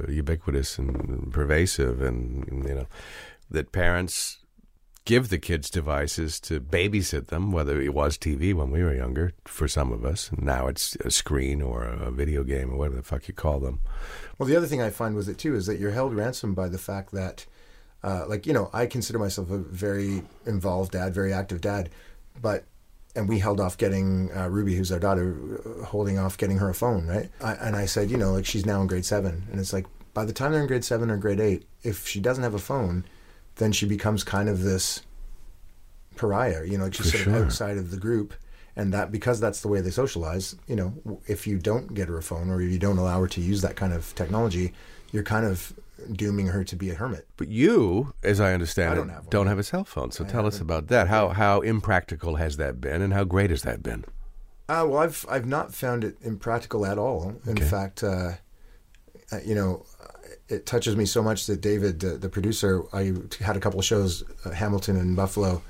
uh, 0.07 0.11
ubiquitous 0.11 0.79
and 0.79 1.33
pervasive, 1.33 2.03
and 2.03 2.19
you 2.69 2.75
know 2.75 2.87
that 3.51 3.73
parents 3.73 4.39
give 5.05 5.29
the 5.29 5.39
kids 5.39 5.69
devices 5.69 6.41
to 6.41 6.61
babysit 6.61 7.27
them, 7.27 7.53
whether 7.53 7.81
it 7.81 7.93
was 7.93 8.17
TV 8.17 8.55
when 8.55 8.71
we 8.71 8.83
were 8.83 8.95
younger, 8.95 9.33
for 9.45 9.69
some 9.69 9.93
of 9.93 10.05
us. 10.05 10.31
Now 10.37 10.67
it's 10.67 10.97
a 10.97 11.11
screen 11.11 11.61
or 11.61 11.85
a 11.85 12.11
video 12.11 12.43
game 12.43 12.73
or 12.73 12.79
whatever 12.79 12.97
the 12.97 13.03
fuck 13.03 13.29
you 13.29 13.35
call 13.35 13.61
them. 13.61 13.81
Well, 14.39 14.49
the 14.49 14.57
other 14.57 14.67
thing 14.67 14.81
I 14.81 14.91
find 14.91 15.15
with 15.15 15.29
it 15.29 15.39
too 15.39 15.55
is 15.55 15.67
that 15.67 15.79
you're 15.79 15.91
held 15.91 16.15
ransom 16.15 16.55
by 16.55 16.69
the 16.69 16.79
fact 16.79 17.13
that, 17.13 17.45
uh, 18.03 18.25
like 18.29 18.47
you 18.47 18.53
know, 18.53 18.71
I 18.73 18.87
consider 18.87 19.19
myself 19.19 19.51
a 19.51 19.59
very 19.59 20.23
involved 20.47 20.93
dad, 20.93 21.15
very 21.15 21.33
active 21.33 21.61
dad, 21.61 21.91
but 22.41 22.65
and 23.17 23.29
we 23.29 23.39
held 23.39 23.61
off 23.61 23.79
getting 23.79 24.31
uh, 24.37 24.49
Ruby, 24.49 24.75
who's 24.75 24.91
our 24.91 24.99
daughter, 24.99 25.61
holding 25.85 26.19
off 26.19 26.37
getting 26.37 26.59
her 26.59 26.71
a 26.71 26.75
phone, 26.75 27.07
right? 27.07 27.31
I, 27.41 27.53
and 27.55 27.77
I 27.77 27.87
said, 27.87 28.11
you 28.11 28.17
know, 28.17 28.33
like 28.33 28.45
she's 28.45 28.67
now 28.67 28.81
in 28.81 28.89
grade 28.89 29.05
seven, 29.05 29.47
and 29.53 29.61
it's 29.61 29.73
like 29.73 29.87
by 30.15 30.25
the 30.25 30.33
time 30.33 30.51
they're 30.53 30.63
in 30.63 30.67
grade 30.67 30.85
seven 30.85 31.11
or 31.11 31.17
grade 31.17 31.41
eight, 31.41 31.65
if 31.83 32.09
she 32.09 32.21
doesn't 32.21 32.43
have 32.43 32.55
a 32.55 32.59
phone, 32.59 33.05
then 33.57 33.73
she 33.73 33.87
becomes 33.87 34.25
kind 34.25 34.49
of 34.49 34.63
this 34.63 35.03
pariah, 36.17 36.65
you 36.65 36.79
know, 36.79 36.85
like 36.85 36.95
she's 36.95 37.11
For 37.11 37.19
sort 37.19 37.37
of 37.37 37.43
outside 37.47 37.77
of 37.77 37.91
the 37.91 37.97
group. 37.97 38.35
And 38.77 38.93
that 38.93 39.13
because 39.13 39.39
that's 39.39 39.61
the 39.61 39.69
way 39.69 39.81
they 39.81 39.91
socialize, 39.91 40.57
you 40.67 40.75
know, 40.75 41.21
if 41.29 41.47
you 41.47 41.59
don't 41.59 41.95
get 41.95 42.09
her 42.09 42.19
a 42.19 42.23
phone 42.23 42.51
or 42.51 42.61
you 42.61 42.79
don't 42.79 42.99
allow 42.99 43.21
her 43.21 43.29
to 43.29 43.41
use 43.41 43.63
that 43.63 43.77
kind 43.77 43.93
of 43.93 44.13
technology, 44.17 44.73
you're 45.13 45.23
kind 45.23 45.47
of 45.47 45.73
dooming 46.13 46.49
her 46.49 46.65
to 46.65 46.75
be 46.75 46.91
a 46.91 46.95
hermit. 46.95 47.27
But 47.37 47.49
you, 47.49 48.15
as 48.25 48.41
I 48.41 48.53
understand 48.53 48.91
I 48.91 48.93
it, 48.95 48.97
don't 48.97 49.09
have 49.11 49.31
don't 49.31 49.47
have 49.47 49.61
a 49.61 49.63
cell 49.63 49.85
phone. 49.85 50.11
So 50.11 50.25
I 50.25 50.29
tell 50.29 50.45
us 50.47 50.55
haven't. 50.55 50.67
about 50.67 50.89
that. 50.89 51.07
How 51.07 51.29
how 51.29 51.61
impractical 51.61 52.35
has 52.35 52.57
that 52.57 52.81
been, 52.81 53.01
and 53.01 53.13
how 53.13 53.23
great 53.23 53.51
has 53.51 53.63
that 53.63 53.81
been? 53.81 54.05
Uh, 54.69 54.85
well, 54.89 54.99
I've 54.99 55.25
I've 55.29 55.47
not 55.47 55.73
found 55.73 56.03
it 56.03 56.17
impractical 56.23 56.85
at 56.85 56.99
all. 56.99 57.37
In 57.47 57.53
Okay. 57.53 57.65
fact, 57.65 58.03
uh, 58.03 58.33
uh, 59.31 59.39
you 59.45 59.55
know, 59.55 59.87
it 60.49 60.67
touches 60.67 60.97
me 60.97 61.07
so 61.07 61.23
much 61.23 61.47
that 61.47 61.61
David, 61.61 62.05
uh, 62.05 62.17
the 62.17 62.29
producer, 62.29 62.83
I 62.93 63.15
had 63.41 63.57
a 63.57 63.61
couple 63.61 63.79
of 63.79 63.85
shows, 63.85 64.25
uh, 64.45 64.51
Hamilton 64.51 64.97
and 64.97 65.17
Buffalo, 65.17 65.63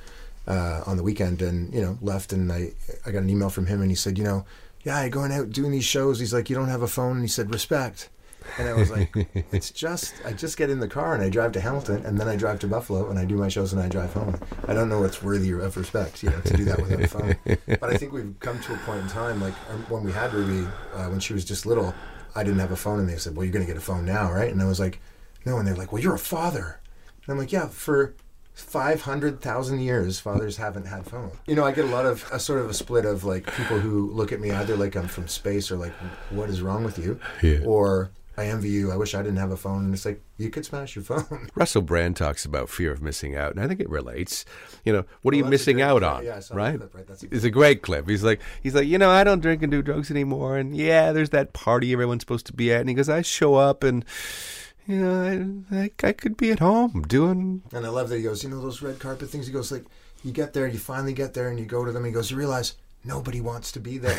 uh, 0.46 0.82
on 0.86 0.96
the 0.96 1.02
weekend, 1.02 1.40
and 1.42 1.72
you 1.72 1.80
know 1.80 1.98
left, 2.02 2.32
and 2.32 2.52
I 2.52 2.72
I 3.06 3.10
got 3.10 3.22
an 3.22 3.30
email 3.30 3.50
from 3.50 3.66
him, 3.66 3.80
and 3.80 3.90
he 3.90 3.94
said, 3.94 4.18
you 4.18 4.24
know, 4.24 4.44
yeah, 4.82 5.08
going 5.08 5.32
out 5.32 5.50
doing 5.50 5.72
these 5.72 5.84
shows. 5.84 6.20
He's 6.20 6.34
like, 6.34 6.50
you 6.50 6.56
don't 6.56 6.68
have 6.68 6.82
a 6.82 6.88
phone, 6.88 7.12
and 7.12 7.22
he 7.22 7.28
said, 7.28 7.50
respect. 7.50 8.10
And 8.58 8.68
I 8.68 8.74
was 8.74 8.90
like, 8.90 9.10
it's 9.52 9.70
just, 9.70 10.14
I 10.24 10.32
just 10.32 10.56
get 10.56 10.70
in 10.70 10.80
the 10.80 10.88
car 10.88 11.14
and 11.14 11.22
I 11.22 11.28
drive 11.28 11.52
to 11.52 11.60
Hamilton 11.60 12.04
and 12.04 12.18
then 12.18 12.28
I 12.28 12.36
drive 12.36 12.58
to 12.60 12.66
Buffalo 12.66 13.08
and 13.08 13.18
I 13.18 13.24
do 13.24 13.36
my 13.36 13.48
shows 13.48 13.72
and 13.72 13.80
I 13.82 13.88
drive 13.88 14.12
home. 14.12 14.38
I 14.68 14.74
don't 14.74 14.88
know 14.88 15.00
what's 15.00 15.22
worthy 15.22 15.52
of 15.52 15.76
respect, 15.76 16.22
you 16.22 16.30
know, 16.30 16.40
to 16.40 16.56
do 16.56 16.64
that 16.66 16.78
without 16.80 17.00
a 17.00 17.08
phone. 17.08 17.36
But 17.66 17.84
I 17.84 17.96
think 17.96 18.12
we've 18.12 18.34
come 18.40 18.60
to 18.60 18.74
a 18.74 18.76
point 18.78 19.00
in 19.00 19.08
time, 19.08 19.40
like 19.40 19.54
um, 19.70 19.84
when 19.88 20.04
we 20.04 20.12
had 20.12 20.32
Ruby, 20.32 20.68
uh, 20.94 21.06
when 21.06 21.20
she 21.20 21.32
was 21.32 21.44
just 21.44 21.64
little, 21.66 21.94
I 22.34 22.42
didn't 22.42 22.60
have 22.60 22.72
a 22.72 22.76
phone 22.76 22.98
and 22.98 23.08
they 23.08 23.16
said, 23.16 23.36
well, 23.36 23.44
you're 23.44 23.52
going 23.52 23.64
to 23.64 23.70
get 23.70 23.76
a 23.76 23.84
phone 23.84 24.04
now, 24.04 24.32
right? 24.32 24.50
And 24.50 24.60
I 24.60 24.66
was 24.66 24.80
like, 24.80 25.00
no. 25.44 25.58
And 25.58 25.66
they're 25.66 25.76
like, 25.76 25.92
well, 25.92 26.02
you're 26.02 26.14
a 26.14 26.18
father. 26.18 26.80
And 27.26 27.32
I'm 27.32 27.38
like, 27.38 27.52
yeah, 27.52 27.68
for 27.68 28.14
500,000 28.54 29.80
years, 29.80 30.20
fathers 30.20 30.56
haven't 30.56 30.86
had 30.86 31.06
phones. 31.06 31.34
You 31.46 31.54
know, 31.54 31.64
I 31.64 31.72
get 31.72 31.84
a 31.84 31.88
lot 31.88 32.06
of 32.06 32.24
a 32.32 32.38
sort 32.38 32.60
of 32.60 32.70
a 32.70 32.74
split 32.74 33.04
of 33.04 33.24
like 33.24 33.52
people 33.56 33.78
who 33.78 34.10
look 34.10 34.32
at 34.32 34.40
me 34.40 34.50
either 34.50 34.76
like 34.76 34.96
I'm 34.96 35.08
from 35.08 35.28
space 35.28 35.70
or 35.70 35.76
like, 35.76 35.92
what 36.30 36.48
is 36.48 36.62
wrong 36.62 36.84
with 36.84 36.98
you? 36.98 37.18
Yeah. 37.42 37.60
Or 37.64 38.10
I 38.36 38.46
envy 38.46 38.68
you. 38.70 38.90
I 38.90 38.96
wish 38.96 39.14
I 39.14 39.22
didn't 39.22 39.36
have 39.38 39.50
a 39.52 39.56
phone. 39.56 39.84
And 39.84 39.94
it's 39.94 40.04
like, 40.04 40.20
you 40.38 40.50
could 40.50 40.64
smash 40.64 40.96
your 40.96 41.04
phone. 41.04 41.48
Russell 41.54 41.82
Brand 41.82 42.16
talks 42.16 42.44
about 42.44 42.68
fear 42.68 42.90
of 42.90 43.00
missing 43.00 43.36
out, 43.36 43.52
and 43.54 43.60
I 43.60 43.68
think 43.68 43.78
it 43.80 43.88
relates. 43.88 44.44
You 44.84 44.92
know, 44.92 45.04
what 45.22 45.32
are 45.34 45.36
you 45.36 45.44
Well, 45.44 45.50
that's 45.52 45.62
a 45.66 45.70
missing 45.70 45.82
out 45.82 45.98
clip. 46.00 46.10
on? 46.10 46.24
Yeah, 46.24 46.36
I 46.36 46.40
saw 46.40 46.54
that 46.54 46.60
right? 46.60 46.78
clip, 46.78 46.94
right? 46.94 47.22
A- 47.22 47.26
it's 47.34 47.44
a 47.44 47.50
great 47.50 47.82
clip. 47.82 48.08
He's 48.08 48.24
like, 48.24 48.40
he's 48.62 48.74
like, 48.74 48.86
you 48.88 48.98
know, 48.98 49.10
I 49.10 49.22
don't 49.24 49.40
drink 49.40 49.62
and 49.62 49.70
do 49.70 49.82
drugs 49.82 50.10
anymore, 50.10 50.56
and 50.56 50.76
yeah, 50.76 51.12
there's 51.12 51.30
that 51.30 51.52
party 51.52 51.92
everyone's 51.92 52.22
supposed 52.22 52.46
to 52.46 52.52
be 52.52 52.72
at, 52.72 52.80
and 52.80 52.88
he 52.88 52.94
goes, 52.94 53.08
I 53.08 53.22
show 53.22 53.54
up, 53.54 53.84
and 53.84 54.04
you 54.86 54.98
know, 54.98 55.64
I, 55.72 55.76
I, 55.84 55.90
I 56.02 56.12
could 56.12 56.36
be 56.36 56.50
at 56.50 56.58
home 56.58 57.04
doing. 57.08 57.62
And 57.72 57.86
I 57.86 57.88
love 57.88 58.08
that 58.10 58.16
he 58.16 58.22
goes, 58.22 58.42
you 58.42 58.50
know, 58.50 58.60
those 58.60 58.82
red 58.82 58.98
carpet 58.98 59.30
things. 59.30 59.46
He 59.46 59.52
goes, 59.52 59.70
like, 59.72 59.84
you 60.24 60.32
get 60.32 60.52
there, 60.54 60.66
you 60.66 60.78
finally 60.78 61.12
get 61.14 61.34
there, 61.34 61.48
and 61.48 61.58
you 61.58 61.64
go 61.66 61.84
to 61.84 61.92
them. 61.92 62.04
He 62.04 62.10
goes, 62.10 62.30
you 62.30 62.36
realize 62.36 62.74
nobody 63.04 63.40
wants 63.40 63.72
to 63.72 63.80
be 63.80 63.98
there. 64.04 64.14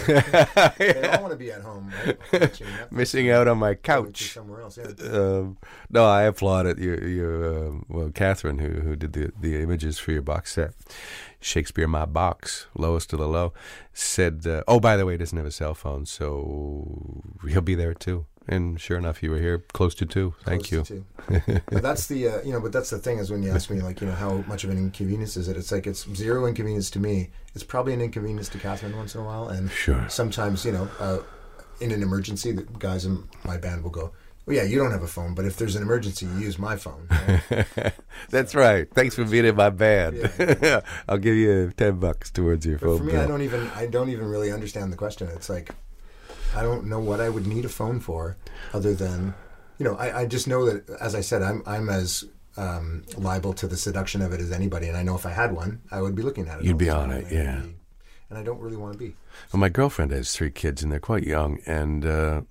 They 0.78 1.08
all 1.10 1.21
want 1.21 1.32
to 1.32 1.38
be 1.38 1.52
at 1.52 1.62
home, 1.62 1.91
right? 2.32 2.62
Missing 2.91 3.30
out 3.30 3.48
on 3.48 3.58
my 3.58 3.74
to 3.74 3.76
couch. 3.76 4.32
somewhere 4.34 4.62
else. 4.62 4.78
Yeah. 4.78 5.10
Um, 5.12 5.58
no, 5.89 6.06
I 6.06 6.24
applaud 6.24 6.65
it. 6.67 6.78
You, 6.78 6.95
you, 6.95 7.84
uh, 7.89 7.93
well, 7.93 8.12
Catherine, 8.12 8.60
who 8.60 8.82
who 8.82 8.95
did 8.95 9.13
the 9.13 9.32
the 9.39 9.62
images 9.62 10.00
for 10.00 10.12
your 10.12 10.21
box 10.21 10.54
set, 10.54 10.74
Shakespeare, 11.39 11.88
my 11.88 12.06
Butt, 12.06 12.67
lowest 12.76 13.13
of 13.13 13.19
the 13.19 13.28
low, 13.28 13.54
said, 13.93 14.45
uh, 14.48 14.63
"Oh, 14.67 14.80
by 14.80 14.98
the 14.98 15.06
way, 15.06 15.13
he 15.13 15.17
doesn't 15.17 15.38
have 15.38 15.48
a 15.48 15.52
cell 15.52 15.74
phone, 15.74 16.06
so 16.06 17.21
he'll 17.48 17.62
be 17.62 17.76
there 17.76 17.93
too." 17.93 18.26
And 18.47 18.79
sure 18.79 18.97
enough, 18.97 19.23
you 19.23 19.31
were 19.31 19.39
here 19.39 19.60
close 19.73 19.95
to 19.95 20.05
two. 20.05 20.36
Thank 20.43 20.67
Close 20.69 20.89
you. 20.91 21.05
to 21.25 21.39
two. 21.41 21.62
but 21.71 21.81
that's 21.81 22.05
the 22.08 22.27
uh, 22.27 22.41
you 22.43 22.51
know, 22.53 22.60
but 22.62 22.71
that's 22.71 22.91
the 22.91 22.99
thing 22.99 23.17
is 23.17 23.31
when 23.31 23.41
you 23.41 23.51
ask 23.51 23.69
me 23.69 23.81
like 23.81 24.01
you 24.01 24.08
know 24.08 24.13
how 24.13 24.43
much 24.47 24.63
of 24.63 24.69
an 24.69 24.77
inconvenience 24.77 25.36
is 25.36 25.47
it? 25.47 25.58
It's 25.58 25.71
like 25.71 25.88
it's 25.88 26.08
zero 26.13 26.45
inconvenience 26.45 26.89
to 26.91 26.99
me. 26.99 27.29
It's 27.55 27.63
probably 27.63 27.93
an 27.93 28.01
inconvenience 28.01 28.49
to 28.49 28.60
Catherine 28.60 28.95
once 28.95 29.15
in 29.15 29.21
a 29.21 29.23
while, 29.23 29.47
and 29.47 29.71
Sure. 29.71 30.05
sometimes 30.10 30.63
you 30.65 30.73
know, 30.73 30.88
uh, 30.99 31.19
in 31.81 31.91
an 31.91 32.03
emergency, 32.03 32.51
the 32.51 32.63
guys 32.63 33.05
in 33.05 33.27
my 33.45 33.58
band 33.58 33.81
will 33.84 33.89
go. 33.91 34.12
Well, 34.45 34.55
yeah, 34.55 34.62
you 34.63 34.77
don't 34.77 34.91
have 34.91 35.01
a 35.01 35.08
phone, 35.08 35.34
but 35.34 35.45
if 35.45 35.58
there's 35.58 35.75
an 35.75 35.81
emergency, 35.81 36.27
you 36.27 36.38
use 36.38 36.60
my 36.60 36.75
phone. 36.75 37.08
right? 37.49 37.93
That's 38.29 38.53
right. 38.53 38.88
Thanks 38.93 39.15
for 39.15 39.25
being 39.25 39.45
in 39.45 39.55
my 39.55 39.71
band. 39.71 40.29
I'll 41.10 41.17
give 41.17 41.34
you 41.36 41.71
ten 41.75 41.99
bucks 41.99 42.29
towards 42.29 42.63
your 42.63 42.77
But 42.77 42.86
phone 42.86 42.97
for 42.99 43.03
me, 43.05 43.12
bill. 43.13 43.21
I 43.21 43.25
don't 43.27 43.41
even 43.41 43.67
I 43.75 43.88
don't 43.88 44.10
even 44.10 44.27
really 44.27 44.51
understand 44.51 44.93
the 44.93 44.97
question. 44.97 45.29
It's 45.34 45.49
like 45.49 45.71
I 46.56 46.62
don't 46.63 46.86
know 46.86 47.00
what 47.00 47.20
I 47.20 47.30
would 47.30 47.46
need 47.48 47.65
a 47.65 47.70
phone 47.70 48.00
for, 48.00 48.38
other 48.74 48.94
than 48.96 49.34
you 49.78 49.86
know 49.86 49.96
I, 49.96 50.22
I 50.22 50.26
just 50.26 50.48
know 50.48 50.65
that 50.65 50.89
as 51.02 51.13
I 51.15 51.22
said 51.22 51.41
I'm 51.44 51.62
I'm 51.65 51.89
as 51.89 52.24
um, 52.58 53.04
liable 53.18 53.54
to 53.54 53.68
the 53.68 53.76
seduction 53.78 54.22
of 54.22 54.32
it 54.32 54.39
as 54.39 54.52
anybody, 54.52 54.88
and 54.88 54.96
I 54.98 55.04
know 55.04 55.15
if 55.15 55.26
I 55.26 55.32
had 55.32 55.52
one, 55.52 55.82
I 55.91 56.02
would 56.02 56.15
be 56.15 56.22
looking 56.24 56.48
at 56.48 56.60
it. 56.60 56.65
You'd 56.65 56.78
be 56.78 56.89
on 56.89 57.12
it, 57.12 57.26
yeah. 57.32 57.60
be- 57.60 57.76
And 58.30 58.39
I 58.39 58.44
don't 58.44 58.60
really 58.60 58.78
want 58.78 58.94
to 58.94 58.98
be. 59.00 59.13
Well, 59.52 59.60
my 59.60 59.68
girlfriend 59.70 60.12
has 60.12 60.32
three 60.34 60.52
kids, 60.52 60.82
and 60.82 60.89
they're 60.91 61.00
quite 61.02 61.24
young, 61.24 61.60
and 61.65 62.06
uh, 62.06 62.41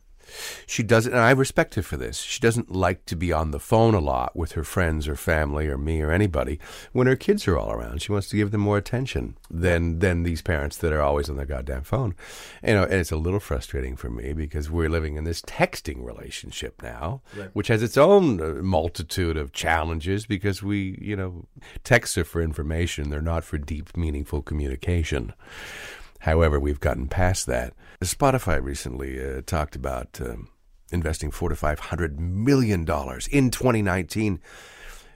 she 0.67 0.83
doesn't. 0.83 1.13
And 1.13 1.21
I 1.23 1.31
respect 1.31 1.75
her 1.75 1.83
for 1.83 1.97
this. 1.97 2.19
She 2.21 2.41
doesn't 2.41 2.71
like 2.71 3.05
to 3.07 3.17
be 3.17 3.33
on 3.33 3.51
the 3.51 3.61
phone 3.61 3.95
a 3.95 4.01
lot 4.01 4.35
with 4.37 4.53
her 4.53 4.65
friends 4.65 5.07
or 5.09 5.17
family 5.17 5.67
or 5.69 5.79
me 5.79 6.01
or 6.03 6.11
anybody 6.11 6.59
when 6.93 7.07
her 7.07 7.17
kids 7.17 7.47
are 7.49 7.57
all 7.59 7.73
around. 7.73 8.03
She 8.03 8.13
wants 8.13 8.29
to 8.31 8.37
give 8.37 8.51
them 8.51 8.61
more 8.63 8.79
attention 8.79 9.37
than 9.51 9.99
than 10.01 10.23
these 10.23 10.43
parents 10.43 10.77
that 10.79 10.93
are 10.93 11.01
always 11.03 11.29
on 11.31 11.37
their 11.37 11.47
goddamn 11.47 11.83
phone. 11.83 12.15
You 12.63 12.75
know, 12.75 12.83
and 12.85 12.95
it's 12.95 13.13
a 13.13 13.17
little 13.17 13.41
frustrating 13.41 13.97
for 13.97 14.11
me 14.11 14.33
because 14.33 14.71
we're 14.71 14.89
living 14.91 15.17
in 15.17 15.25
this 15.25 15.43
texting 15.43 16.05
relationship 16.05 16.83
now, 16.83 17.23
Right. 17.37 17.51
which 17.53 17.69
has 17.69 17.83
its 17.83 17.97
own 17.97 18.41
uh, 18.41 18.63
multitude 18.63 19.37
of 19.37 19.53
challenges 19.53 20.27
because 20.27 20.63
we, 20.63 20.99
you 21.01 21.17
know, 21.17 21.47
texts 21.85 22.19
are 22.19 22.25
for 22.25 22.43
information; 22.43 23.11
they're 23.11 23.21
not 23.23 23.45
for 23.45 23.59
deep, 23.59 23.97
meaningful 23.97 24.43
communication. 24.43 25.33
However, 26.25 26.59
we've 26.59 26.81
gotten 26.81 27.07
past 27.07 27.45
that. 27.49 27.75
Spotify 28.03 28.63
recently 28.63 29.23
uh, 29.23 29.43
talked 29.45 29.77
about 29.77 30.19
um, 30.23 30.49
investing 30.91 31.31
four 31.31 31.51
to 31.51 31.55
five 31.55 31.79
hundred 31.79 32.19
million 32.19 32.87
dollars 32.87 33.27
in 33.27 33.51
2019 33.51 34.41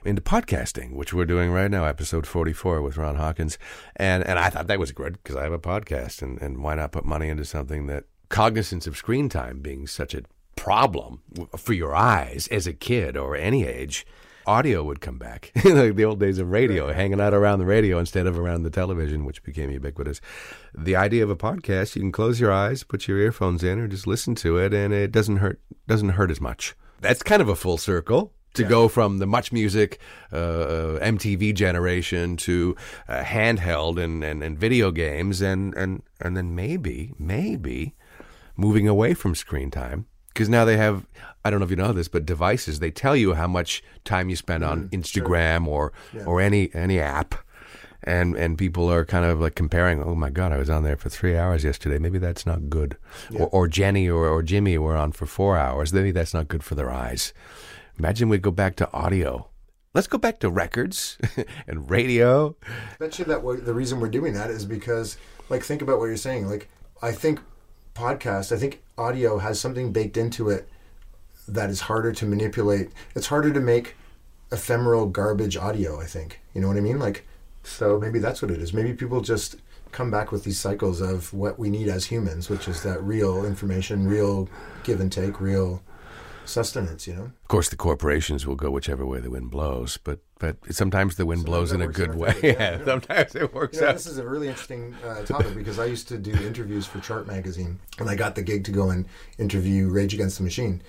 into 0.05 0.21
podcasting, 0.21 0.93
which 0.93 1.11
we're 1.11 1.25
doing 1.25 1.51
right 1.51 1.71
now, 1.71 1.85
episode 1.85 2.27
44 2.27 2.83
with 2.83 2.95
Ron 2.95 3.15
Hawkins. 3.15 3.57
And 3.95 4.23
and 4.23 4.37
I 4.37 4.51
thought 4.51 4.67
that 4.67 4.77
was 4.77 4.91
good 4.91 5.13
because 5.13 5.35
I 5.35 5.41
have 5.41 5.51
a 5.51 5.57
podcast, 5.57 6.21
and, 6.21 6.39
and 6.43 6.61
why 6.63 6.75
not 6.75 6.91
put 6.91 7.05
money 7.05 7.29
into 7.29 7.43
something 7.43 7.87
that 7.87 8.03
cognizance 8.29 8.85
of 8.85 8.95
screen 8.95 9.29
time 9.29 9.61
being 9.61 9.87
such 9.87 10.13
a 10.13 10.21
problem 10.55 11.23
for 11.57 11.73
your 11.73 11.95
eyes 11.95 12.47
as 12.51 12.67
a 12.67 12.73
kid 12.73 13.17
or 13.17 13.35
any 13.35 13.65
age. 13.65 14.05
Audio 14.49 14.83
would 14.83 14.99
come 14.99 15.19
back, 15.19 15.51
like 15.63 15.95
the 15.95 16.05
old 16.05 16.19
days 16.19 16.39
of 16.39 16.49
radio, 16.49 16.91
hanging 16.91 17.21
out 17.21 17.35
around 17.35 17.59
the 17.59 17.67
radio 17.67 17.99
instead 17.99 18.25
of 18.25 18.39
around 18.39 18.63
the 18.63 18.71
television, 18.71 19.23
which 19.23 19.43
became 19.43 19.69
ubiquitous. 19.69 20.19
The 20.75 20.95
idea 20.95 21.21
of 21.21 21.29
a 21.29 21.35
podcast, 21.35 21.95
you 21.95 22.01
can 22.01 22.11
close 22.11 22.39
your 22.39 22.51
eyes, 22.51 22.83
put 22.83 23.07
your 23.07 23.19
earphones 23.19 23.63
in, 23.63 23.77
or 23.77 23.87
just 23.87 24.07
listen 24.07 24.33
to 24.35 24.57
it, 24.57 24.73
and 24.73 24.91
it 24.91 25.11
doesn't 25.11 25.37
hurt 25.37 25.61
doesn't 25.85 26.09
hurt 26.09 26.31
as 26.31 26.41
much. 26.41 26.75
That's 26.99 27.21
kind 27.21 27.43
of 27.43 27.47
a 27.47 27.55
full 27.55 27.77
circle 27.77 28.33
to 28.55 28.63
go 28.63 28.87
from 28.87 29.19
the 29.19 29.27
much 29.27 29.51
music 29.51 29.99
uh, 30.33 30.35
uh, 30.35 30.99
MTV 30.99 31.53
generation 31.53 32.35
to 32.37 32.75
uh, 33.07 33.21
handheld 33.21 34.03
and, 34.03 34.23
and, 34.23 34.41
and 34.41 34.57
video 34.57 34.89
games, 34.89 35.41
and, 35.41 35.75
and 35.75 36.01
and 36.19 36.35
then 36.35 36.55
maybe 36.55 37.13
maybe 37.19 37.95
moving 38.57 38.87
away 38.87 39.13
from 39.13 39.35
screen 39.35 39.69
time 39.69 40.07
because 40.39 40.47
now 40.47 40.63
they 40.63 40.77
have 40.77 41.05
I 41.43 41.49
don't 41.49 41.59
know 41.59 41.65
if 41.65 41.69
you 41.69 41.75
know 41.75 41.91
this, 41.91 42.07
but 42.07 42.25
devices 42.25 42.79
they 42.79 42.91
tell 42.91 43.13
you 43.13 43.33
how 43.33 43.47
much 43.47 43.83
time 44.05 44.29
you 44.29 44.37
spend 44.37 44.63
on 44.63 44.87
mm-hmm. 44.87 45.01
Instagram 45.01 45.67
or 45.67 45.91
or 46.25 46.39
any 46.39 46.73
any 46.73 46.97
app. 46.97 47.35
And 48.03 48.37
and 48.37 48.57
people 48.57 48.89
are 48.89 49.03
kind 49.03 49.25
of 49.25 49.41
like 49.41 49.55
comparing. 49.55 50.01
Oh 50.01 50.15
my 50.15 50.29
God, 50.29 50.53
I 50.53 50.57
was 50.57 50.69
on 50.69 50.83
there 50.83 50.95
for 50.95 51.09
three 51.09 51.35
hours 51.35 51.65
yesterday. 51.65 51.99
Maybe 51.99 52.17
that's 52.17 52.45
not 52.45 52.69
good. 52.69 52.95
Or, 53.37 53.47
or 53.47 53.67
Jenny 53.67 54.09
or, 54.09 54.29
or 54.29 54.41
Jimmy 54.41 54.77
were 54.77 54.95
on 54.95 55.11
for 55.11 55.25
four 55.25 55.57
hours. 55.57 55.91
Maybe 55.91 56.11
that's 56.11 56.33
not 56.33 56.47
good 56.47 56.63
for 56.63 56.75
their 56.75 56.89
eyes. 56.89 57.33
Imagine 57.97 58.29
we 58.29 58.37
go 58.37 58.51
back 58.51 58.77
to 58.77 58.91
audio. 58.93 59.49
Let's 59.93 60.07
go 60.07 60.17
back 60.17 60.39
to 60.39 60.49
records 60.49 61.17
and 61.67 61.89
radio. 61.89 62.55
bet 62.99 63.19
you 63.19 63.25
that 63.25 63.41
the 63.65 63.73
reason 63.73 63.99
we're 63.99 64.07
doing 64.07 64.33
that 64.35 64.49
is 64.49 64.63
because 64.63 65.17
like 65.49 65.63
think 65.63 65.81
about 65.81 65.99
what 65.99 66.05
you're 66.05 66.15
saying 66.15 66.47
like 66.47 66.69
i 67.01 67.11
think 67.11 67.39
podcast 67.99 68.51
i 68.51 68.57
think 68.57 68.81
audio 68.97 69.37
has 69.37 69.59
something 69.59 69.91
baked 69.91 70.17
into 70.17 70.49
it 70.49 70.67
that 71.53 71.69
is 71.69 71.81
harder 71.81 72.11
to 72.11 72.25
manipulate. 72.25 72.91
It's 73.15 73.27
harder 73.27 73.51
to 73.51 73.59
make 73.59 73.95
ephemeral 74.51 75.05
garbage 75.07 75.57
audio 75.57 75.99
i 75.99 76.05
think. 76.05 76.39
You 76.53 76.61
know 76.61 76.67
what 76.67 76.77
i 76.77 76.81
mean? 76.81 76.99
Like 76.99 77.25
so 77.63 77.99
maybe 77.99 78.19
that's 78.19 78.41
what 78.41 78.51
it 78.51 78.61
is. 78.61 78.73
Maybe 78.73 78.93
people 78.93 79.21
just 79.21 79.57
come 79.91 80.09
back 80.09 80.31
with 80.31 80.43
these 80.43 80.59
cycles 80.59 81.01
of 81.01 81.33
what 81.33 81.57
we 81.57 81.69
need 81.69 81.87
as 81.87 82.05
humans 82.05 82.47
which 82.47 82.67
is 82.67 82.83
that 82.83 83.01
real 83.01 83.43
information 83.43 84.07
real 84.07 84.47
give 84.83 84.99
and 85.01 85.11
take 85.11 85.41
real 85.41 85.81
sustenance 86.45 87.07
you 87.07 87.15
know? 87.15 87.23
Of 87.23 87.47
course, 87.47 87.69
the 87.69 87.75
corporations 87.75 88.45
will 88.45 88.55
go 88.55 88.69
whichever 88.69 89.05
way 89.05 89.19
the 89.19 89.31
wind 89.31 89.49
blows, 89.49 89.97
but 89.97 90.19
but 90.39 90.55
sometimes 90.71 91.15
the 91.17 91.25
wind 91.25 91.45
blows 91.45 91.71
in 91.71 91.81
a 91.81 91.87
good 91.87 92.15
way. 92.15 92.33
Yeah, 92.43 92.51
yeah. 92.79 92.85
sometimes 92.85 93.35
it 93.35 93.53
works 93.53 93.75
You 93.75 93.81
know, 93.81 93.89
out. 93.89 93.93
this 93.95 94.07
is 94.07 94.17
a 94.17 94.25
really 94.27 94.47
interesting 94.47 94.95
uh, 95.05 95.23
topic 95.23 95.53
because 95.55 95.77
I 95.77 95.85
used 95.85 96.07
to 96.07 96.17
do 96.17 96.31
interviews 96.31 96.85
for 96.85 96.99
Chart 97.01 97.27
Magazine, 97.27 97.79
and 97.99 98.09
I 98.09 98.15
got 98.15 98.35
the 98.35 98.41
gig 98.41 98.63
to 98.65 98.71
go 98.71 98.89
and 98.89 99.05
interview 99.37 99.89
Rage 99.89 100.13
Against 100.13 100.37
the 100.37 100.43
Machine. 100.43 100.81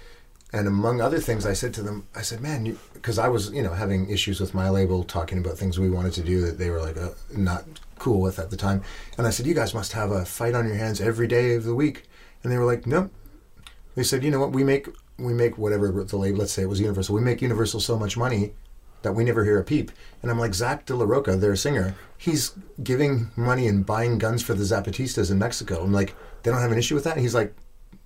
And 0.52 0.66
among 0.66 1.00
other 1.00 1.18
things, 1.20 1.46
I 1.46 1.52
said 1.52 1.72
to 1.74 1.82
them, 1.82 2.06
I 2.14 2.22
said, 2.22 2.40
"Man, 2.40 2.76
because 2.92 3.18
I 3.18 3.28
was, 3.28 3.50
you 3.52 3.62
know, 3.62 3.72
having 3.72 4.08
issues 4.10 4.40
with 4.40 4.52
my 4.54 4.68
label, 4.68 5.04
talking 5.04 5.38
about 5.38 5.58
things 5.58 5.78
we 5.78 5.90
wanted 5.90 6.12
to 6.14 6.22
do 6.22 6.40
that 6.42 6.58
they 6.58 6.70
were 6.70 6.80
like 6.80 6.96
uh, 6.96 7.10
not 7.36 7.64
cool 7.98 8.20
with 8.20 8.38
at 8.40 8.50
the 8.50 8.56
time." 8.56 8.82
And 9.16 9.26
I 9.26 9.30
said, 9.30 9.46
"You 9.46 9.54
guys 9.54 9.74
must 9.74 9.92
have 9.92 10.10
a 10.10 10.24
fight 10.24 10.54
on 10.54 10.66
your 10.66 10.76
hands 10.76 11.00
every 11.00 11.26
day 11.28 11.54
of 11.54 11.64
the 11.64 11.74
week." 11.74 12.08
And 12.42 12.52
they 12.52 12.58
were 12.58 12.64
like, 12.64 12.84
"Nope." 12.86 13.12
They 13.94 14.02
said, 14.02 14.24
"You 14.24 14.30
know 14.32 14.40
what? 14.40 14.50
We 14.52 14.64
make 14.64 14.88
we 15.18 15.32
make 15.34 15.56
whatever 15.58 15.90
the 16.04 16.16
label. 16.16 16.38
Let's 16.38 16.52
say 16.52 16.62
it 16.62 16.68
was 16.68 16.80
Universal. 16.80 17.14
We 17.14 17.20
make 17.20 17.42
Universal 17.42 17.80
so 17.80 17.96
much 17.96 18.16
money 18.16 18.52
that 19.02 19.12
we 19.12 19.24
never 19.24 19.44
hear 19.44 19.58
a 19.58 19.64
peep. 19.64 19.90
And 20.22 20.30
I'm 20.30 20.38
like, 20.38 20.54
Zack 20.54 20.86
de 20.86 20.94
la 20.94 21.04
Rocha, 21.04 21.36
their 21.36 21.56
singer, 21.56 21.94
he's 22.18 22.52
giving 22.82 23.30
money 23.36 23.66
and 23.66 23.84
buying 23.86 24.18
guns 24.18 24.42
for 24.42 24.54
the 24.54 24.64
Zapatistas 24.64 25.30
in 25.30 25.38
Mexico. 25.38 25.82
I'm 25.82 25.92
like, 25.92 26.14
they 26.42 26.50
don't 26.50 26.60
have 26.60 26.72
an 26.72 26.78
issue 26.78 26.94
with 26.94 27.04
that? 27.04 27.14
And 27.14 27.20
he's 27.22 27.34
like, 27.34 27.54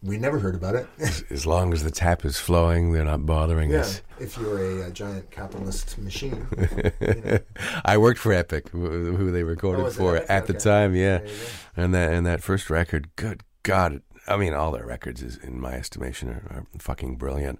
we 0.03 0.18
never 0.18 0.38
heard 0.38 0.55
about 0.55 0.74
it. 0.74 0.86
As 1.30 1.47
long 1.47 1.72
as 1.72 1.82
the 1.82 1.90
tap 1.90 2.24
is 2.26 2.38
flowing, 2.38 2.92
they're 2.92 3.05
not 3.07 3.24
bothering 3.24 3.70
yeah, 3.70 3.80
us. 3.80 4.03
if 4.20 4.36
you're 4.36 4.82
a, 4.82 4.86
uh 4.86 4.90
giant 4.90 5.30
capitalist 5.30 5.97
machine. 5.99 6.47
I 7.86 7.97
worked 7.97 8.18
for 8.20 8.32
Epic, 8.32 8.68
who 8.68 9.30
they 9.30 9.42
recorded 9.45 9.86
Oh, 9.86 9.90
for 9.90 10.16
Epic? 10.16 10.30
at 10.30 10.47
the 10.47 10.53
time. 10.55 10.95
Yeah, 10.95 11.22
you 11.22 11.30
and 11.76 11.95
that 11.95 12.12
and 12.12 12.26
that 12.26 12.42
first 12.42 12.68
record, 12.68 13.09
good 13.16 13.42
God! 13.62 14.03
I 14.26 14.36
mean, 14.36 14.54
all 14.54 14.72
their 14.72 14.86
records, 14.86 15.22
is, 15.22 15.36
in 15.36 15.60
my 15.60 15.74
estimation, 15.74 16.30
are, 16.30 16.42
are 16.50 16.66
fucking 16.78 17.16
brilliant. 17.16 17.58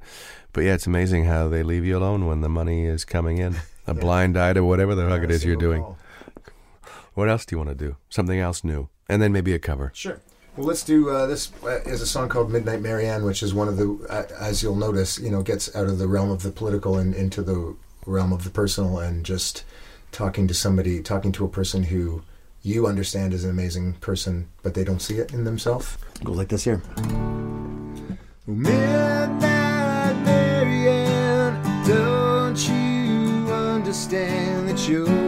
But 0.52 0.62
yeah, 0.62 0.74
it's 0.74 0.86
amazing 0.86 1.24
how 1.24 1.48
they 1.48 1.62
leave 1.62 1.84
you 1.84 1.98
alone 1.98 2.26
when 2.26 2.40
the 2.40 2.48
money 2.48 2.86
is 2.86 3.04
coming 3.04 3.38
in. 3.38 3.56
A 3.86 3.94
blind 3.94 4.38
eye 4.38 4.54
to 4.54 4.64
whatever 4.64 4.94
the 4.94 5.08
fuck 5.08 5.22
it 5.22 5.44
you're 5.44 5.56
doing. 5.56 5.82
call. 5.82 5.98
What 7.14 7.28
else 7.28 7.44
do 7.44 7.54
you 7.54 7.58
want 7.58 7.70
to 7.70 7.76
do? 7.76 7.96
Something 8.08 8.40
else 8.40 8.64
new, 8.64 8.88
and 9.08 9.22
then 9.22 9.32
maybe 9.32 9.52
a 9.52 9.58
cover. 9.58 9.92
Sure. 9.94 10.20
Well, 10.56 10.66
let's 10.66 10.84
do 10.84 11.10
uh, 11.10 11.26
this. 11.26 11.52
Uh, 11.62 11.80
is 11.84 12.00
a 12.00 12.06
song 12.06 12.28
called 12.28 12.50
"Midnight 12.50 12.80
Marianne," 12.80 13.24
which 13.24 13.42
is 13.42 13.52
one 13.52 13.68
of 13.68 13.76
the, 13.76 14.06
uh, 14.08 14.24
as 14.40 14.62
you'll 14.62 14.76
notice, 14.76 15.18
you 15.18 15.30
know, 15.30 15.42
gets 15.42 15.74
out 15.76 15.86
of 15.86 15.98
the 15.98 16.08
realm 16.08 16.30
of 16.30 16.42
the 16.42 16.50
political 16.50 16.96
and 16.96 17.14
into 17.14 17.42
the 17.42 17.76
realm 18.06 18.32
of 18.32 18.44
the 18.44 18.50
personal, 18.50 18.98
and 18.98 19.24
just 19.24 19.64
talking 20.12 20.48
to 20.48 20.54
somebody, 20.54 21.02
talking 21.02 21.32
to 21.32 21.44
a 21.44 21.48
person 21.48 21.84
who 21.84 22.22
you 22.64 22.86
understand 22.86 23.34
is 23.34 23.44
an 23.44 23.50
amazing 23.50 23.92
person, 23.94 24.48
but 24.62 24.72
they 24.72 24.84
don't 24.84 25.02
see 25.02 25.18
it 25.18 25.34
in 25.34 25.44
themselves. 25.44 25.98
Goes 26.24 26.36
like 26.38 26.48
this 26.48 26.64
here. 26.64 26.82
Midnight 28.46 30.16
Marianne, 30.24 31.62
don't 31.86 32.58
you 32.66 33.52
understand 33.52 34.68
that 34.68 34.88
you're 34.88 35.24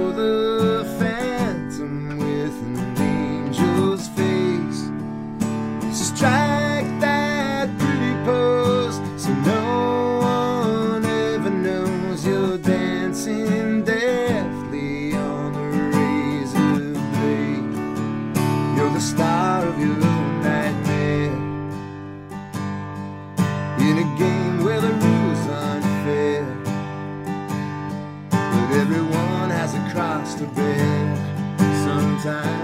sometimes. 32.26 32.55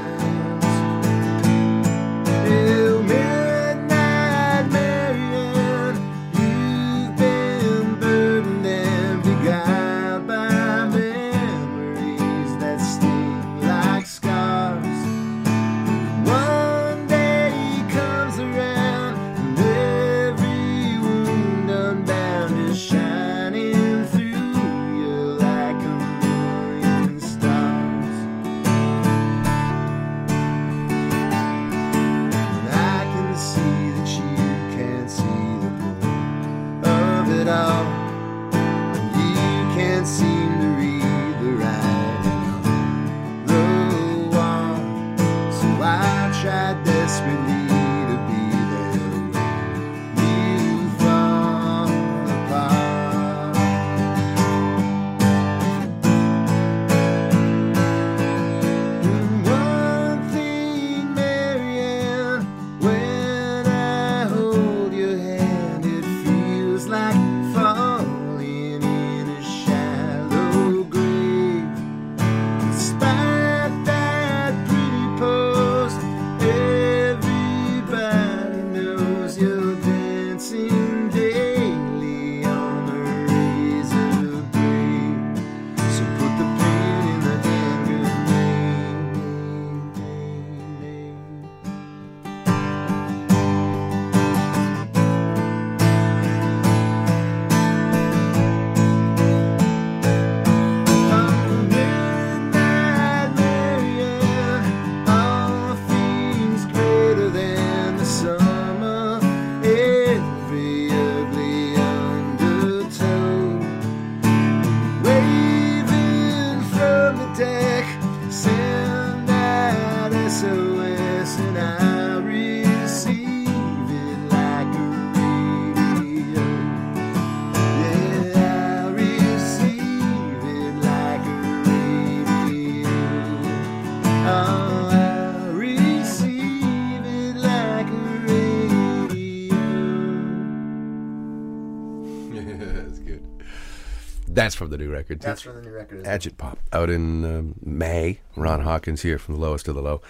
That's 144.43 144.57
from 144.57 144.71
the 144.71 144.79
new 144.79 144.91
record. 144.91 145.21
That's 145.21 145.43
from 145.43 145.55
the 145.55 145.63
new 145.63 145.71
record. 145.71 146.05
Agitpop 146.05 146.57
out 146.73 146.91
in 146.91 147.25
um, 147.25 147.55
May. 147.63 148.19
Ron 148.35 148.63
Hawkins 148.63 149.03
here 149.03 149.17
from 149.17 149.37
the 149.37 149.41
lowest 149.41 149.69
of 149.69 149.77
the 149.77 149.83
low, 149.83 150.03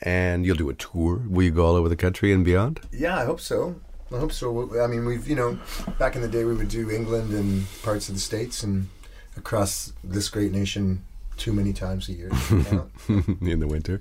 and 0.00 0.46
you'll 0.46 0.56
do 0.56 0.70
a 0.70 0.74
tour. 0.74 1.20
Will 1.28 1.42
you 1.42 1.50
go 1.50 1.66
all 1.66 1.74
over 1.74 1.90
the 1.90 1.96
country 1.96 2.32
and 2.32 2.46
beyond? 2.46 2.80
Yeah, 2.90 3.18
I 3.18 3.26
hope 3.26 3.40
so. 3.40 3.78
I 4.10 4.18
hope 4.18 4.32
so. 4.32 4.80
I 4.80 4.86
mean, 4.86 5.04
we've 5.04 5.28
you 5.28 5.36
know, 5.36 5.58
back 5.98 6.16
in 6.16 6.22
the 6.22 6.28
day, 6.28 6.44
we 6.44 6.54
would 6.54 6.68
do 6.68 6.90
England 6.90 7.34
and 7.34 7.66
parts 7.82 8.08
of 8.08 8.14
the 8.14 8.22
states 8.22 8.62
and 8.62 8.88
across 9.36 9.92
this 10.02 10.30
great 10.30 10.50
nation 10.50 11.04
too 11.36 11.52
many 11.52 11.74
times 11.74 12.08
a 12.08 12.12
year. 12.12 12.28
in 13.08 13.60
the 13.60 13.66
winter. 13.68 14.00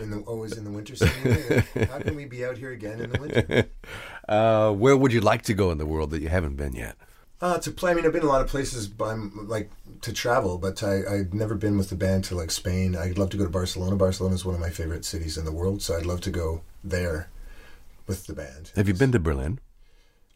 in 0.00 0.10
the, 0.10 0.20
always 0.20 0.56
in 0.56 0.64
the 0.64 0.70
winter. 0.70 0.96
season. 0.96 1.64
How 1.90 1.98
can 1.98 2.16
we 2.16 2.24
be 2.24 2.46
out 2.46 2.56
here 2.56 2.70
again 2.70 3.00
in 3.00 3.10
the 3.10 3.20
winter? 3.20 3.68
Uh, 4.28 4.70
where 4.70 4.94
would 4.94 5.10
you 5.10 5.22
like 5.22 5.40
to 5.40 5.54
go 5.54 5.70
in 5.70 5.78
the 5.78 5.86
world 5.86 6.10
that 6.10 6.20
you 6.20 6.28
haven't 6.28 6.54
been 6.54 6.74
yet? 6.74 6.96
Uh, 7.40 7.58
to 7.58 7.70
play. 7.70 7.92
I 7.92 7.94
mean, 7.94 8.04
I've 8.04 8.12
been 8.12 8.22
a 8.24 8.26
lot 8.26 8.40
of 8.40 8.48
places, 8.48 8.88
but 8.88 9.04
I'm 9.06 9.46
like 9.48 9.70
to 10.02 10.12
travel, 10.12 10.58
but 10.58 10.82
I, 10.82 11.02
I've 11.08 11.32
never 11.34 11.54
been 11.54 11.78
with 11.78 11.88
the 11.88 11.94
band 11.96 12.24
to 12.24 12.34
like 12.34 12.50
Spain. 12.50 12.96
I'd 12.96 13.16
love 13.18 13.30
to 13.30 13.36
go 13.36 13.44
to 13.44 13.50
Barcelona. 13.50 13.94
Barcelona 13.96 14.34
is 14.34 14.44
one 14.44 14.54
of 14.56 14.60
my 14.60 14.70
favorite 14.70 15.04
cities 15.04 15.38
in 15.38 15.44
the 15.44 15.52
world, 15.52 15.80
so 15.80 15.96
I'd 15.96 16.06
love 16.06 16.20
to 16.22 16.30
go 16.30 16.62
there 16.82 17.28
with 18.08 18.26
the 18.26 18.32
band. 18.32 18.72
Have 18.74 18.88
you 18.88 18.94
been 18.94 19.12
to 19.12 19.20
Berlin? 19.20 19.60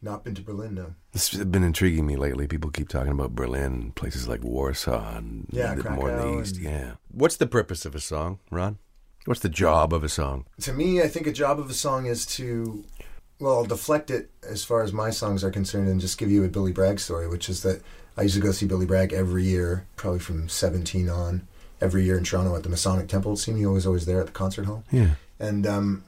Not 0.01 0.23
been 0.23 0.35
to 0.35 0.41
Berlin, 0.41 0.75
no. 0.75 0.95
This 1.13 1.29
has 1.31 1.43
been 1.45 1.63
intriguing 1.63 2.05
me 2.05 2.15
lately. 2.17 2.45
People 2.47 2.69
keep 2.71 2.89
talking 2.89 3.11
about 3.13 3.35
Berlin, 3.35 3.91
places 3.95 4.27
like 4.27 4.43
Warsaw, 4.43 5.15
and 5.17 5.47
Yeah, 5.51 5.75
the- 5.75 5.89
more 5.91 6.09
in 6.11 6.17
the 6.17 6.41
east. 6.41 6.55
and- 6.57 6.63
Yeah. 6.65 6.91
What's 7.09 7.37
the 7.37 7.47
purpose 7.47 7.85
of 7.85 7.95
a 7.95 8.01
song, 8.01 8.39
Ron? 8.51 8.79
What's 9.25 9.39
the 9.39 9.47
job 9.47 9.93
of 9.93 10.03
a 10.03 10.09
song? 10.09 10.45
To 10.61 10.73
me, 10.73 11.01
I 11.01 11.07
think 11.07 11.25
a 11.27 11.31
job 11.31 11.57
of 11.57 11.69
a 11.69 11.73
song 11.73 12.05
is 12.05 12.25
to, 12.37 12.83
well, 13.39 13.57
I'll 13.57 13.65
deflect 13.65 14.11
it 14.11 14.29
as 14.47 14.63
far 14.63 14.83
as 14.83 14.93
my 14.93 15.09
songs 15.09 15.43
are 15.43 15.51
concerned 15.51 15.89
and 15.89 15.99
just 15.99 16.17
give 16.17 16.31
you 16.31 16.43
a 16.43 16.49
Billy 16.49 16.71
Bragg 16.71 16.99
story, 16.99 17.27
which 17.27 17.49
is 17.49 17.63
that 17.63 17.81
I 18.17 18.23
used 18.23 18.35
to 18.35 18.41
go 18.41 18.51
see 18.51 18.65
Billy 18.65 18.85
Bragg 18.85 19.11
every 19.11 19.43
year, 19.43 19.85
probably 19.95 20.19
from 20.19 20.47
17 20.47 21.09
on, 21.09 21.47
every 21.81 22.03
year 22.03 22.17
in 22.17 22.23
Toronto 22.23 22.55
at 22.55 22.63
the 22.63 22.69
Masonic 22.69 23.07
Temple. 23.07 23.35
See 23.35 23.51
me 23.51 23.65
always, 23.65 23.85
always 23.85 24.05
there 24.05 24.19
at 24.19 24.27
the 24.27 24.31
concert 24.31 24.65
hall. 24.65 24.83
Yeah. 24.91 25.15
And 25.39 25.65
um, 25.67 26.03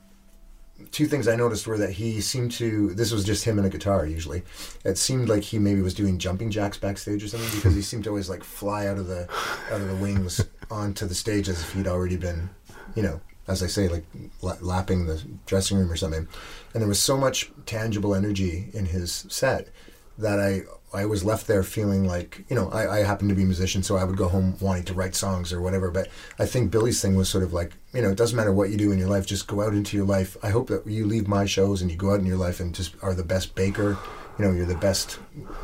two 0.92 1.08
things 1.08 1.28
I 1.28 1.36
noticed 1.36 1.68
were 1.68 1.78
that 1.78 1.92
he 1.92 2.22
seemed 2.22 2.52
to. 2.54 2.94
This 2.94 3.12
was 3.12 3.24
just 3.24 3.44
him 3.44 3.58
and 3.58 3.68
a 3.68 3.70
guitar 3.70 4.06
usually. 4.06 4.44
It 4.84 4.98
seemed 4.98 5.28
like 5.28 5.44
he 5.44 5.60
maybe 5.60 5.82
was 5.82 5.94
doing 5.94 6.20
jumping 6.20 6.52
jacks 6.52 6.78
backstage 6.78 7.24
or 7.24 7.28
something 7.28 7.50
because 7.56 7.76
he 7.76 7.82
seemed 7.82 8.04
to 8.06 8.12
always 8.12 8.30
like 8.30 8.44
fly 8.44 8.88
out 8.88 8.98
of 8.98 9.08
the 9.08 9.28
out 9.72 9.82
of 9.82 9.88
the 9.88 9.96
wings 9.96 10.46
onto 10.72 11.06
the 11.06 11.16
stage 11.16 11.50
as 11.50 11.62
if 11.62 11.74
he'd 11.74 11.88
already 11.88 12.18
been, 12.18 12.50
you 12.96 13.04
know, 13.04 13.20
as 13.48 13.62
I 13.62 13.68
say, 13.68 13.88
like 13.88 14.06
la- 14.42 14.58
lapping 14.62 15.06
the 15.06 15.22
dressing 15.46 15.78
room 15.78 15.92
or 15.92 15.96
something. 15.96 16.28
And 16.74 16.82
there 16.82 16.88
was 16.88 17.02
so 17.02 17.18
much 17.18 17.52
tangible 17.66 18.16
energy 18.16 18.70
in 18.74 18.86
his 18.88 19.26
set 19.30 19.70
that 20.18 20.40
I 20.40 20.62
I 20.94 21.06
was 21.06 21.26
left 21.26 21.48
there 21.48 21.64
feeling 21.64 22.06
like 22.06 22.46
you 22.50 22.56
know 22.56 22.70
I, 22.70 23.00
I 23.00 23.04
happen 23.04 23.28
to 23.28 23.36
be 23.36 23.44
a 23.44 23.46
musician, 23.46 23.84
so 23.84 23.98
I 23.98 24.04
would 24.04 24.18
go 24.18 24.30
home 24.30 24.56
wanting 24.62 24.86
to 24.86 24.94
write 24.94 25.16
songs 25.16 25.52
or 25.52 25.62
whatever. 25.62 25.92
But 25.92 26.08
I 26.40 26.46
think 26.46 26.72
Billy's 26.72 27.02
thing 27.02 27.16
was 27.16 27.30
sort 27.30 27.44
of 27.44 27.54
like 27.54 27.74
you 27.94 28.02
know 28.02 28.10
it 28.10 28.18
doesn't 28.18 28.36
matter 28.36 28.54
what 28.54 28.70
you 28.70 28.78
do 28.78 28.92
in 28.92 28.98
your 28.98 29.10
life, 29.10 29.26
just 29.26 29.48
go 29.48 29.62
out 29.62 29.74
into 29.74 29.98
your 29.98 30.06
life. 30.06 30.38
I 30.42 30.50
hope 30.50 30.68
that 30.70 30.88
you 30.88 31.06
leave 31.06 31.28
my 31.28 31.46
shows 31.46 31.82
and 31.82 31.92
you 31.92 31.98
go 31.98 32.14
out 32.14 32.20
in 32.20 32.26
your 32.26 32.38
life 32.38 32.60
and 32.60 32.74
just 32.74 32.96
are 33.02 33.14
the 33.14 33.24
best 33.24 33.56
baker. 33.56 33.98
You 34.38 34.46
know, 34.46 34.52
you're 34.52 34.66
the 34.66 34.76
best 34.76 35.20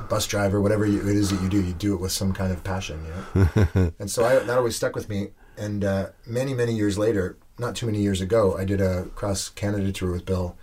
bus 0.09 0.25
driver, 0.27 0.61
whatever 0.61 0.85
you, 0.85 1.01
it 1.01 1.15
is 1.15 1.29
that 1.29 1.41
you 1.41 1.49
do. 1.49 1.61
You 1.61 1.73
do 1.73 1.93
it 1.93 1.99
with 1.99 2.13
some 2.13 2.31
kind 2.31 2.53
of 2.53 2.63
passion. 2.63 3.05
You 3.35 3.49
know, 3.75 3.91
and 3.99 4.09
so 4.09 4.23
I, 4.23 4.39
that 4.39 4.57
always 4.57 4.75
stuck 4.75 4.95
with 4.95 5.09
me. 5.09 5.29
And 5.57 5.83
uh, 5.83 6.09
many 6.25 6.53
many 6.53 6.73
years 6.73 6.97
later, 6.97 7.37
not 7.61 7.75
too 7.75 7.85
many 7.85 8.01
years 8.01 8.19
ago, 8.19 8.57
I 8.57 8.65
did 8.65 8.81
a 8.81 9.05
cross 9.15 9.47
Canada 9.47 9.91
tour 9.91 10.11
with 10.11 10.25
Bill, 10.25 10.57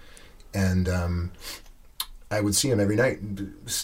and. 0.53 0.89
Um, 0.89 1.33
I 2.31 2.43
would 2.43 2.55
see 2.55 2.69
him 2.69 2.79
every 2.79 2.97
night. 2.97 3.21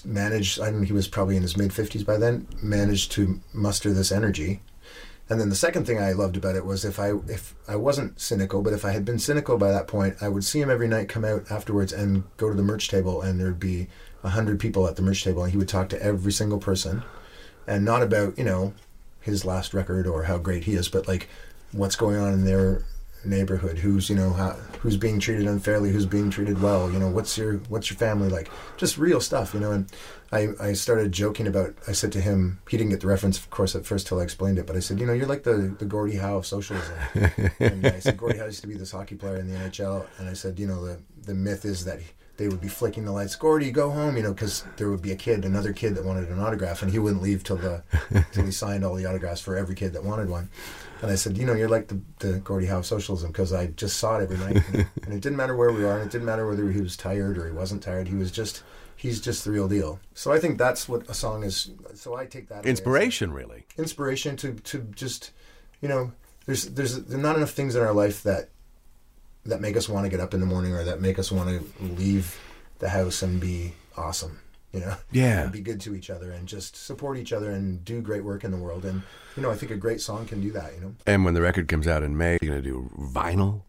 Manage. 0.04 0.60
I 0.60 0.70
mean, 0.70 0.84
he 0.84 0.92
was 0.92 1.08
probably 1.08 1.36
in 1.36 1.42
his 1.42 1.56
mid 1.56 1.72
fifties 1.72 2.04
by 2.04 2.18
then. 2.18 2.46
Managed 2.62 3.10
to 3.12 3.40
muster 3.54 3.90
this 3.90 4.12
energy, 4.12 4.60
and 5.30 5.40
then 5.40 5.48
the 5.48 5.56
second 5.56 5.86
thing 5.86 5.98
I 5.98 6.12
loved 6.12 6.36
about 6.36 6.54
it 6.54 6.66
was 6.66 6.84
if 6.84 6.98
I 6.98 7.12
if 7.28 7.54
I 7.66 7.76
wasn't 7.76 8.20
cynical, 8.20 8.60
but 8.62 8.74
if 8.74 8.84
I 8.84 8.90
had 8.90 9.04
been 9.04 9.18
cynical 9.18 9.56
by 9.56 9.70
that 9.72 9.88
point, 9.88 10.16
I 10.20 10.28
would 10.28 10.44
see 10.44 10.60
him 10.60 10.70
every 10.70 10.88
night 10.88 11.08
come 11.08 11.24
out 11.24 11.50
afterwards 11.50 11.92
and 11.92 12.24
go 12.36 12.50
to 12.50 12.54
the 12.54 12.62
merch 12.62 12.88
table, 12.88 13.22
and 13.22 13.40
there'd 13.40 13.58
be 13.58 13.88
a 14.22 14.28
hundred 14.30 14.60
people 14.60 14.86
at 14.86 14.96
the 14.96 15.02
merch 15.02 15.24
table, 15.24 15.42
and 15.42 15.52
he 15.52 15.58
would 15.58 15.68
talk 15.68 15.88
to 15.90 16.02
every 16.02 16.32
single 16.32 16.58
person, 16.58 17.02
and 17.66 17.84
not 17.84 18.02
about 18.02 18.36
you 18.36 18.44
know 18.44 18.74
his 19.20 19.46
last 19.46 19.72
record 19.72 20.06
or 20.06 20.24
how 20.24 20.36
great 20.36 20.64
he 20.64 20.74
is, 20.74 20.90
but 20.90 21.08
like 21.08 21.30
what's 21.72 21.96
going 21.96 22.18
on 22.18 22.34
in 22.34 22.44
their 22.44 22.84
neighborhood 23.26 23.78
who's 23.78 24.08
you 24.08 24.16
know 24.16 24.32
how, 24.32 24.50
who's 24.80 24.96
being 24.96 25.18
treated 25.18 25.46
unfairly 25.46 25.90
who's 25.90 26.06
being 26.06 26.30
treated 26.30 26.60
well 26.60 26.90
you 26.90 26.98
know 26.98 27.08
what's 27.08 27.36
your 27.38 27.54
what's 27.68 27.90
your 27.90 27.96
family 27.96 28.28
like? 28.28 28.50
Just 28.76 28.98
real 28.98 29.20
stuff 29.20 29.54
you 29.54 29.60
know 29.60 29.72
and 29.72 29.90
i 30.32 30.48
i 30.60 30.72
started 30.72 31.12
joking 31.12 31.46
about 31.46 31.74
i 31.86 31.92
said 31.92 32.12
to 32.12 32.20
him 32.20 32.60
he 32.68 32.76
didn't 32.76 32.90
get 32.90 33.00
the 33.00 33.06
reference 33.06 33.38
of 33.38 33.48
course 33.50 33.74
at 33.74 33.86
first 33.86 34.06
till 34.06 34.20
i 34.20 34.22
explained 34.22 34.58
it 34.58 34.66
but 34.66 34.76
i 34.76 34.80
said 34.80 34.98
you 34.98 35.06
know 35.06 35.12
you're 35.12 35.26
like 35.26 35.44
the 35.44 35.74
the 35.78 35.84
gordie 35.84 36.16
howe 36.16 36.36
of 36.36 36.46
socialism. 36.46 36.94
And 37.60 37.86
i 37.86 37.98
said 37.98 38.16
gordie 38.16 38.38
howe 38.38 38.46
used 38.46 38.62
to 38.62 38.66
be 38.66 38.74
this 38.74 38.92
hockey 38.92 39.14
player 39.14 39.36
in 39.36 39.48
the 39.48 39.56
nhl 39.56 40.06
and 40.18 40.28
i 40.28 40.32
said 40.32 40.58
you 40.58 40.66
know 40.66 40.84
the 40.84 40.98
the 41.22 41.34
myth 41.34 41.64
is 41.64 41.84
that 41.84 42.00
they 42.36 42.48
would 42.48 42.60
be 42.60 42.68
flicking 42.68 43.04
the 43.04 43.12
lights. 43.12 43.36
Gordie, 43.36 43.70
go 43.70 43.90
home, 43.90 44.16
you 44.16 44.22
know, 44.22 44.32
because 44.32 44.64
there 44.76 44.90
would 44.90 45.02
be 45.02 45.12
a 45.12 45.16
kid, 45.16 45.44
another 45.44 45.72
kid 45.72 45.94
that 45.94 46.04
wanted 46.04 46.28
an 46.28 46.40
autograph, 46.40 46.82
and 46.82 46.90
he 46.90 46.98
wouldn't 46.98 47.22
leave 47.22 47.44
till 47.44 47.56
the 47.56 47.82
till 48.32 48.44
he 48.44 48.50
signed 48.50 48.84
all 48.84 48.94
the 48.94 49.06
autographs 49.06 49.40
for 49.40 49.56
every 49.56 49.74
kid 49.74 49.92
that 49.92 50.04
wanted 50.04 50.28
one. 50.28 50.48
And 51.02 51.10
I 51.10 51.16
said, 51.16 51.36
you 51.36 51.44
know, 51.44 51.52
you're 51.54 51.68
like 51.68 51.88
the, 51.88 52.00
the 52.20 52.38
Gordie 52.38 52.66
Howe 52.66 52.78
of 52.78 52.86
socialism 52.86 53.30
because 53.30 53.52
I 53.52 53.66
just 53.66 53.98
saw 53.98 54.18
it 54.18 54.22
every 54.22 54.38
night, 54.38 54.62
and, 54.72 54.86
and 55.04 55.12
it 55.14 55.20
didn't 55.20 55.36
matter 55.36 55.54
where 55.56 55.70
we 55.72 55.84
are, 55.84 55.98
and 55.98 56.06
it 56.06 56.12
didn't 56.12 56.24
matter 56.26 56.46
whether 56.48 56.70
he 56.70 56.80
was 56.80 56.96
tired 56.96 57.36
or 57.36 57.46
he 57.46 57.52
wasn't 57.52 57.82
tired. 57.82 58.08
He 58.08 58.14
was 58.14 58.30
just 58.30 58.62
he's 58.96 59.20
just 59.20 59.44
the 59.44 59.50
real 59.50 59.68
deal. 59.68 60.00
So 60.14 60.32
I 60.32 60.38
think 60.38 60.56
that's 60.56 60.88
what 60.88 61.08
a 61.10 61.14
song 61.14 61.44
is. 61.44 61.70
So 61.94 62.14
I 62.16 62.26
take 62.26 62.48
that 62.48 62.64
Inspiration, 62.64 63.32
really. 63.32 63.66
inspiration 63.76 64.36
to 64.38 64.54
to 64.54 64.78
just 64.94 65.32
you 65.82 65.88
know 65.88 66.12
there's 66.46 66.66
there's 66.70 67.02
there's 67.04 67.22
not 67.22 67.36
enough 67.36 67.50
things 67.50 67.74
in 67.76 67.82
our 67.82 67.92
life 67.92 68.22
that 68.22 68.48
that 69.46 69.60
make 69.60 69.76
us 69.76 69.88
want 69.88 70.04
to 70.04 70.10
get 70.10 70.20
up 70.20 70.34
in 70.34 70.40
the 70.40 70.46
morning 70.46 70.72
or 70.72 70.84
that 70.84 71.00
make 71.00 71.18
us 71.18 71.30
want 71.30 71.48
to 71.48 71.84
leave 71.84 72.38
the 72.78 72.88
house 72.88 73.22
and 73.22 73.40
be 73.40 73.74
awesome 73.96 74.40
you 74.74 74.80
know? 74.80 74.96
Yeah. 75.12 75.44
and 75.44 75.52
be 75.52 75.60
good 75.60 75.80
to 75.82 75.94
each 75.94 76.10
other 76.10 76.32
and 76.32 76.48
just 76.48 76.76
support 76.76 77.16
each 77.16 77.32
other 77.32 77.52
and 77.52 77.84
do 77.84 78.02
great 78.02 78.24
work 78.24 78.42
in 78.44 78.50
the 78.50 78.56
world. 78.56 78.84
And 78.84 79.02
you 79.36 79.42
know 79.42 79.50
i 79.50 79.54
think 79.54 79.72
a 79.72 79.76
great 79.76 80.00
song 80.00 80.26
can 80.26 80.40
do 80.40 80.50
that 80.52 80.74
you 80.74 80.80
know? 80.80 80.94
And 81.06 81.24
when 81.24 81.34
the 81.34 81.40
record 81.40 81.68
comes 81.68 81.86
out 81.86 82.02
in 82.02 82.16
May, 82.16 82.38
you're 82.42 82.52
going 82.52 82.62
to 82.62 82.68
do 82.68 82.90
vinyl? 82.98 83.62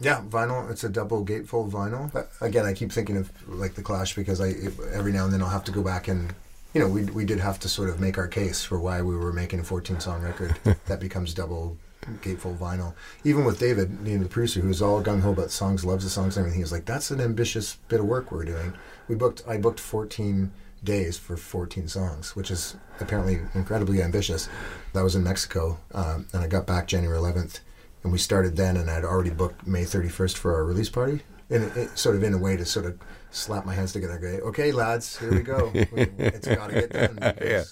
yeah 0.00 0.22
vinyl. 0.28 0.70
It's 0.70 0.84
a 0.84 0.88
double 0.88 1.24
gatefold 1.24 1.70
vinyl. 1.70 2.12
But 2.12 2.30
again 2.40 2.64
i 2.64 2.72
keep 2.72 2.92
thinking 2.92 3.16
of 3.16 3.30
like 3.48 3.74
the 3.74 3.82
clash 3.82 4.14
because 4.14 4.40
i 4.40 4.48
it, 4.48 4.72
every 4.92 5.12
now 5.12 5.24
and 5.24 5.32
then 5.32 5.42
i'll 5.42 5.48
have 5.48 5.64
to 5.64 5.72
go 5.72 5.82
back 5.82 6.08
and 6.08 6.34
you 6.72 6.80
know 6.80 6.88
we, 6.88 7.04
we 7.04 7.24
did 7.24 7.40
have 7.40 7.58
to 7.60 7.68
sort 7.68 7.90
of 7.90 8.00
make 8.00 8.18
our 8.18 8.28
case 8.28 8.62
for 8.64 8.78
why 8.78 9.02
we 9.02 9.16
were 9.16 9.32
making 9.32 9.60
a 9.60 9.64
14 9.64 10.00
song 10.00 10.22
record 10.22 10.56
that 10.86 11.00
becomes 11.00 11.34
double 11.34 11.76
gatefold 12.22 12.58
vinyl. 12.58 12.94
Even 13.24 13.44
with 13.44 13.58
david 13.58 13.96
you 14.04 14.16
know, 14.16 14.22
the 14.22 14.28
producer 14.28 14.60
who's 14.60 14.82
all 14.82 15.02
gung-ho 15.02 15.30
about 15.30 15.50
songs 15.50 15.84
loves 15.84 16.04
the 16.04 16.10
songs 16.10 16.36
and 16.36 16.42
everything 16.44 16.58
he 16.58 16.62
was 16.62 16.72
like 16.72 16.84
that's 16.84 17.10
an 17.10 17.20
ambitious 17.20 17.76
bit 17.88 18.00
of 18.00 18.06
work 18.06 18.30
we're 18.30 18.44
doing. 18.44 18.72
We 19.08 19.14
booked 19.14 19.42
i 19.48 19.56
booked 19.56 19.80
14 19.80 20.52
days 20.82 21.16
for 21.16 21.36
14 21.36 21.88
songs 21.88 22.36
which 22.36 22.50
is 22.50 22.76
apparently 23.00 23.40
incredibly 23.54 24.02
ambitious. 24.02 24.48
That 24.92 25.02
was 25.02 25.16
in 25.16 25.24
mexico 25.24 25.78
um, 25.92 26.26
and 26.32 26.42
i 26.42 26.46
got 26.46 26.66
back 26.66 26.86
january 26.86 27.18
11th 27.18 27.60
and 28.02 28.12
we 28.12 28.18
started 28.18 28.56
then 28.56 28.76
and 28.76 28.90
i'd 28.90 29.04
already 29.04 29.30
booked 29.30 29.66
may 29.66 29.84
31st 29.84 30.36
for 30.36 30.54
our 30.54 30.64
release 30.64 30.88
party 30.88 31.22
and 31.50 31.64
it, 31.64 31.76
it, 31.76 31.98
sort 31.98 32.16
of 32.16 32.22
in 32.22 32.34
a 32.34 32.38
way 32.38 32.56
to 32.56 32.64
sort 32.64 32.86
of 32.86 32.98
slap 33.34 33.66
my 33.66 33.74
hands 33.74 33.92
together 33.92 34.14
and 34.14 34.40
go 34.40 34.46
okay 34.48 34.70
lads 34.72 35.18
here 35.18 35.32
we 35.32 35.42
go 35.42 35.70
it's 35.74 36.46
got 36.46 36.68
to 36.70 36.74
get 36.74 36.90
done 36.92 37.18
yeah. 37.42 37.64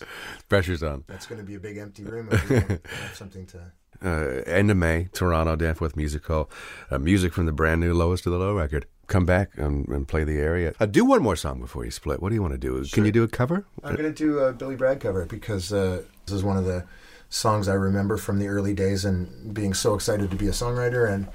Pressure's 0.48 0.82
on. 0.82 1.04
that's 1.06 1.26
going 1.26 1.38
to 1.40 1.46
be 1.46 1.54
a 1.54 1.60
big 1.60 1.76
empty 1.76 2.04
room 2.04 2.28
and 2.30 2.42
we 2.48 2.56
want 2.56 2.68
to 2.84 2.90
have 2.90 3.14
something 3.16 3.46
to 3.46 3.72
Uh, 4.04 4.42
end 4.46 4.68
of 4.70 4.76
May, 4.76 5.08
Toronto, 5.12 5.54
Danforth 5.54 5.94
Music 5.96 6.26
Hall. 6.26 6.50
Uh, 6.90 6.98
music 6.98 7.32
from 7.32 7.46
the 7.46 7.52
brand 7.52 7.80
new 7.80 7.94
Lowest 7.94 8.26
of 8.26 8.32
the 8.32 8.38
Low 8.38 8.52
record. 8.52 8.86
Come 9.06 9.24
back 9.24 9.50
and, 9.56 9.86
and 9.88 10.08
play 10.08 10.24
the 10.24 10.38
area. 10.38 10.72
Uh, 10.80 10.86
do 10.86 11.04
one 11.04 11.22
more 11.22 11.36
song 11.36 11.60
before 11.60 11.84
you 11.84 11.92
split. 11.92 12.20
What 12.20 12.30
do 12.30 12.34
you 12.34 12.42
want 12.42 12.52
to 12.54 12.58
do? 12.58 12.84
Can 12.90 13.04
you 13.04 13.12
do 13.12 13.22
a 13.22 13.28
cover? 13.28 13.64
I'm 13.84 13.94
going 13.94 14.12
to 14.12 14.24
do 14.26 14.40
a 14.40 14.52
Billy 14.52 14.74
Bragg 14.74 14.98
cover 15.00 15.24
because 15.26 15.72
uh, 15.72 16.02
this 16.26 16.34
is 16.34 16.42
one 16.42 16.56
of 16.56 16.64
the 16.64 16.84
songs 17.28 17.68
I 17.68 17.74
remember 17.74 18.16
from 18.16 18.40
the 18.40 18.48
early 18.48 18.74
days 18.74 19.04
and 19.04 19.54
being 19.54 19.72
so 19.74 19.94
excited 19.94 20.30
to 20.30 20.36
be 20.36 20.48
a 20.48 20.52
songwriter. 20.52 21.08
And 21.08 21.28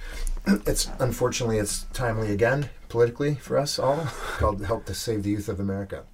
it's 0.67 0.89
unfortunately 0.99 1.59
it's 1.59 1.86
timely 1.93 2.34
again 2.34 2.69
politically 2.90 3.36
for 3.36 3.58
us 3.58 3.80
all 3.80 4.08
called 4.38 4.64
"Help 4.66 4.86
to 4.86 4.94
Save 4.94 5.24
the 5.24 5.32
Youth 5.32 5.50
of 5.50 5.60
America." 5.60 6.06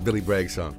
That. 0.00 0.04
Billy 0.04 0.20
Bragg 0.20 0.50
song. 0.50 0.76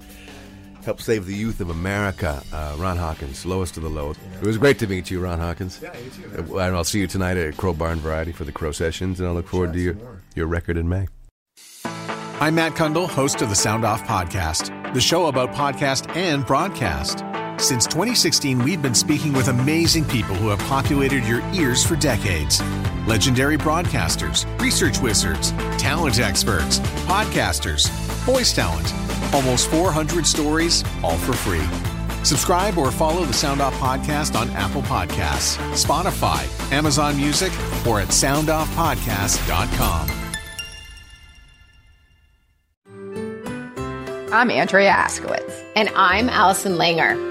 Help 0.83 0.99
save 0.99 1.27
the 1.27 1.35
youth 1.35 1.61
of 1.61 1.69
America. 1.69 2.41
Uh, 2.51 2.75
Ron 2.79 2.97
Hawkins, 2.97 3.45
lowest 3.45 3.77
of 3.77 3.83
the 3.83 3.89
low. 3.89 4.11
It 4.41 4.45
was 4.45 4.57
great 4.57 4.79
to 4.79 4.87
meet 4.87 5.11
you, 5.11 5.19
Ron 5.19 5.37
Hawkins. 5.39 5.79
Yeah, 5.81 5.93
you 5.97 6.09
too, 6.09 6.51
Uh, 6.53 6.57
And 6.57 6.75
I'll 6.75 6.83
see 6.83 6.99
you 6.99 7.05
tonight 7.07 7.37
at 7.37 7.55
Crow 7.55 7.73
Barn 7.73 7.99
Variety 7.99 8.31
for 8.31 8.45
the 8.45 8.51
Crow 8.51 8.71
Sessions, 8.71 9.19
and 9.19 9.29
I 9.29 9.31
look 9.31 9.47
forward 9.47 9.73
to 9.73 9.79
your, 9.79 9.93
more. 9.93 10.21
your 10.35 10.47
record 10.47 10.77
in 10.77 10.89
May. 10.89 11.07
I'm 12.39 12.55
Matt 12.55 12.73
Cundill, 12.73 13.07
host 13.07 13.43
of 13.43 13.49
the 13.49 13.55
Sound 13.55 13.85
Off 13.85 14.01
Podcast, 14.05 14.93
the 14.95 15.01
show 15.01 15.27
about 15.27 15.51
podcast 15.51 16.15
and 16.15 16.43
broadcast. 16.43 17.23
Since 17.63 17.85
2016, 17.85 18.63
we've 18.63 18.81
been 18.81 18.95
speaking 18.95 19.33
with 19.33 19.49
amazing 19.49 20.05
people 20.05 20.33
who 20.33 20.49
have 20.49 20.57
populated 20.67 21.23
your 21.25 21.41
ears 21.53 21.85
for 21.85 21.95
decades. 21.95 22.59
Legendary 23.05 23.57
broadcasters, 23.57 24.47
research 24.59 24.97
wizards, 24.99 25.51
talent 25.77 26.19
experts, 26.19 26.79
podcasters, 27.05 27.87
voice 28.25 28.51
talent. 28.51 28.91
Almost 29.33 29.69
400 29.69 30.25
stories, 30.25 30.83
all 31.03 31.17
for 31.17 31.33
free. 31.33 31.65
Subscribe 32.23 32.77
or 32.77 32.91
follow 32.91 33.25
the 33.25 33.33
Sound 33.33 33.61
Off 33.61 33.73
Podcast 33.75 34.39
on 34.39 34.49
Apple 34.51 34.83
Podcasts, 34.83 35.57
Spotify, 35.73 36.45
Amazon 36.71 37.17
Music, 37.17 37.51
or 37.87 37.99
at 37.99 38.09
soundoffpodcast.com. 38.09 40.09
I'm 44.33 44.49
Andrea 44.49 44.91
Askowitz. 44.91 45.61
And 45.75 45.89
I'm 45.95 46.29
Allison 46.29 46.75
Langer. 46.75 47.30